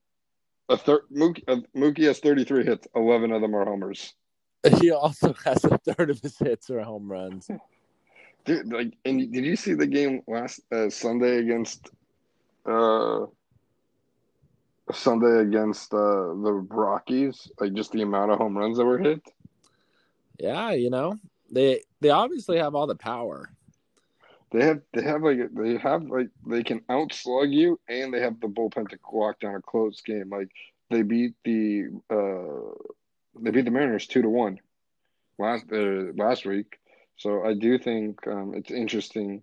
A 0.69 0.77
third 0.77 1.03
Mookie, 1.13 1.43
uh, 1.49 1.57
Mookie 1.75 2.05
has 2.05 2.19
33 2.19 2.65
hits. 2.65 2.87
11 2.95 3.33
of 3.33 3.41
them 3.41 3.57
are 3.57 3.65
homers. 3.65 4.15
He 4.81 4.91
also 4.91 5.35
has 5.45 5.65
a 5.65 5.79
third 5.79 6.11
of 6.11 6.21
his 6.21 6.37
hits 6.37 6.69
are 6.69 6.83
home 6.83 7.11
runs. 7.11 7.49
Dude, 8.45 8.73
like, 8.73 8.93
and 9.05 9.33
did 9.33 9.45
you 9.45 9.57
see 9.57 9.75
the 9.75 9.87
game 9.87 10.23
last 10.27 10.61
uh, 10.73 10.91
Sunday 10.91 11.39
against 11.39 11.91
uh 12.69 13.27
Sunday 14.93 15.41
against 15.41 15.93
uh 15.93 16.35
the 16.45 16.67
Rockies? 16.71 17.51
Like, 17.61 17.75
just 17.75 17.93
the 17.93 18.03
amount 18.03 18.33
of 18.33 18.39
home 18.39 18.57
runs 18.57 18.79
that 18.79 18.85
were 18.85 18.99
hit. 18.99 19.23
Yeah, 20.39 20.71
you 20.73 20.91
know 20.91 21.19
they 21.51 21.83
they 22.01 22.11
obviously 22.11 22.59
have 22.59 22.75
all 22.75 22.87
the 22.87 22.97
power. 22.97 23.51
They 24.53 24.65
have 24.65 24.81
they 24.93 25.03
have 25.03 25.23
like 25.23 25.39
they 25.55 25.77
have 25.79 26.05
like 26.05 26.29
they 26.47 26.63
can 26.63 26.81
outslug 26.91 27.51
you 27.51 27.79
and 27.89 28.13
they 28.13 28.21
have 28.21 28.41
the 28.41 28.49
bullpen 28.49 28.89
to 28.89 28.99
lock 29.13 29.41
down 29.41 29.57
a 29.57 29.63
close 29.63 30.01
game. 30.01 30.31
Like 30.31 30.49
they 30.91 31.03
beat 31.03 31.35
the 31.45 31.89
uh 32.11 32.75
they 33.41 33.51
beat 33.51 33.65
the 33.65 33.71
Mariners 33.71 34.07
two 34.07 34.23
to 34.23 34.29
one 34.29 34.59
last 35.39 35.67
uh, 35.73 36.13
last 36.17 36.47
week. 36.47 36.79
So 37.17 37.45
I 37.45 37.55
do 37.55 37.79
think 37.79 38.27
um, 38.27 38.55
it's 38.55 38.71
interesting 38.71 39.43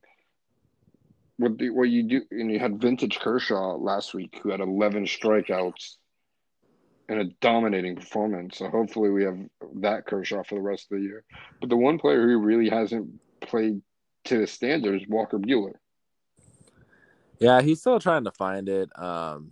what 1.38 1.58
the, 1.58 1.70
what 1.70 1.90
you 1.90 2.04
do. 2.04 2.22
And 2.32 2.52
you 2.52 2.60
had 2.60 2.80
Vintage 2.82 3.20
Kershaw 3.20 3.76
last 3.76 4.14
week, 4.14 4.40
who 4.42 4.50
had 4.50 4.60
eleven 4.60 5.06
strikeouts 5.06 5.96
and 7.08 7.20
a 7.20 7.26
dominating 7.42 7.96
performance. 7.96 8.58
So 8.58 8.70
hopefully 8.70 9.12
we 9.12 9.24
have 9.24 9.38
that 9.76 10.06
Kershaw 10.08 10.44
for 10.44 10.56
the 10.56 10.62
rest 10.62 10.88
of 10.92 10.98
the 10.98 11.04
year. 11.04 11.24
But 11.60 11.70
the 11.70 11.78
one 11.78 12.00
player 12.00 12.28
who 12.28 12.40
really 12.40 12.70
hasn't 12.70 13.20
played 13.42 13.82
to 14.26 14.40
the 14.40 14.48
standards, 14.48 15.06
Walker 15.08 15.38
Buehler. 15.38 15.74
Yeah, 17.40 17.62
he's 17.62 17.80
still 17.80 18.00
trying 18.00 18.24
to 18.24 18.32
find 18.32 18.70
it. 18.70 18.90
Um, 18.98 19.52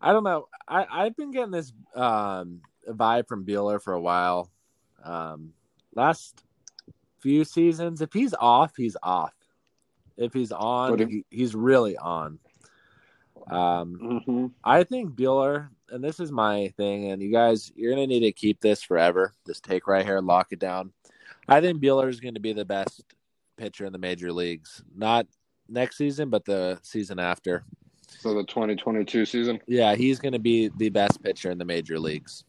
I 0.00 0.12
don't 0.12 0.24
know. 0.24 0.48
I 0.68 0.84
I've 0.90 1.16
been 1.16 1.30
getting 1.30 1.52
this 1.52 1.72
um, 1.94 2.60
vibe 2.88 3.28
from 3.28 3.46
Buehler 3.46 3.80
for 3.80 3.94
a 3.94 4.00
while. 4.00 4.50
Um, 5.02 5.54
last 5.94 6.44
few 7.20 7.44
seasons, 7.44 8.02
if 8.02 8.12
he's 8.12 8.34
off, 8.34 8.76
he's 8.76 8.96
off. 9.02 9.32
If 10.16 10.32
he's 10.32 10.52
on, 10.52 11.00
if, 11.00 11.08
he, 11.08 11.24
he's 11.30 11.54
really 11.54 11.96
on. 11.96 12.38
Um, 13.50 14.22
mm-hmm. 14.26 14.46
I 14.64 14.84
think 14.84 15.12
Buehler, 15.12 15.68
and 15.90 16.02
this 16.02 16.20
is 16.20 16.32
my 16.32 16.72
thing, 16.76 17.10
and 17.10 17.22
you 17.22 17.30
guys, 17.30 17.70
you're 17.76 17.92
gonna 17.92 18.06
need 18.06 18.20
to 18.20 18.32
keep 18.32 18.60
this 18.60 18.82
forever. 18.82 19.34
This 19.44 19.60
take 19.60 19.86
right 19.86 20.04
here, 20.04 20.20
lock 20.20 20.48
it 20.52 20.58
down. 20.58 20.92
I 21.48 21.60
think 21.60 21.80
Buehler 21.80 22.08
is 22.08 22.20
going 22.20 22.34
to 22.34 22.40
be 22.40 22.52
the 22.52 22.64
best 22.64 23.04
pitcher 23.56 23.86
in 23.86 23.92
the 23.92 23.98
major 23.98 24.32
leagues. 24.32 24.82
Not 24.94 25.26
next 25.68 25.96
season, 25.96 26.28
but 26.28 26.44
the 26.44 26.78
season 26.82 27.18
after. 27.18 27.64
So 28.08 28.34
the 28.34 28.44
2022 28.44 29.26
season? 29.26 29.60
Yeah, 29.66 29.94
he's 29.94 30.18
going 30.18 30.32
to 30.32 30.38
be 30.38 30.70
the 30.76 30.88
best 30.88 31.22
pitcher 31.22 31.50
in 31.50 31.58
the 31.58 31.64
major 31.64 31.98
leagues. 31.98 32.44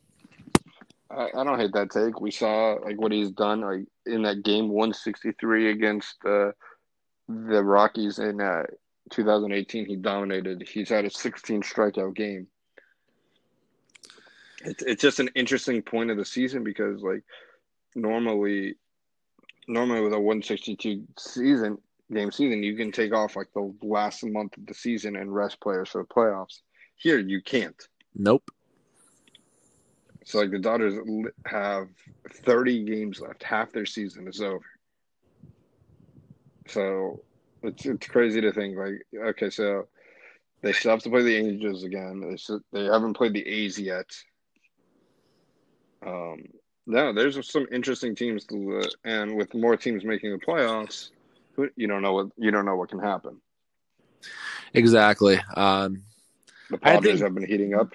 I, 1.10 1.30
I, 1.36 1.44
don't 1.44 1.60
hate 1.60 1.74
that 1.74 1.90
take. 1.90 2.20
We 2.20 2.32
saw 2.32 2.74
like 2.84 3.00
what 3.00 3.12
he's 3.12 3.32
done 3.32 3.62
like 3.62 3.86
in 4.06 4.24
that 4.24 4.44
game 4.44 4.70
163 4.70 5.72
against 5.72 6.18
uh, 6.26 6.52
the 7.28 7.64
Rockies 7.64 8.20
in 8.20 8.42
uh, 8.42 8.64
2018. 9.12 9.86
He 9.86 9.96
dominated. 9.96 10.68
He's 10.68 10.90
had 10.90 11.06
a 11.06 11.10
16 11.10 11.62
strikeout 11.62 12.16
game. 12.16 12.48
It's 14.62 14.82
it's 14.84 15.02
just 15.02 15.20
an 15.20 15.30
interesting 15.36 15.82
point 15.84 16.10
of 16.10 16.18
the 16.18 16.26
season 16.26 16.64
because 16.64 17.02
like 17.02 17.24
normally 17.96 18.76
normally 19.68 20.02
with 20.02 20.14
a 20.14 20.20
162 20.20 21.04
season 21.18 21.78
game 22.12 22.32
season, 22.32 22.64
you 22.64 22.76
can 22.76 22.92
take 22.92 23.14
off 23.14 23.36
like 23.36 23.52
the 23.54 23.74
last 23.82 24.24
month 24.24 24.58
of 24.58 24.66
the 24.66 24.74
season 24.74 25.16
and 25.16 25.34
rest 25.34 25.60
players 25.60 25.90
for 25.90 26.02
the 26.02 26.08
playoffs. 26.08 26.62
Here, 26.96 27.20
you 27.20 27.42
can't. 27.42 27.88
Nope. 28.16 28.50
So 30.26 30.40
like 30.40 30.52
the 30.52 30.60
Dodgers 30.60 30.96
have 31.46 31.88
30 32.44 32.84
games 32.86 33.22
left. 33.22 33.44
Half 33.44 33.72
their 33.72 33.86
season 33.86 34.28
is 34.28 34.42
over. 34.42 34.66
So 36.68 37.22
it's 37.64 37.86
it's 37.86 38.08
crazy 38.08 38.42
to 38.42 38.52
think 38.52 38.78
like 38.78 39.06
okay, 39.30 39.50
so 39.50 39.88
they 40.62 40.74
still 40.74 40.92
have 40.92 41.04
to 41.04 41.10
play 41.10 41.24
the 41.24 41.36
Angels 41.36 41.84
again. 41.84 42.22
They 42.22 42.38
still, 42.38 42.62
they 42.72 42.86
haven't 42.86 43.14
played 43.14 43.34
the 43.34 43.48
A's 43.48 43.78
yet. 43.78 44.10
Um, 46.06 46.44
no, 46.86 47.14
there's 47.14 47.52
some 47.52 47.68
interesting 47.72 48.16
teams 48.16 48.46
to, 48.46 48.80
uh, 48.80 48.88
and 49.04 49.36
with 49.36 49.54
more 49.54 49.76
teams 49.76 50.06
making 50.06 50.32
the 50.32 50.38
playoffs, 50.38 51.10
you 51.76 51.88
don't 51.88 52.02
know 52.02 52.14
what 52.14 52.28
you 52.38 52.52
don't 52.52 52.66
know 52.66 52.76
what 52.76 52.90
can 52.90 53.00
happen. 53.00 53.42
Exactly. 54.74 55.40
Um, 55.56 56.04
the 56.70 56.78
Padres 56.78 57.14
think, 57.14 57.24
have 57.24 57.34
been 57.34 57.48
heating 57.48 57.74
up. 57.74 57.94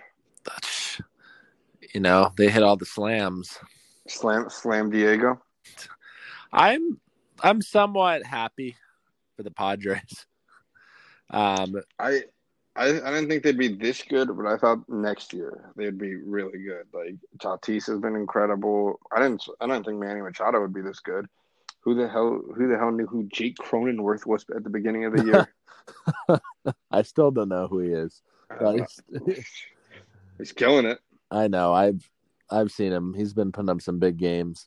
You 1.94 2.00
know, 2.00 2.32
they 2.36 2.48
hit 2.48 2.62
all 2.62 2.76
the 2.76 2.86
slams. 2.86 3.58
Slam, 4.08 4.48
slam 4.48 4.90
Diego. 4.90 5.40
I'm, 6.52 7.00
I'm 7.42 7.60
somewhat 7.60 8.24
happy 8.24 8.76
for 9.36 9.42
the 9.42 9.50
Padres. 9.50 10.26
Um, 11.30 11.76
I 11.98 12.24
I, 12.74 12.88
I 12.88 12.90
didn't 12.90 13.28
think 13.28 13.42
they'd 13.42 13.56
be 13.56 13.68
this 13.68 14.02
good, 14.02 14.36
but 14.36 14.46
I 14.46 14.56
thought 14.56 14.86
next 14.86 15.32
year 15.32 15.72
they'd 15.76 15.96
be 15.96 16.16
really 16.16 16.58
good. 16.58 16.86
Like 16.92 17.16
Tatis 17.38 17.86
has 17.86 17.98
been 18.00 18.16
incredible. 18.16 18.98
I 19.10 19.20
didn't 19.20 19.42
I 19.60 19.66
don't 19.66 19.84
think 19.84 19.98
Manny 19.98 20.20
Machado 20.20 20.60
would 20.60 20.74
be 20.74 20.82
this 20.82 21.00
good. 21.00 21.26
Who 21.80 21.94
the 21.94 22.08
hell 22.08 22.40
who 22.54 22.68
the 22.68 22.78
hell 22.78 22.90
knew 22.90 23.06
who 23.06 23.24
Jake 23.32 23.56
Cronenworth 23.56 24.26
was 24.26 24.44
at 24.54 24.64
the 24.64 24.70
beginning 24.70 25.04
of 25.06 25.16
the 25.16 25.24
year? 26.28 26.40
I 26.90 27.02
still 27.02 27.30
don't 27.30 27.48
know 27.48 27.66
who 27.66 27.80
he 27.80 27.90
is. 27.90 28.22
He's 30.38 30.52
killing 30.52 30.86
it. 30.86 30.98
I 31.30 31.48
know. 31.48 31.72
I've 31.72 32.08
I've 32.50 32.72
seen 32.72 32.92
him. 32.92 33.14
He's 33.14 33.34
been 33.34 33.52
putting 33.52 33.70
up 33.70 33.82
some 33.82 33.98
big 33.98 34.16
games. 34.16 34.66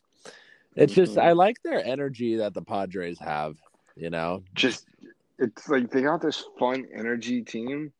It's 0.76 0.92
mm-hmm. 0.92 1.04
just 1.04 1.18
I 1.18 1.32
like 1.32 1.62
their 1.62 1.84
energy 1.84 2.36
that 2.36 2.54
the 2.54 2.62
Padres 2.62 3.18
have, 3.18 3.56
you 3.96 4.10
know. 4.10 4.42
Just 4.54 4.86
it's 5.38 5.68
like 5.68 5.90
they 5.90 6.02
got 6.02 6.22
this 6.22 6.44
fun 6.58 6.86
energy 6.94 7.42
team 7.42 7.92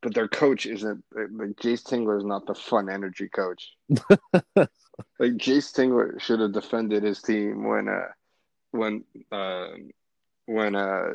but 0.00 0.14
their 0.14 0.28
coach 0.28 0.66
isn't 0.66 1.04
like 1.12 1.56
Jayce 1.56 1.82
Tingler 1.82 2.18
is 2.18 2.24
not 2.24 2.46
the 2.46 2.54
fun 2.54 2.88
energy 2.88 3.28
coach. 3.28 3.72
like 3.88 4.68
Jayce 5.20 5.72
Tingler 5.72 6.20
should 6.20 6.40
have 6.40 6.52
defended 6.52 7.02
his 7.02 7.20
team 7.20 7.64
when 7.64 7.88
uh 7.88 8.08
when 8.70 9.04
uh 9.32 9.68
when 10.46 10.74
uh, 10.74 11.10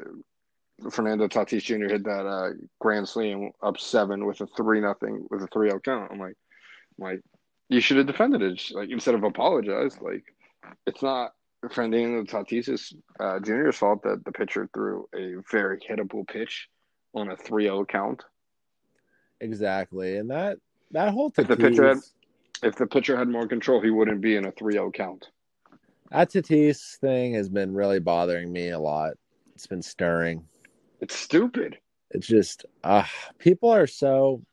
Fernando 0.92 1.28
Tatis 1.28 1.64
Jr. 1.64 1.92
hit 1.92 2.04
that 2.04 2.26
uh, 2.26 2.50
grand 2.80 3.08
slam 3.08 3.52
up 3.64 3.80
seven 3.80 4.26
with 4.26 4.42
a 4.42 4.48
three 4.48 4.80
nothing 4.80 5.26
with 5.32 5.42
a 5.42 5.48
three 5.48 5.72
out 5.72 5.84
count. 5.84 6.12
I'm 6.12 6.20
like, 6.20 6.36
I'm 7.00 7.06
like, 7.06 7.22
you 7.70 7.80
should 7.80 7.98
have 7.98 8.06
defended 8.06 8.42
it. 8.42 8.62
Like 8.72 8.90
instead 8.90 9.16
of 9.16 9.24
apologize, 9.24 10.00
like 10.02 10.24
it's 10.86 11.02
not 11.02 11.34
Fernando 11.72 12.24
Tatis 12.24 12.94
uh, 13.20 13.40
Jr.'s 13.40 13.78
fault 13.78 14.04
that 14.04 14.24
the 14.26 14.32
pitcher 14.32 14.70
threw 14.74 15.08
a 15.16 15.36
very 15.52 15.80
hittable 15.80 16.28
pitch 16.28 16.68
on 17.14 17.30
a 17.30 17.36
3-0 17.36 17.88
count. 17.88 18.24
Exactly, 19.40 20.18
and 20.18 20.30
that 20.30 20.58
that 20.92 21.10
whole 21.12 21.34
if 21.38 21.48
the 21.48 21.58
pitcher 21.58 21.88
had, 21.88 21.98
if 22.62 22.76
the 22.76 22.88
pitcher 22.88 23.18
had 23.18 23.28
more 23.28 23.48
control, 23.48 23.82
he 23.82 23.90
wouldn't 23.90 24.22
be 24.22 24.36
in 24.36 24.46
a 24.46 24.52
3-0 24.52 24.94
count. 24.94 25.30
That 26.12 26.30
Tatis 26.30 26.98
thing 26.98 27.34
has 27.34 27.50
been 27.50 27.74
really 27.74 28.00
bothering 28.00 28.52
me 28.52 28.70
a 28.70 28.80
lot. 28.80 29.14
It's 29.56 29.68
been 29.68 29.82
stirring. 29.82 30.46
It's 31.02 31.16
stupid. 31.16 31.78
It's 32.12 32.28
just 32.28 32.66
uh 32.84 33.06
people 33.40 33.70
are 33.70 33.88
so 33.88 34.44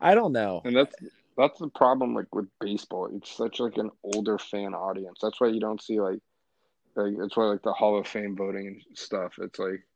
I 0.00 0.14
don't 0.14 0.32
know. 0.32 0.60
And 0.64 0.76
that's 0.76 0.94
that's 1.36 1.58
the 1.58 1.68
problem 1.68 2.14
like 2.14 2.34
with 2.34 2.48
baseball. 2.60 3.10
It's 3.14 3.30
such 3.36 3.60
like 3.60 3.76
an 3.76 3.90
older 4.02 4.38
fan 4.38 4.74
audience. 4.74 5.18
That's 5.22 5.40
why 5.40 5.48
you 5.48 5.60
don't 5.60 5.82
see 5.82 6.00
like 6.00 6.20
like 6.94 7.14
that's 7.18 7.36
why 7.36 7.44
like 7.44 7.62
the 7.62 7.72
Hall 7.72 7.98
of 7.98 8.06
Fame 8.06 8.36
voting 8.36 8.66
and 8.66 8.82
stuff. 8.94 9.34
It's 9.38 9.58
like 9.58 9.86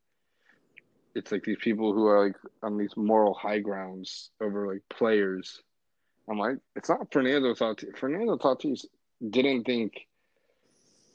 it's 1.15 1.31
like 1.31 1.43
these 1.43 1.57
people 1.59 1.93
who 1.93 2.05
are 2.05 2.27
like 2.27 2.35
on 2.63 2.77
these 2.77 2.95
moral 2.95 3.33
high 3.33 3.59
grounds 3.59 4.29
over 4.39 4.71
like 4.71 4.83
players. 4.89 5.61
I'm 6.29 6.37
like, 6.37 6.57
it's 6.75 6.89
not 6.89 7.11
Fernando 7.11 7.53
Tatis. 7.53 7.97
Fernando 7.97 8.37
Tatis 8.37 8.85
didn't 9.29 9.63
think, 9.63 10.07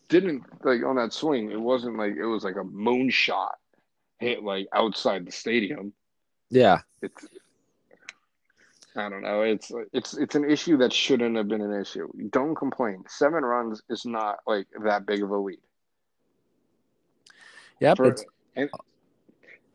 didn't 0.08 0.42
like 0.64 0.84
on 0.84 0.96
that 0.96 1.12
swing. 1.12 1.50
It 1.50 1.60
wasn't 1.60 1.96
like 1.96 2.16
it 2.16 2.26
was 2.26 2.44
like 2.44 2.56
a 2.56 2.64
moon 2.64 3.10
shot 3.10 3.56
hit 4.18 4.42
like 4.42 4.66
outside 4.74 5.26
the 5.26 5.32
stadium. 5.32 5.92
Yeah, 6.50 6.80
it's. 7.00 7.26
I 8.96 9.08
don't 9.08 9.22
know. 9.22 9.42
It's 9.42 9.70
it's 9.92 10.14
it's 10.14 10.34
an 10.34 10.50
issue 10.50 10.78
that 10.78 10.92
shouldn't 10.92 11.36
have 11.36 11.48
been 11.48 11.60
an 11.60 11.80
issue. 11.80 12.08
Don't 12.30 12.54
complain. 12.54 13.04
Seven 13.08 13.44
runs 13.44 13.82
is 13.90 14.06
not 14.06 14.38
like 14.46 14.66
that 14.84 15.06
big 15.06 15.22
of 15.22 15.30
a 15.30 15.36
lead. 15.36 15.58
Yep. 17.80 17.96
For, 17.98 18.16
and, 18.56 18.70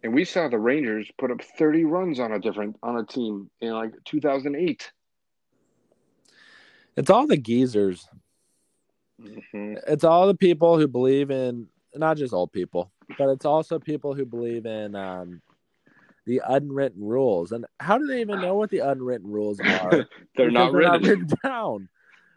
and 0.03 0.13
we 0.13 0.25
saw 0.25 0.47
the 0.47 0.57
Rangers 0.57 1.11
put 1.19 1.29
up 1.29 1.41
30 1.57 1.85
runs 1.85 2.19
on 2.19 2.31
a 2.31 2.39
different 2.39 2.77
on 2.81 2.97
a 2.97 3.05
team 3.05 3.49
in 3.61 3.73
like 3.73 3.93
2008. 4.05 4.91
It's 6.97 7.09
all 7.09 7.27
the 7.27 7.37
geezers. 7.37 8.07
Mm-hmm. 9.21 9.75
It's 9.87 10.03
all 10.03 10.25
the 10.25 10.35
people 10.35 10.79
who 10.79 10.87
believe 10.87 11.29
in 11.29 11.67
not 11.95 12.17
just 12.17 12.33
old 12.33 12.51
people, 12.51 12.91
but 13.17 13.29
it's 13.29 13.45
also 13.45 13.77
people 13.77 14.15
who 14.15 14.25
believe 14.25 14.65
in 14.65 14.95
um, 14.95 15.41
the 16.25 16.41
unwritten 16.47 17.03
rules. 17.03 17.51
And 17.51 17.65
how 17.79 17.97
do 17.97 18.07
they 18.07 18.21
even 18.21 18.41
know 18.41 18.55
what 18.55 18.69
the 18.69 18.79
unwritten 18.79 19.29
rules 19.29 19.59
are? 19.63 20.07
they're 20.35 20.51
not 20.51 20.71
they're 20.71 20.81
written. 20.81 21.01
not 21.01 21.09
written 21.09 21.27
down. 21.43 21.89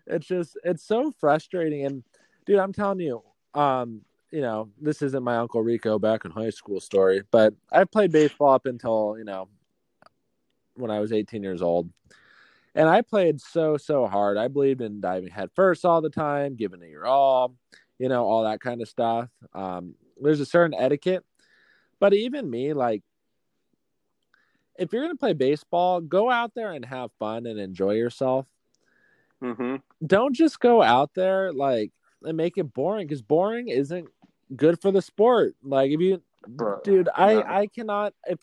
It's 0.07 0.27
just 0.27 0.57
it's 0.65 0.87
so 0.87 1.13
frustrating. 1.21 1.85
And 1.85 2.05
dude, 2.47 2.59
I'm 2.59 2.73
telling 2.73 3.01
you, 3.01 3.23
um, 3.55 4.03
you 4.31 4.41
know, 4.41 4.69
this 4.81 5.01
isn't 5.01 5.23
my 5.23 5.37
Uncle 5.37 5.63
Rico 5.63 5.99
back 5.99 6.25
in 6.25 6.31
high 6.31 6.51
school 6.51 6.81
story, 6.81 7.23
but 7.31 7.55
I 7.71 7.85
played 7.85 8.11
baseball 8.11 8.53
up 8.53 8.67
until, 8.67 9.15
you 9.17 9.25
know, 9.25 9.49
when 10.75 10.91
I 10.91 10.99
was 10.99 11.13
18 11.13 11.43
years 11.43 11.63
old. 11.63 11.89
And 12.75 12.89
I 12.89 13.03
played 13.03 13.41
so, 13.41 13.77
so 13.77 14.09
hard. 14.09 14.37
I 14.37 14.49
believed 14.49 14.81
in 14.81 15.01
diving 15.01 15.31
head 15.31 15.51
first 15.55 15.85
all 15.85 16.01
the 16.01 16.11
time, 16.11 16.57
giving 16.57 16.83
it 16.83 16.91
your 16.91 17.07
all, 17.07 17.55
you 17.99 18.09
know, 18.09 18.25
all 18.25 18.43
that 18.43 18.61
kind 18.61 18.83
of 18.83 18.89
stuff. 18.89 19.29
Um, 19.55 19.95
there's 20.21 20.41
a 20.41 20.47
certain 20.47 20.75
etiquette. 20.77 21.25
But 22.01 22.13
even 22.13 22.51
me, 22.51 22.73
like, 22.73 23.03
if 24.79 24.93
you're 24.93 25.03
going 25.03 25.15
to 25.15 25.19
play 25.19 25.33
baseball, 25.33 26.01
go 26.01 26.31
out 26.31 26.53
there 26.55 26.73
and 26.73 26.85
have 26.85 27.11
fun 27.19 27.47
and 27.47 27.59
enjoy 27.59 27.93
yourself. 27.93 28.47
Mm-hmm. 29.43 29.77
Don't 30.07 30.35
just 30.35 30.59
go 30.61 30.83
out 30.83 31.11
there, 31.15 31.53
like, 31.53 31.93
and 32.23 32.37
make 32.37 32.57
it 32.57 32.73
boring 32.73 33.07
because 33.07 33.23
boring 33.23 33.69
isn't 33.69 34.09
good 34.55 34.81
for 34.81 34.91
the 34.91 35.03
sport. 35.03 35.55
Like 35.63 35.91
if 35.91 36.01
you, 36.01 36.23
Bro, 36.47 36.81
dude, 36.85 37.09
I. 37.15 37.43
I 37.43 37.67
cannot. 37.67 38.15
If 38.27 38.39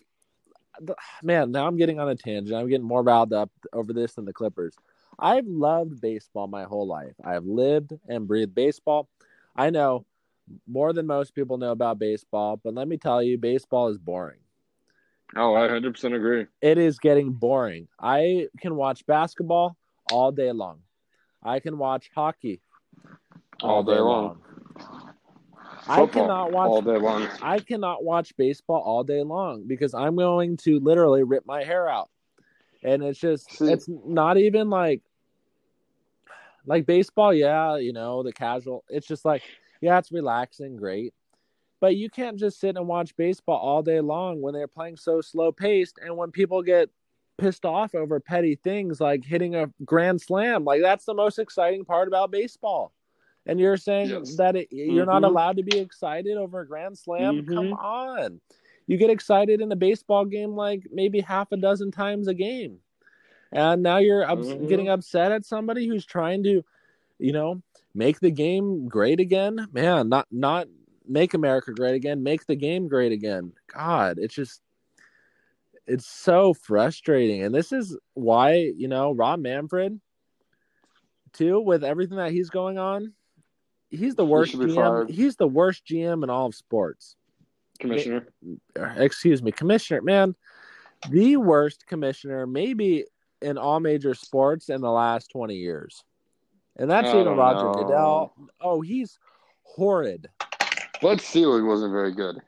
man, 1.21 1.51
now 1.51 1.67
I'm 1.67 1.77
getting 1.77 1.99
on 1.99 2.09
a 2.09 2.15
tangent. 2.15 2.55
I'm 2.55 2.69
getting 2.69 2.86
more 2.86 3.03
riled 3.03 3.34
up 3.34 3.51
over 3.73 3.93
this 3.93 4.13
than 4.13 4.25
the 4.25 4.34
Clippers. 4.34 4.75
I've 5.19 5.45
loved 5.45 6.01
baseball 6.01 6.47
my 6.47 6.63
whole 6.63 6.88
life. 6.88 7.13
I've 7.23 7.45
lived 7.45 7.93
and 8.07 8.27
breathed 8.27 8.55
baseball. 8.55 9.09
I 9.55 9.69
know 9.69 10.05
more 10.67 10.93
than 10.93 11.05
most 11.05 11.36
people 11.36 11.57
know 11.57 11.71
about 11.71 11.99
baseball, 11.99 12.57
but 12.57 12.73
let 12.73 12.88
me 12.88 12.97
tell 12.97 13.21
you, 13.21 13.38
baseball 13.38 13.89
is 13.89 13.97
boring. 13.97 14.39
Oh, 15.36 15.55
I 15.55 15.67
100% 15.67 16.15
agree. 16.15 16.47
It 16.61 16.77
is 16.77 16.99
getting 16.99 17.32
boring. 17.32 17.88
I 17.99 18.47
can 18.59 18.75
watch 18.75 19.05
basketball 19.05 19.77
all 20.11 20.32
day 20.32 20.51
long. 20.51 20.79
I 21.41 21.59
can 21.59 21.77
watch 21.77 22.09
hockey 22.13 22.61
all, 23.61 23.75
all 23.77 23.84
day, 23.84 23.93
day 23.93 23.99
long. 23.99 24.23
long. 24.25 24.41
I 25.88 26.05
cannot 26.05 26.51
watch 26.51 26.69
all 26.69 26.82
day 26.82 26.97
long. 26.97 27.27
I 27.41 27.59
cannot 27.59 28.03
watch 28.03 28.36
baseball 28.38 28.82
all 28.82 29.03
day 29.03 29.23
long 29.23 29.65
because 29.67 29.93
I'm 29.93 30.15
going 30.15 30.57
to 30.57 30.79
literally 30.79 31.23
rip 31.23 31.45
my 31.45 31.63
hair 31.63 31.89
out. 31.89 32.09
And 32.84 33.03
it's 33.03 33.19
just 33.19 33.57
See, 33.57 33.65
it's 33.65 33.88
not 33.88 34.38
even 34.38 34.69
like 34.69 35.01
like 36.65 36.86
baseball, 36.86 37.34
yeah, 37.34 37.77
you 37.77 37.93
know, 37.93 38.23
the 38.23 38.34
casual. 38.34 38.84
It's 38.89 39.07
just 39.07 39.25
like 39.25 39.43
yeah, 39.82 39.97
it's 39.97 40.11
relaxing, 40.11 40.75
great. 40.75 41.13
But 41.82 41.97
you 41.97 42.09
can't 42.09 42.39
just 42.39 42.59
sit 42.59 42.77
and 42.77 42.88
watch 42.88 43.17
baseball 43.17 43.57
all 43.57 43.84
day 43.84 43.99
long 43.99 44.41
when 44.41 44.53
they're 44.53 44.67
playing 44.67 44.95
so 44.95 45.19
slow 45.19 45.51
paced 45.51 45.99
and 46.01 46.15
when 46.15 46.32
people 46.32 46.61
get 46.61 46.89
pissed 47.38 47.65
off 47.65 47.93
over 47.95 48.19
petty 48.19 48.55
things 48.55 49.01
like 49.01 49.25
hitting 49.25 49.55
a 49.55 49.69
grand 49.84 50.21
slam. 50.21 50.63
Like 50.63 50.82
that's 50.82 51.03
the 51.05 51.13
most 51.13 51.39
exciting 51.39 51.84
part 51.84 52.07
about 52.07 52.32
baseball 52.32 52.93
and 53.45 53.59
you're 53.59 53.77
saying 53.77 54.09
yes. 54.09 54.36
that 54.36 54.55
it, 54.55 54.67
you're 54.71 55.05
mm-hmm. 55.05 55.11
not 55.11 55.23
allowed 55.23 55.57
to 55.57 55.63
be 55.63 55.77
excited 55.77 56.38
over 56.38 56.61
a 56.61 56.67
grand 56.67 56.97
slam 56.97 57.41
mm-hmm. 57.41 57.53
come 57.53 57.73
on 57.73 58.39
you 58.88 58.97
get 58.97 59.09
excited 59.09 59.61
in 59.61 59.71
a 59.71 59.75
baseball 59.75 60.25
game 60.25 60.55
like 60.55 60.84
maybe 60.91 61.19
half 61.19 61.51
a 61.51 61.57
dozen 61.57 61.91
times 61.91 62.27
a 62.27 62.34
game 62.34 62.77
and 63.51 63.84
now 63.84 63.97
you're 63.97 64.29
ups- 64.29 64.47
mm-hmm. 64.47 64.67
getting 64.67 64.89
upset 64.89 65.32
at 65.32 65.45
somebody 65.45 65.88
who's 65.88 66.05
trying 66.05 66.43
to 66.43 66.63
you 67.19 67.32
know 67.32 67.61
make 67.93 68.19
the 68.19 68.32
game 68.32 68.88
great 68.88 69.19
again 69.19 69.67
man 69.71 70.09
not 70.09 70.27
not 70.32 70.67
make 71.08 71.34
america 71.34 71.72
great 71.72 71.95
again 71.95 72.24
make 72.24 72.45
the 72.45 72.56
game 72.56 72.88
great 72.88 73.12
again 73.12 73.52
god 73.74 74.18
it's 74.20 74.34
just 74.34 74.62
it's 75.88 76.06
so 76.06 76.54
frustrating 76.54 77.43
and 77.43 77.54
this 77.54 77.72
is 77.72 77.97
why 78.14 78.54
you 78.54 78.88
know 78.88 79.12
rob 79.12 79.39
manfred 79.39 79.99
too 81.34 81.60
with 81.60 81.84
everything 81.84 82.18
that 82.18 82.32
he's 82.32 82.49
going 82.49 82.78
on 82.78 83.14
he's 83.91 84.16
the 84.16 84.26
worst 84.26 84.54
he 84.54 84.58
GM. 84.58 85.10
He's 85.10 85.36
the 85.36 85.47
worst 85.47 85.86
GM 85.86 86.24
in 86.24 86.30
all 86.30 86.47
of 86.47 86.56
sports. 86.56 87.16
Commissioner. 87.80 88.28
Eh, 88.76 88.93
excuse 88.97 89.43
me, 89.43 89.52
commissioner. 89.52 90.02
Man, 90.02 90.36
the 91.10 91.38
worst 91.38 91.86
commissioner 91.88 92.47
maybe 92.47 93.06
in 93.41 93.58
all 93.58 93.80
major 93.80 94.14
sports 94.14 94.70
in 94.70 94.82
the 94.82 94.91
last 94.91 95.32
20 95.32 95.56
years. 95.56 96.04
And 96.78 96.89
that's 96.89 97.10
even 97.10 97.36
Roger 97.36 97.66
know. 97.66 97.74
Goodell. 97.74 98.34
Oh, 98.62 98.82
he's 98.82 99.20
horrid. 99.64 100.30
Bud 101.02 101.20
Selig 101.20 101.64
wasn't 101.64 101.91
very 101.91 102.14
good. 102.14 102.41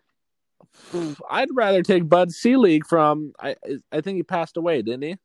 I'd 1.29 1.49
rather 1.53 1.81
take 1.81 2.07
Bud 2.07 2.31
Selig 2.31 2.85
from 2.85 3.33
I 3.39 3.55
I 3.91 4.01
think 4.01 4.17
he 4.17 4.23
passed 4.23 4.57
away, 4.57 4.81
didn't 4.81 5.03
he? 5.03 5.17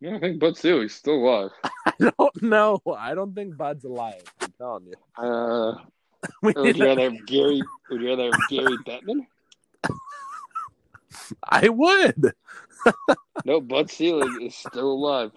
Yeah, 0.00 0.16
I 0.16 0.20
think 0.20 0.38
Bud 0.38 0.56
Selig's 0.56 0.94
still 0.94 1.14
alive. 1.14 1.50
I 1.86 1.92
don't 1.98 2.42
know. 2.42 2.80
I 2.98 3.14
don't 3.14 3.34
think 3.34 3.56
Bud's 3.56 3.84
alive. 3.84 4.22
I'm 4.40 4.52
telling 4.58 4.86
you. 4.86 4.94
Uh, 5.16 5.76
would 6.42 6.76
you 6.76 6.84
rather 6.84 7.10
have 7.10 7.26
Gary? 7.26 7.62
Would 7.90 8.02
you 8.02 8.10
rather 8.10 8.24
have 8.24 8.48
Gary 8.50 8.76
Bettman? 8.86 9.26
I 11.48 11.68
would. 11.68 12.34
no, 13.44 13.60
Bud 13.60 13.90
Selig 13.90 14.42
is 14.42 14.54
still 14.54 14.92
alive. 14.92 15.32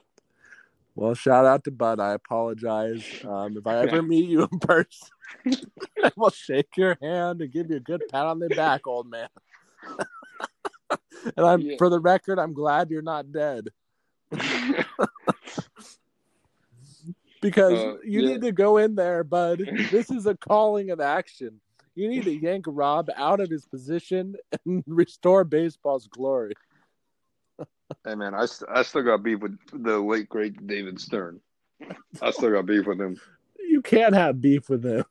Well, 0.97 1.13
shout 1.13 1.45
out 1.45 1.63
to 1.65 1.71
Bud. 1.71 1.99
I 1.99 2.13
apologize. 2.13 3.03
Um, 3.23 3.55
if 3.55 3.67
I 3.67 3.81
ever 3.81 4.01
meet 4.01 4.27
you 4.27 4.47
in 4.51 4.59
person, 4.59 5.09
I 6.03 6.11
will 6.17 6.31
shake 6.31 6.75
your 6.75 6.97
hand 6.99 7.39
and 7.39 7.51
give 7.51 7.69
you 7.69 7.75
a 7.75 7.79
good 7.79 8.01
pat 8.09 8.25
on 8.25 8.39
the 8.39 8.49
back, 8.49 8.87
old 8.87 9.07
man. 9.07 9.29
and 10.89 11.45
I'm, 11.45 11.61
yeah. 11.61 11.75
for 11.77 11.91
the 11.91 11.99
record, 11.99 12.39
I'm 12.39 12.53
glad 12.53 12.89
you're 12.89 13.03
not 13.03 13.31
dead. 13.31 13.67
because 17.41 17.73
uh, 17.73 17.97
you 18.03 18.21
yeah. 18.21 18.29
need 18.29 18.41
to 18.41 18.51
go 18.51 18.77
in 18.77 18.95
there, 18.95 19.23
bud. 19.23 19.69
This 19.91 20.09
is 20.09 20.25
a 20.25 20.33
calling 20.33 20.89
of 20.89 20.99
action. 20.99 21.61
You 21.93 22.09
need 22.09 22.23
to 22.23 22.35
yank 22.35 22.65
Rob 22.67 23.11
out 23.15 23.39
of 23.39 23.51
his 23.51 23.65
position 23.65 24.35
and 24.65 24.83
restore 24.87 25.43
baseball's 25.43 26.07
glory. 26.07 26.53
Hey 28.05 28.15
man, 28.15 28.33
I, 28.33 28.45
st- 28.45 28.69
I 28.73 28.83
still 28.83 29.03
got 29.03 29.23
beef 29.23 29.39
with 29.39 29.57
the 29.73 29.99
late 29.99 30.29
great 30.29 30.67
David 30.67 30.99
Stern. 30.99 31.39
I 32.21 32.31
still 32.31 32.51
got 32.51 32.65
beef 32.65 32.85
with 32.85 32.99
him. 32.99 33.19
You 33.59 33.81
can't 33.81 34.15
have 34.15 34.41
beef 34.41 34.69
with 34.69 34.83
him. 34.83 35.05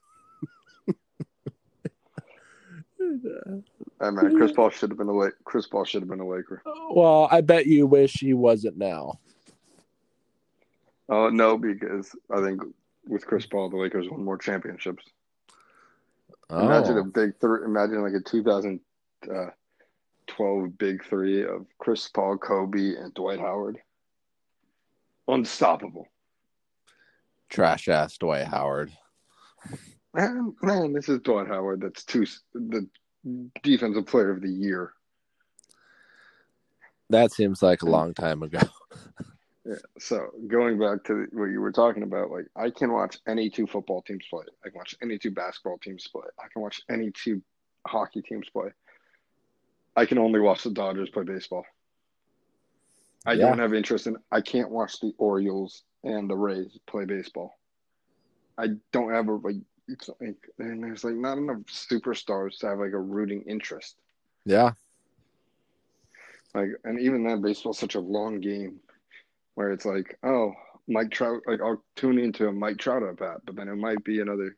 Hey 2.98 4.10
man, 4.10 4.36
Chris 4.36 4.52
Paul 4.56 4.70
should 4.70 4.90
have 4.90 4.98
been 4.98 5.08
a. 5.08 5.30
Chris 5.44 5.66
Paul 5.66 5.84
should 5.84 6.02
have 6.02 6.08
been 6.08 6.20
a 6.20 6.26
Laker. 6.26 6.62
Well, 6.90 7.28
I 7.30 7.40
bet 7.40 7.66
you 7.66 7.86
wish 7.86 8.14
he 8.14 8.34
wasn't 8.34 8.76
now. 8.76 9.20
Oh 11.08 11.28
no, 11.28 11.56
because 11.56 12.14
I 12.30 12.42
think 12.42 12.62
with 13.06 13.26
Chris 13.26 13.46
Paul, 13.46 13.70
the 13.70 13.76
Lakers 13.76 14.08
won 14.10 14.24
more 14.24 14.38
championships. 14.38 15.04
Imagine 16.50 16.94
oh. 16.94 16.98
a 16.98 17.00
Oh, 17.00 17.04
big 17.04 17.38
three. 17.40 17.64
Imagine 17.64 18.02
like 18.02 18.12
a 18.14 18.22
uh, 19.32 19.50
2012 20.26 20.78
big 20.78 21.04
three 21.04 21.42
of 21.44 21.66
Chris 21.78 22.08
Paul, 22.08 22.38
Kobe, 22.38 22.94
and 22.96 23.12
Dwight 23.14 23.40
Howard. 23.40 23.78
Unstoppable. 25.28 26.06
trash 27.50 27.88
ass 27.88 28.16
Dwight 28.18 28.46
Howard. 28.46 28.92
Man, 30.14 30.54
man, 30.62 30.92
this 30.92 31.08
is 31.08 31.20
Dwight 31.20 31.48
Howard. 31.48 31.80
That's 31.82 32.04
two 32.04 32.26
the 32.54 32.88
defensive 33.62 34.06
player 34.06 34.30
of 34.30 34.40
the 34.40 34.48
year. 34.50 34.92
That 37.10 37.32
seems 37.32 37.62
like 37.62 37.82
a 37.82 37.90
long 37.90 38.14
time 38.14 38.42
ago. 38.42 38.60
Yeah. 39.68 39.74
So 39.98 40.28
going 40.46 40.78
back 40.78 41.02
to 41.06 41.26
what 41.32 41.46
you 41.46 41.60
were 41.60 41.72
talking 41.72 42.04
about, 42.04 42.30
like 42.30 42.46
I 42.54 42.70
can 42.70 42.92
watch 42.92 43.18
any 43.26 43.50
two 43.50 43.66
football 43.66 44.00
teams 44.00 44.24
play. 44.30 44.44
I 44.64 44.68
can 44.68 44.78
watch 44.78 44.94
any 45.02 45.18
two 45.18 45.32
basketball 45.32 45.78
teams 45.78 46.06
play. 46.06 46.22
I 46.38 46.46
can 46.52 46.62
watch 46.62 46.80
any 46.88 47.10
two 47.10 47.42
hockey 47.84 48.22
teams 48.22 48.48
play. 48.48 48.68
I 49.96 50.04
can 50.06 50.18
only 50.18 50.40
watch 50.40 50.62
the 50.62 50.70
Dodgers 50.70 51.10
play 51.10 51.24
baseball. 51.24 51.64
I 53.24 53.32
Yeah. 53.32 53.46
don't 53.48 53.58
have 53.58 53.74
interest 53.74 54.06
in. 54.06 54.16
I 54.30 54.40
can't 54.40 54.70
watch 54.70 55.00
the 55.00 55.12
Orioles 55.18 55.84
and 56.04 56.28
the 56.30 56.36
Rays 56.36 56.78
play 56.86 57.06
baseball. 57.06 57.58
I 58.58 58.68
don't 58.92 59.10
have 59.12 59.28
a 59.28 59.32
like. 59.32 59.56
It's 59.88 60.10
like 60.20 60.36
and 60.58 60.82
there's 60.82 61.04
like 61.04 61.14
not 61.14 61.38
enough 61.38 61.62
superstars 61.66 62.58
to 62.58 62.66
have 62.68 62.78
like 62.78 62.92
a 62.92 63.00
rooting 63.00 63.42
interest. 63.42 63.96
Yeah. 64.44 64.72
Like, 66.54 66.70
and 66.84 66.98
even 67.00 67.22
then, 67.24 67.42
baseball's 67.42 67.78
such 67.78 67.96
a 67.96 68.00
long 68.00 68.40
game 68.40 68.80
where 69.54 69.70
it's 69.72 69.84
like, 69.84 70.16
oh, 70.22 70.54
Mike 70.88 71.10
Trout, 71.10 71.42
like 71.46 71.60
I'll 71.60 71.84
tune 71.96 72.18
into 72.18 72.48
a 72.48 72.52
Mike 72.52 72.78
Trout 72.78 73.02
at 73.02 73.18
bat, 73.18 73.38
but 73.44 73.56
then 73.56 73.68
it 73.68 73.76
might 73.76 74.02
be 74.04 74.20
another 74.20 74.56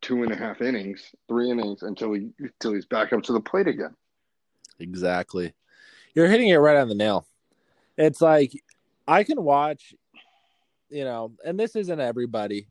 two 0.00 0.22
and 0.22 0.32
a 0.32 0.36
half 0.36 0.62
innings, 0.62 1.14
three 1.28 1.50
innings 1.50 1.82
until 1.82 2.12
he 2.12 2.30
until 2.38 2.72
he's 2.74 2.86
back 2.86 3.12
up 3.12 3.22
to 3.24 3.32
the 3.32 3.40
plate 3.40 3.66
again. 3.68 3.94
Exactly. 4.78 5.52
You're 6.14 6.28
hitting 6.28 6.48
it 6.48 6.56
right 6.56 6.76
on 6.76 6.88
the 6.88 6.94
nail. 6.94 7.26
It's 7.96 8.20
like 8.20 8.52
I 9.08 9.24
can 9.24 9.42
watch, 9.42 9.94
you 10.88 11.04
know, 11.04 11.32
and 11.44 11.58
this 11.58 11.76
isn't 11.76 12.00
everybody, 12.00 12.68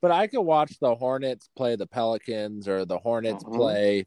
but 0.00 0.10
I 0.10 0.26
could 0.26 0.42
watch 0.42 0.78
the 0.80 0.94
Hornets 0.94 1.48
play 1.56 1.76
the 1.76 1.86
Pelicans 1.86 2.68
or 2.68 2.84
the 2.84 2.98
Hornets 2.98 3.44
Mhm. 3.44 3.54
play, 3.54 4.06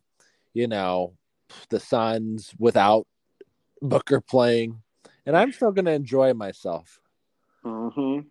you 0.54 0.68
know, 0.68 1.14
the 1.70 1.80
Suns 1.80 2.54
without 2.60 3.08
Booker 3.82 4.22
playing, 4.22 4.82
and 5.26 5.36
I'm 5.36 5.52
still 5.52 5.72
going 5.72 5.86
to 5.86 5.92
enjoy 5.92 6.34
myself. 6.34 7.00
Mm-hmm. 7.66 8.28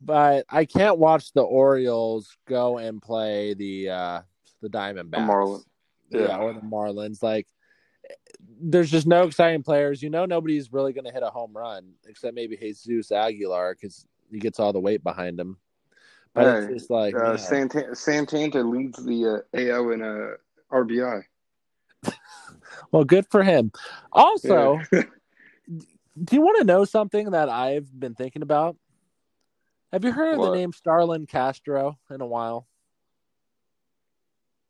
But 0.00 0.44
I 0.48 0.64
can't 0.64 0.98
watch 0.98 1.32
the 1.32 1.42
Orioles 1.42 2.36
go 2.46 2.78
and 2.78 3.00
play 3.02 3.54
the 3.54 3.90
uh 3.90 4.22
the 4.60 4.68
Diamondbacks. 4.68 5.10
The 5.10 5.18
Marlins. 5.18 5.64
yeah, 6.10 6.20
Yeah. 6.20 6.38
or 6.38 6.52
the 6.54 6.60
Marlins. 6.60 7.22
Like, 7.22 7.46
there's 8.60 8.90
just 8.90 9.06
no 9.06 9.24
exciting 9.24 9.62
players. 9.62 10.02
You 10.02 10.10
know, 10.10 10.24
nobody's 10.24 10.72
really 10.72 10.92
going 10.92 11.04
to 11.04 11.12
hit 11.12 11.22
a 11.22 11.30
home 11.30 11.52
run 11.56 11.92
except 12.06 12.34
maybe 12.34 12.56
Jesus 12.56 13.12
Aguilar 13.12 13.74
because 13.74 14.06
he 14.30 14.38
gets 14.38 14.58
all 14.58 14.72
the 14.72 14.80
weight 14.80 15.02
behind 15.02 15.38
him. 15.38 15.58
But 16.34 16.46
it's 16.56 16.66
just 16.80 16.90
like, 16.90 17.14
Uh, 17.14 17.36
Santana, 17.36 17.94
Santana 17.94 18.64
leads 18.64 19.04
the 19.04 19.44
uh, 19.54 19.58
AL 19.58 19.90
in 19.90 20.02
uh, 20.02 20.34
RBI. 20.72 21.22
well, 22.90 23.04
good 23.04 23.26
for 23.30 23.42
him. 23.44 23.70
Also, 24.12 24.80
Yeah. 24.92 25.02
do 25.68 26.36
you 26.36 26.40
want 26.42 26.58
to 26.58 26.64
know 26.64 26.84
something 26.84 27.30
that 27.30 27.48
I've 27.48 27.88
been 27.98 28.14
thinking 28.14 28.42
about? 28.42 28.76
Have 29.92 30.04
you 30.04 30.10
heard 30.10 30.32
of 30.34 30.38
What? 30.40 30.50
the 30.50 30.56
name 30.56 30.72
Starlin 30.72 31.26
Castro 31.26 31.98
in 32.10 32.20
a 32.20 32.26
while? 32.26 32.66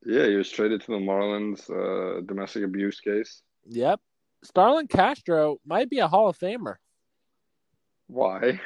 yeah, 0.04 0.26
he 0.26 0.36
was 0.36 0.50
traded 0.50 0.82
to 0.82 0.86
the 0.88 0.98
Marlins 0.98 1.70
uh, 1.70 2.20
domestic 2.20 2.62
abuse 2.62 3.00
case. 3.00 3.40
Yep. 3.66 4.00
Starlin 4.42 4.86
Castro 4.86 5.58
might 5.64 5.88
be 5.88 5.98
a 5.98 6.08
Hall 6.08 6.28
of 6.28 6.38
Famer. 6.38 6.76
Why? 8.06 8.60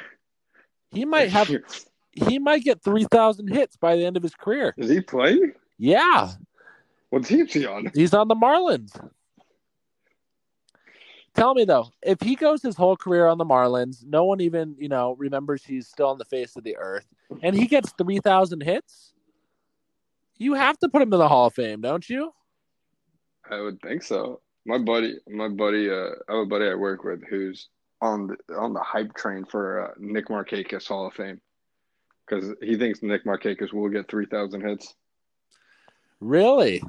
He 0.91 1.05
might 1.05 1.29
have 1.29 1.49
he 2.11 2.39
might 2.39 2.63
get 2.63 2.83
3000 2.83 3.47
hits 3.47 3.77
by 3.77 3.95
the 3.95 4.05
end 4.05 4.17
of 4.17 4.23
his 4.23 4.35
career. 4.35 4.73
Is 4.77 4.89
he 4.89 5.01
playing? 5.01 5.53
Yeah. 5.77 6.31
What 7.09 7.25
team 7.25 7.45
is 7.45 7.53
he 7.53 7.65
on? 7.65 7.91
He's 7.93 8.13
on 8.13 8.27
the 8.27 8.35
Marlins. 8.35 8.99
Tell 11.35 11.53
me 11.53 11.63
though, 11.63 11.91
if 12.01 12.19
he 12.21 12.35
goes 12.35 12.61
his 12.61 12.75
whole 12.75 12.97
career 12.97 13.27
on 13.27 13.37
the 13.37 13.45
Marlins, 13.45 14.05
no 14.05 14.25
one 14.25 14.41
even, 14.41 14.75
you 14.77 14.89
know, 14.89 15.15
remembers 15.17 15.63
he's 15.63 15.87
still 15.87 16.07
on 16.07 16.17
the 16.17 16.25
face 16.25 16.55
of 16.55 16.63
the 16.63 16.75
earth, 16.75 17.07
and 17.41 17.55
he 17.55 17.67
gets 17.67 17.93
3,000 17.97 18.61
hits, 18.61 19.13
you 20.37 20.55
have 20.55 20.77
to 20.79 20.89
put 20.89 21.01
him 21.01 21.13
in 21.13 21.19
the 21.19 21.27
Hall 21.27 21.47
of 21.47 21.53
Fame, 21.53 21.81
don't 21.81 22.09
you? 22.09 22.33
I 23.49 23.61
would 23.61 23.79
think 23.81 24.03
so. 24.03 24.41
My 24.69 24.77
buddy, 24.77 25.15
my 25.27 25.47
buddy, 25.47 25.89
uh, 25.89 26.11
I 26.29 26.33
have 26.33 26.41
a 26.41 26.45
buddy 26.45 26.67
I 26.67 26.75
work 26.75 27.03
with 27.03 27.23
who's 27.27 27.69
on 28.01 28.27
the 28.27 28.55
on 28.55 28.73
the 28.73 28.79
hype 28.79 29.15
train 29.15 29.43
for 29.43 29.83
uh, 29.83 29.93
Nick 29.97 30.27
Markakis 30.27 30.87
Hall 30.87 31.07
of 31.07 31.15
Fame 31.15 31.41
because 32.27 32.53
he 32.61 32.77
thinks 32.77 33.01
Nick 33.01 33.25
Markakis 33.25 33.73
will 33.73 33.89
get 33.89 34.07
three 34.07 34.27
thousand 34.27 34.61
hits. 34.61 34.93
Really? 36.19 36.83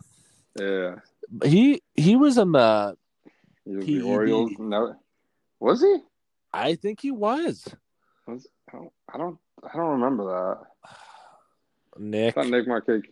Yeah, 0.58 0.96
He 1.42 1.80
he 1.94 2.16
was 2.16 2.36
in 2.36 2.52
the 2.52 2.98
he 3.64 3.76
was 3.76 3.86
the 3.86 4.02
Orioles. 4.02 4.50
No, 4.58 4.94
was 5.58 5.80
he? 5.80 6.00
I 6.52 6.74
think 6.74 7.00
he 7.00 7.12
was. 7.12 7.66
Was 8.26 8.46
I 8.68 8.76
don't, 8.76 8.92
I 9.14 9.16
don't 9.16 9.38
I 9.64 9.74
don't 9.74 10.00
remember 10.00 10.24
that. 10.26 10.90
Nick. 11.96 12.34
thought 12.34 12.48
Nick 12.48 12.66
Markakis 12.66 13.04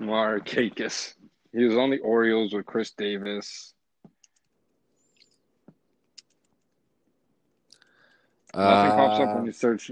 Markakis. 0.00 1.14
He 1.52 1.64
was 1.64 1.76
on 1.76 1.90
the 1.90 1.98
Orioles 1.98 2.52
with 2.52 2.66
Chris 2.66 2.92
Davis. 2.92 3.72
Nothing 8.56 8.90
pops 8.92 9.20
up 9.20 9.28
Uh, 9.28 9.34
when 9.34 9.46
you 9.46 9.52
search. 9.52 9.90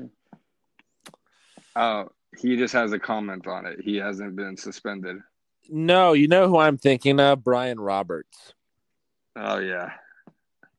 Oh, 1.77 2.09
he 2.39 2.57
just 2.57 2.73
has 2.73 2.93
a 2.93 2.99
comment 2.99 3.47
on 3.47 3.67
it. 3.67 3.81
He 3.81 3.97
hasn't 3.97 4.37
been 4.37 4.57
suspended. 4.57 5.19
no, 5.69 6.13
you 6.13 6.29
know 6.29 6.49
who 6.49 6.59
I'm 6.59 6.79
thinking 6.79 7.21
of? 7.21 7.43
Brian 7.45 7.81
Roberts, 7.81 8.55
Oh 9.37 9.59
yeah, 9.59 9.91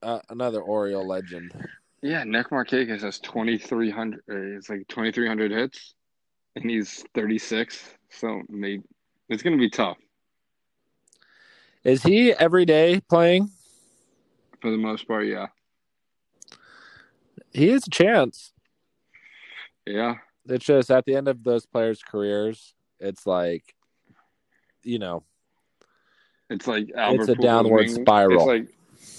uh, 0.02 0.20
another 0.30 0.62
Oriole 0.62 1.08
legend. 1.08 1.52
yeah. 2.02 2.24
Nick 2.24 2.50
Markakis 2.50 3.02
has 3.02 3.20
twenty 3.20 3.58
three 3.58 3.90
hundred. 3.92 4.22
Uh, 4.30 4.58
it's 4.58 4.70
like 4.70 4.88
twenty 4.88 5.12
three 5.12 5.28
hundred 5.28 5.52
hits, 5.52 5.94
and 6.56 6.70
he's 6.70 7.04
thirty 7.14 7.38
six. 7.38 7.84
So 8.10 8.42
maybe 8.50 8.84
it's 9.30 9.44
gonna 9.44 9.58
be 9.58 9.70
tough 9.70 9.98
Is 11.84 12.02
he 12.04 12.32
every 12.34 12.66
day 12.66 13.02
playing? 13.10 13.50
for 14.62 14.72
the 14.72 14.78
most 14.78 15.08
part. 15.08 15.26
Yeah, 15.28 15.48
He 17.56 17.70
has 17.70 17.88
a 17.88 17.90
chance. 17.90 18.52
yeah. 19.86 20.16
It's 20.48 20.66
just 20.66 20.92
at 20.92 21.06
the 21.06 21.16
end 21.16 21.28
of 21.28 21.44
those 21.44 21.66
players' 21.66 22.04
careers, 22.04 22.76
it's 23.00 23.26
like, 23.26 23.64
you 24.84 25.00
know, 25.00 25.24
It's 26.52 26.68
like 26.68 26.92
Albert 26.96 27.22
it's 27.22 27.30
a 27.30 27.36
Pujols 27.36 27.42
downward 27.42 27.86
being- 27.86 28.04
spiral. 28.04 28.38
It's 28.42 28.46
like 28.48 28.76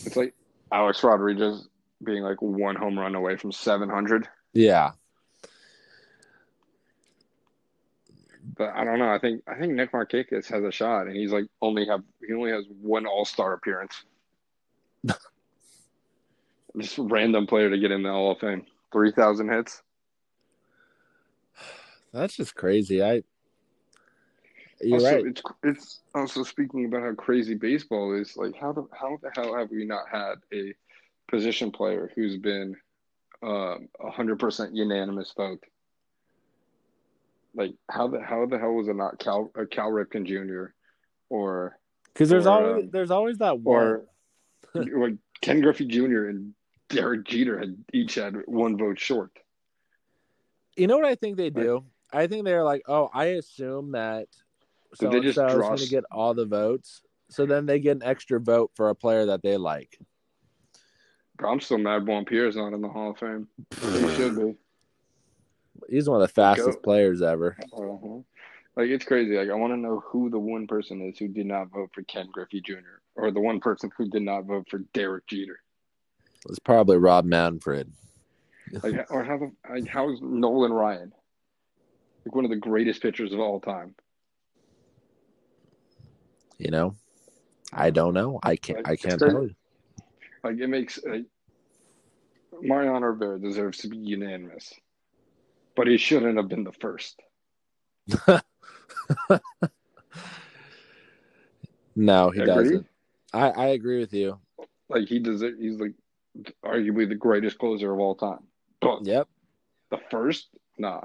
it's 0.06 0.16
like 0.16 0.34
Alex 0.70 1.02
Rodriguez 1.02 1.66
being 2.04 2.22
like 2.22 2.40
one 2.42 2.76
home 2.76 2.98
run 2.98 3.14
away 3.16 3.36
from 3.36 3.50
seven 3.52 3.88
hundred. 3.88 4.28
yeah. 4.52 4.92
But 8.56 8.70
I 8.74 8.84
don't 8.84 8.98
know. 8.98 9.10
I 9.10 9.18
think 9.18 9.42
I 9.48 9.54
think 9.58 9.72
Nick 9.72 9.92
Markakis 9.92 10.46
has 10.50 10.62
a 10.62 10.70
shot, 10.70 11.08
and 11.08 11.16
he's 11.16 11.32
like 11.32 11.46
only 11.60 11.86
have 11.86 12.02
he 12.26 12.32
only 12.32 12.52
has 12.52 12.64
one 12.80 13.04
All 13.06 13.24
Star 13.24 13.52
appearance. 13.54 14.04
Just 16.78 16.98
random 16.98 17.46
player 17.46 17.70
to 17.70 17.78
get 17.78 17.90
in 17.90 18.02
the 18.02 18.10
Hall 18.10 18.32
of 18.32 18.38
Fame. 18.38 18.66
Three 18.92 19.12
thousand 19.12 19.48
hits. 19.50 19.82
That's 22.12 22.36
just 22.36 22.54
crazy. 22.54 23.02
I. 23.02 23.22
You're 24.80 24.96
also, 24.96 25.14
right. 25.14 25.26
it's 25.26 25.42
it's 25.62 26.00
also 26.14 26.42
speaking 26.42 26.84
about 26.84 27.02
how 27.02 27.14
crazy 27.14 27.54
baseball 27.54 28.14
is. 28.14 28.36
Like 28.36 28.54
how 28.56 28.72
the 28.72 28.86
how 28.92 29.18
the 29.22 29.30
hell 29.34 29.56
have 29.56 29.70
we 29.70 29.84
not 29.86 30.04
had 30.10 30.34
a 30.52 30.74
position 31.28 31.70
player 31.70 32.10
who's 32.14 32.36
been 32.36 32.76
um, 33.42 33.88
a 34.00 34.10
hundred 34.10 34.38
percent 34.38 34.74
unanimous 34.74 35.32
vote? 35.34 35.64
Like 37.54 37.74
how 37.90 38.08
the 38.08 38.20
how 38.20 38.44
the 38.44 38.58
hell 38.58 38.72
was 38.72 38.88
it 38.88 38.96
not 38.96 39.18
Cal 39.18 39.50
uh, 39.58 39.64
Cal 39.70 39.90
Ripken 39.90 40.26
Jr. 40.26 40.72
or 41.30 41.78
Because 42.12 42.28
there's 42.28 42.46
or, 42.46 42.50
always 42.50 42.84
um, 42.84 42.90
there's 42.90 43.10
always 43.10 43.38
that 43.38 43.58
one. 43.60 43.76
or 43.76 44.02
like 44.74 45.14
Ken 45.40 45.62
Griffey 45.62 45.86
Jr. 45.86 46.28
and 46.28 46.52
Derek 46.88 47.24
Jeter 47.24 47.58
had 47.58 47.76
each 47.92 48.14
had 48.14 48.36
one 48.46 48.76
vote 48.76 48.98
short. 48.98 49.32
You 50.76 50.86
know 50.86 50.96
what 50.96 51.06
I 51.06 51.14
think 51.14 51.36
they 51.36 51.50
do? 51.50 51.84
I 52.12 52.26
think 52.26 52.44
they're 52.44 52.64
like, 52.64 52.82
oh, 52.86 53.10
I 53.12 53.24
assume 53.26 53.92
that 53.92 54.26
so 54.94 55.10
they 55.10 55.20
just 55.20 55.36
draw 55.36 55.48
going 55.48 55.78
to 55.78 55.88
get 55.88 56.04
all 56.10 56.34
the 56.34 56.46
votes, 56.46 57.02
so 57.28 57.46
then 57.46 57.66
they 57.66 57.80
get 57.80 57.96
an 57.96 58.02
extra 58.02 58.40
vote 58.40 58.70
for 58.74 58.90
a 58.90 58.94
player 58.94 59.26
that 59.26 59.42
they 59.42 59.56
like. 59.56 59.98
I'm 61.44 61.60
still 61.60 61.78
mad 61.78 62.06
Juan 62.06 62.24
Pierre's 62.24 62.56
not 62.56 62.72
in 62.72 62.80
the 62.80 62.88
Hall 62.88 63.10
of 63.10 63.18
Fame. 63.18 63.48
he 63.80 64.14
should 64.14 64.36
be. 64.36 64.54
He's 65.90 66.08
one 66.08 66.22
of 66.22 66.28
the 66.28 66.32
fastest 66.32 66.78
Go. 66.78 66.82
players 66.82 67.20
ever. 67.20 67.56
Uh-huh. 67.72 68.20
Like 68.76 68.88
it's 68.88 69.04
crazy. 69.04 69.36
Like 69.36 69.50
I 69.50 69.54
want 69.54 69.72
to 69.72 69.76
know 69.76 70.02
who 70.06 70.30
the 70.30 70.38
one 70.38 70.66
person 70.66 71.02
is 71.02 71.18
who 71.18 71.28
did 71.28 71.46
not 71.46 71.70
vote 71.70 71.90
for 71.94 72.02
Ken 72.02 72.28
Griffey 72.32 72.60
Jr. 72.60 73.00
or 73.14 73.30
the 73.30 73.40
one 73.40 73.60
person 73.60 73.90
who 73.96 74.08
did 74.08 74.22
not 74.22 74.44
vote 74.44 74.66
for 74.70 74.78
Derek 74.92 75.26
Jeter. 75.26 75.60
It's 76.48 76.58
probably 76.58 76.96
Rob 76.96 77.24
Manfred. 77.24 77.92
Like 78.82 79.06
or 79.10 79.24
how 79.24 79.38
the 79.38 79.52
like, 79.68 79.86
how 79.86 80.10
is 80.12 80.20
Nolan 80.20 80.72
Ryan 80.72 81.12
like 82.24 82.34
one 82.34 82.44
of 82.44 82.50
the 82.50 82.56
greatest 82.56 83.00
pitchers 83.02 83.32
of 83.32 83.40
all 83.40 83.60
time? 83.60 83.94
You 86.58 86.70
know, 86.70 86.96
I 87.72 87.90
don't 87.90 88.14
know. 88.14 88.40
I 88.42 88.56
can't. 88.56 88.78
Like, 88.78 88.88
I 88.88 88.96
can't 88.96 89.20
tell 89.20 89.42
you. 89.42 89.54
Like 90.42 90.58
it 90.58 90.68
makes 90.68 90.98
like, 91.04 91.26
Mariano 92.60 93.06
Rivera 93.06 93.38
deserves 93.38 93.78
to 93.78 93.88
be 93.88 93.98
unanimous, 93.98 94.72
but 95.74 95.86
he 95.86 95.96
shouldn't 95.98 96.36
have 96.36 96.48
been 96.48 96.64
the 96.64 96.72
first. 96.72 97.20
No, 101.96 102.30
he 102.30 102.40
Agree? 102.40 102.54
doesn't. 102.54 102.86
I, 103.32 103.50
I 103.50 103.66
agree 103.68 103.98
with 103.98 104.12
you. 104.12 104.38
Like 104.88 105.08
he 105.08 105.18
does. 105.18 105.42
He's 105.58 105.80
like 105.80 105.94
arguably 106.64 107.08
the 107.08 107.14
greatest 107.14 107.58
closer 107.58 107.92
of 107.92 107.98
all 107.98 108.14
time. 108.14 108.46
But 108.80 109.04
Yep. 109.06 109.28
the 109.90 109.98
first, 110.10 110.48
nah. 110.78 111.02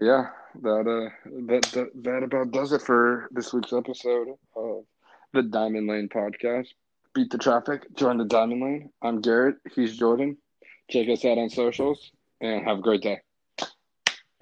Yeah, 0.00 0.30
that 0.62 0.80
uh, 0.88 1.10
that, 1.46 1.62
that 1.72 1.90
that 2.02 2.22
about 2.22 2.50
does 2.50 2.72
it 2.72 2.82
for 2.82 3.28
this 3.30 3.52
week's 3.52 3.72
episode 3.72 4.28
of 4.56 4.84
the 5.32 5.42
Diamond 5.42 5.86
Lane 5.88 6.08
podcast. 6.08 6.68
Beat 7.14 7.30
the 7.30 7.38
traffic, 7.38 7.94
join 7.94 8.16
the 8.16 8.24
Diamond 8.24 8.62
Lane. 8.62 8.90
I'm 9.02 9.20
Garrett. 9.20 9.56
He's 9.74 9.96
Jordan. 9.96 10.38
Check 10.90 11.08
us 11.08 11.24
out 11.24 11.38
on 11.38 11.50
socials, 11.50 12.10
and 12.40 12.64
have 12.66 12.78
a 12.78 12.82
great 12.82 13.02
day. 13.02 13.20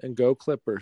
And 0.01 0.15
go 0.15 0.33
Clippers. 0.33 0.81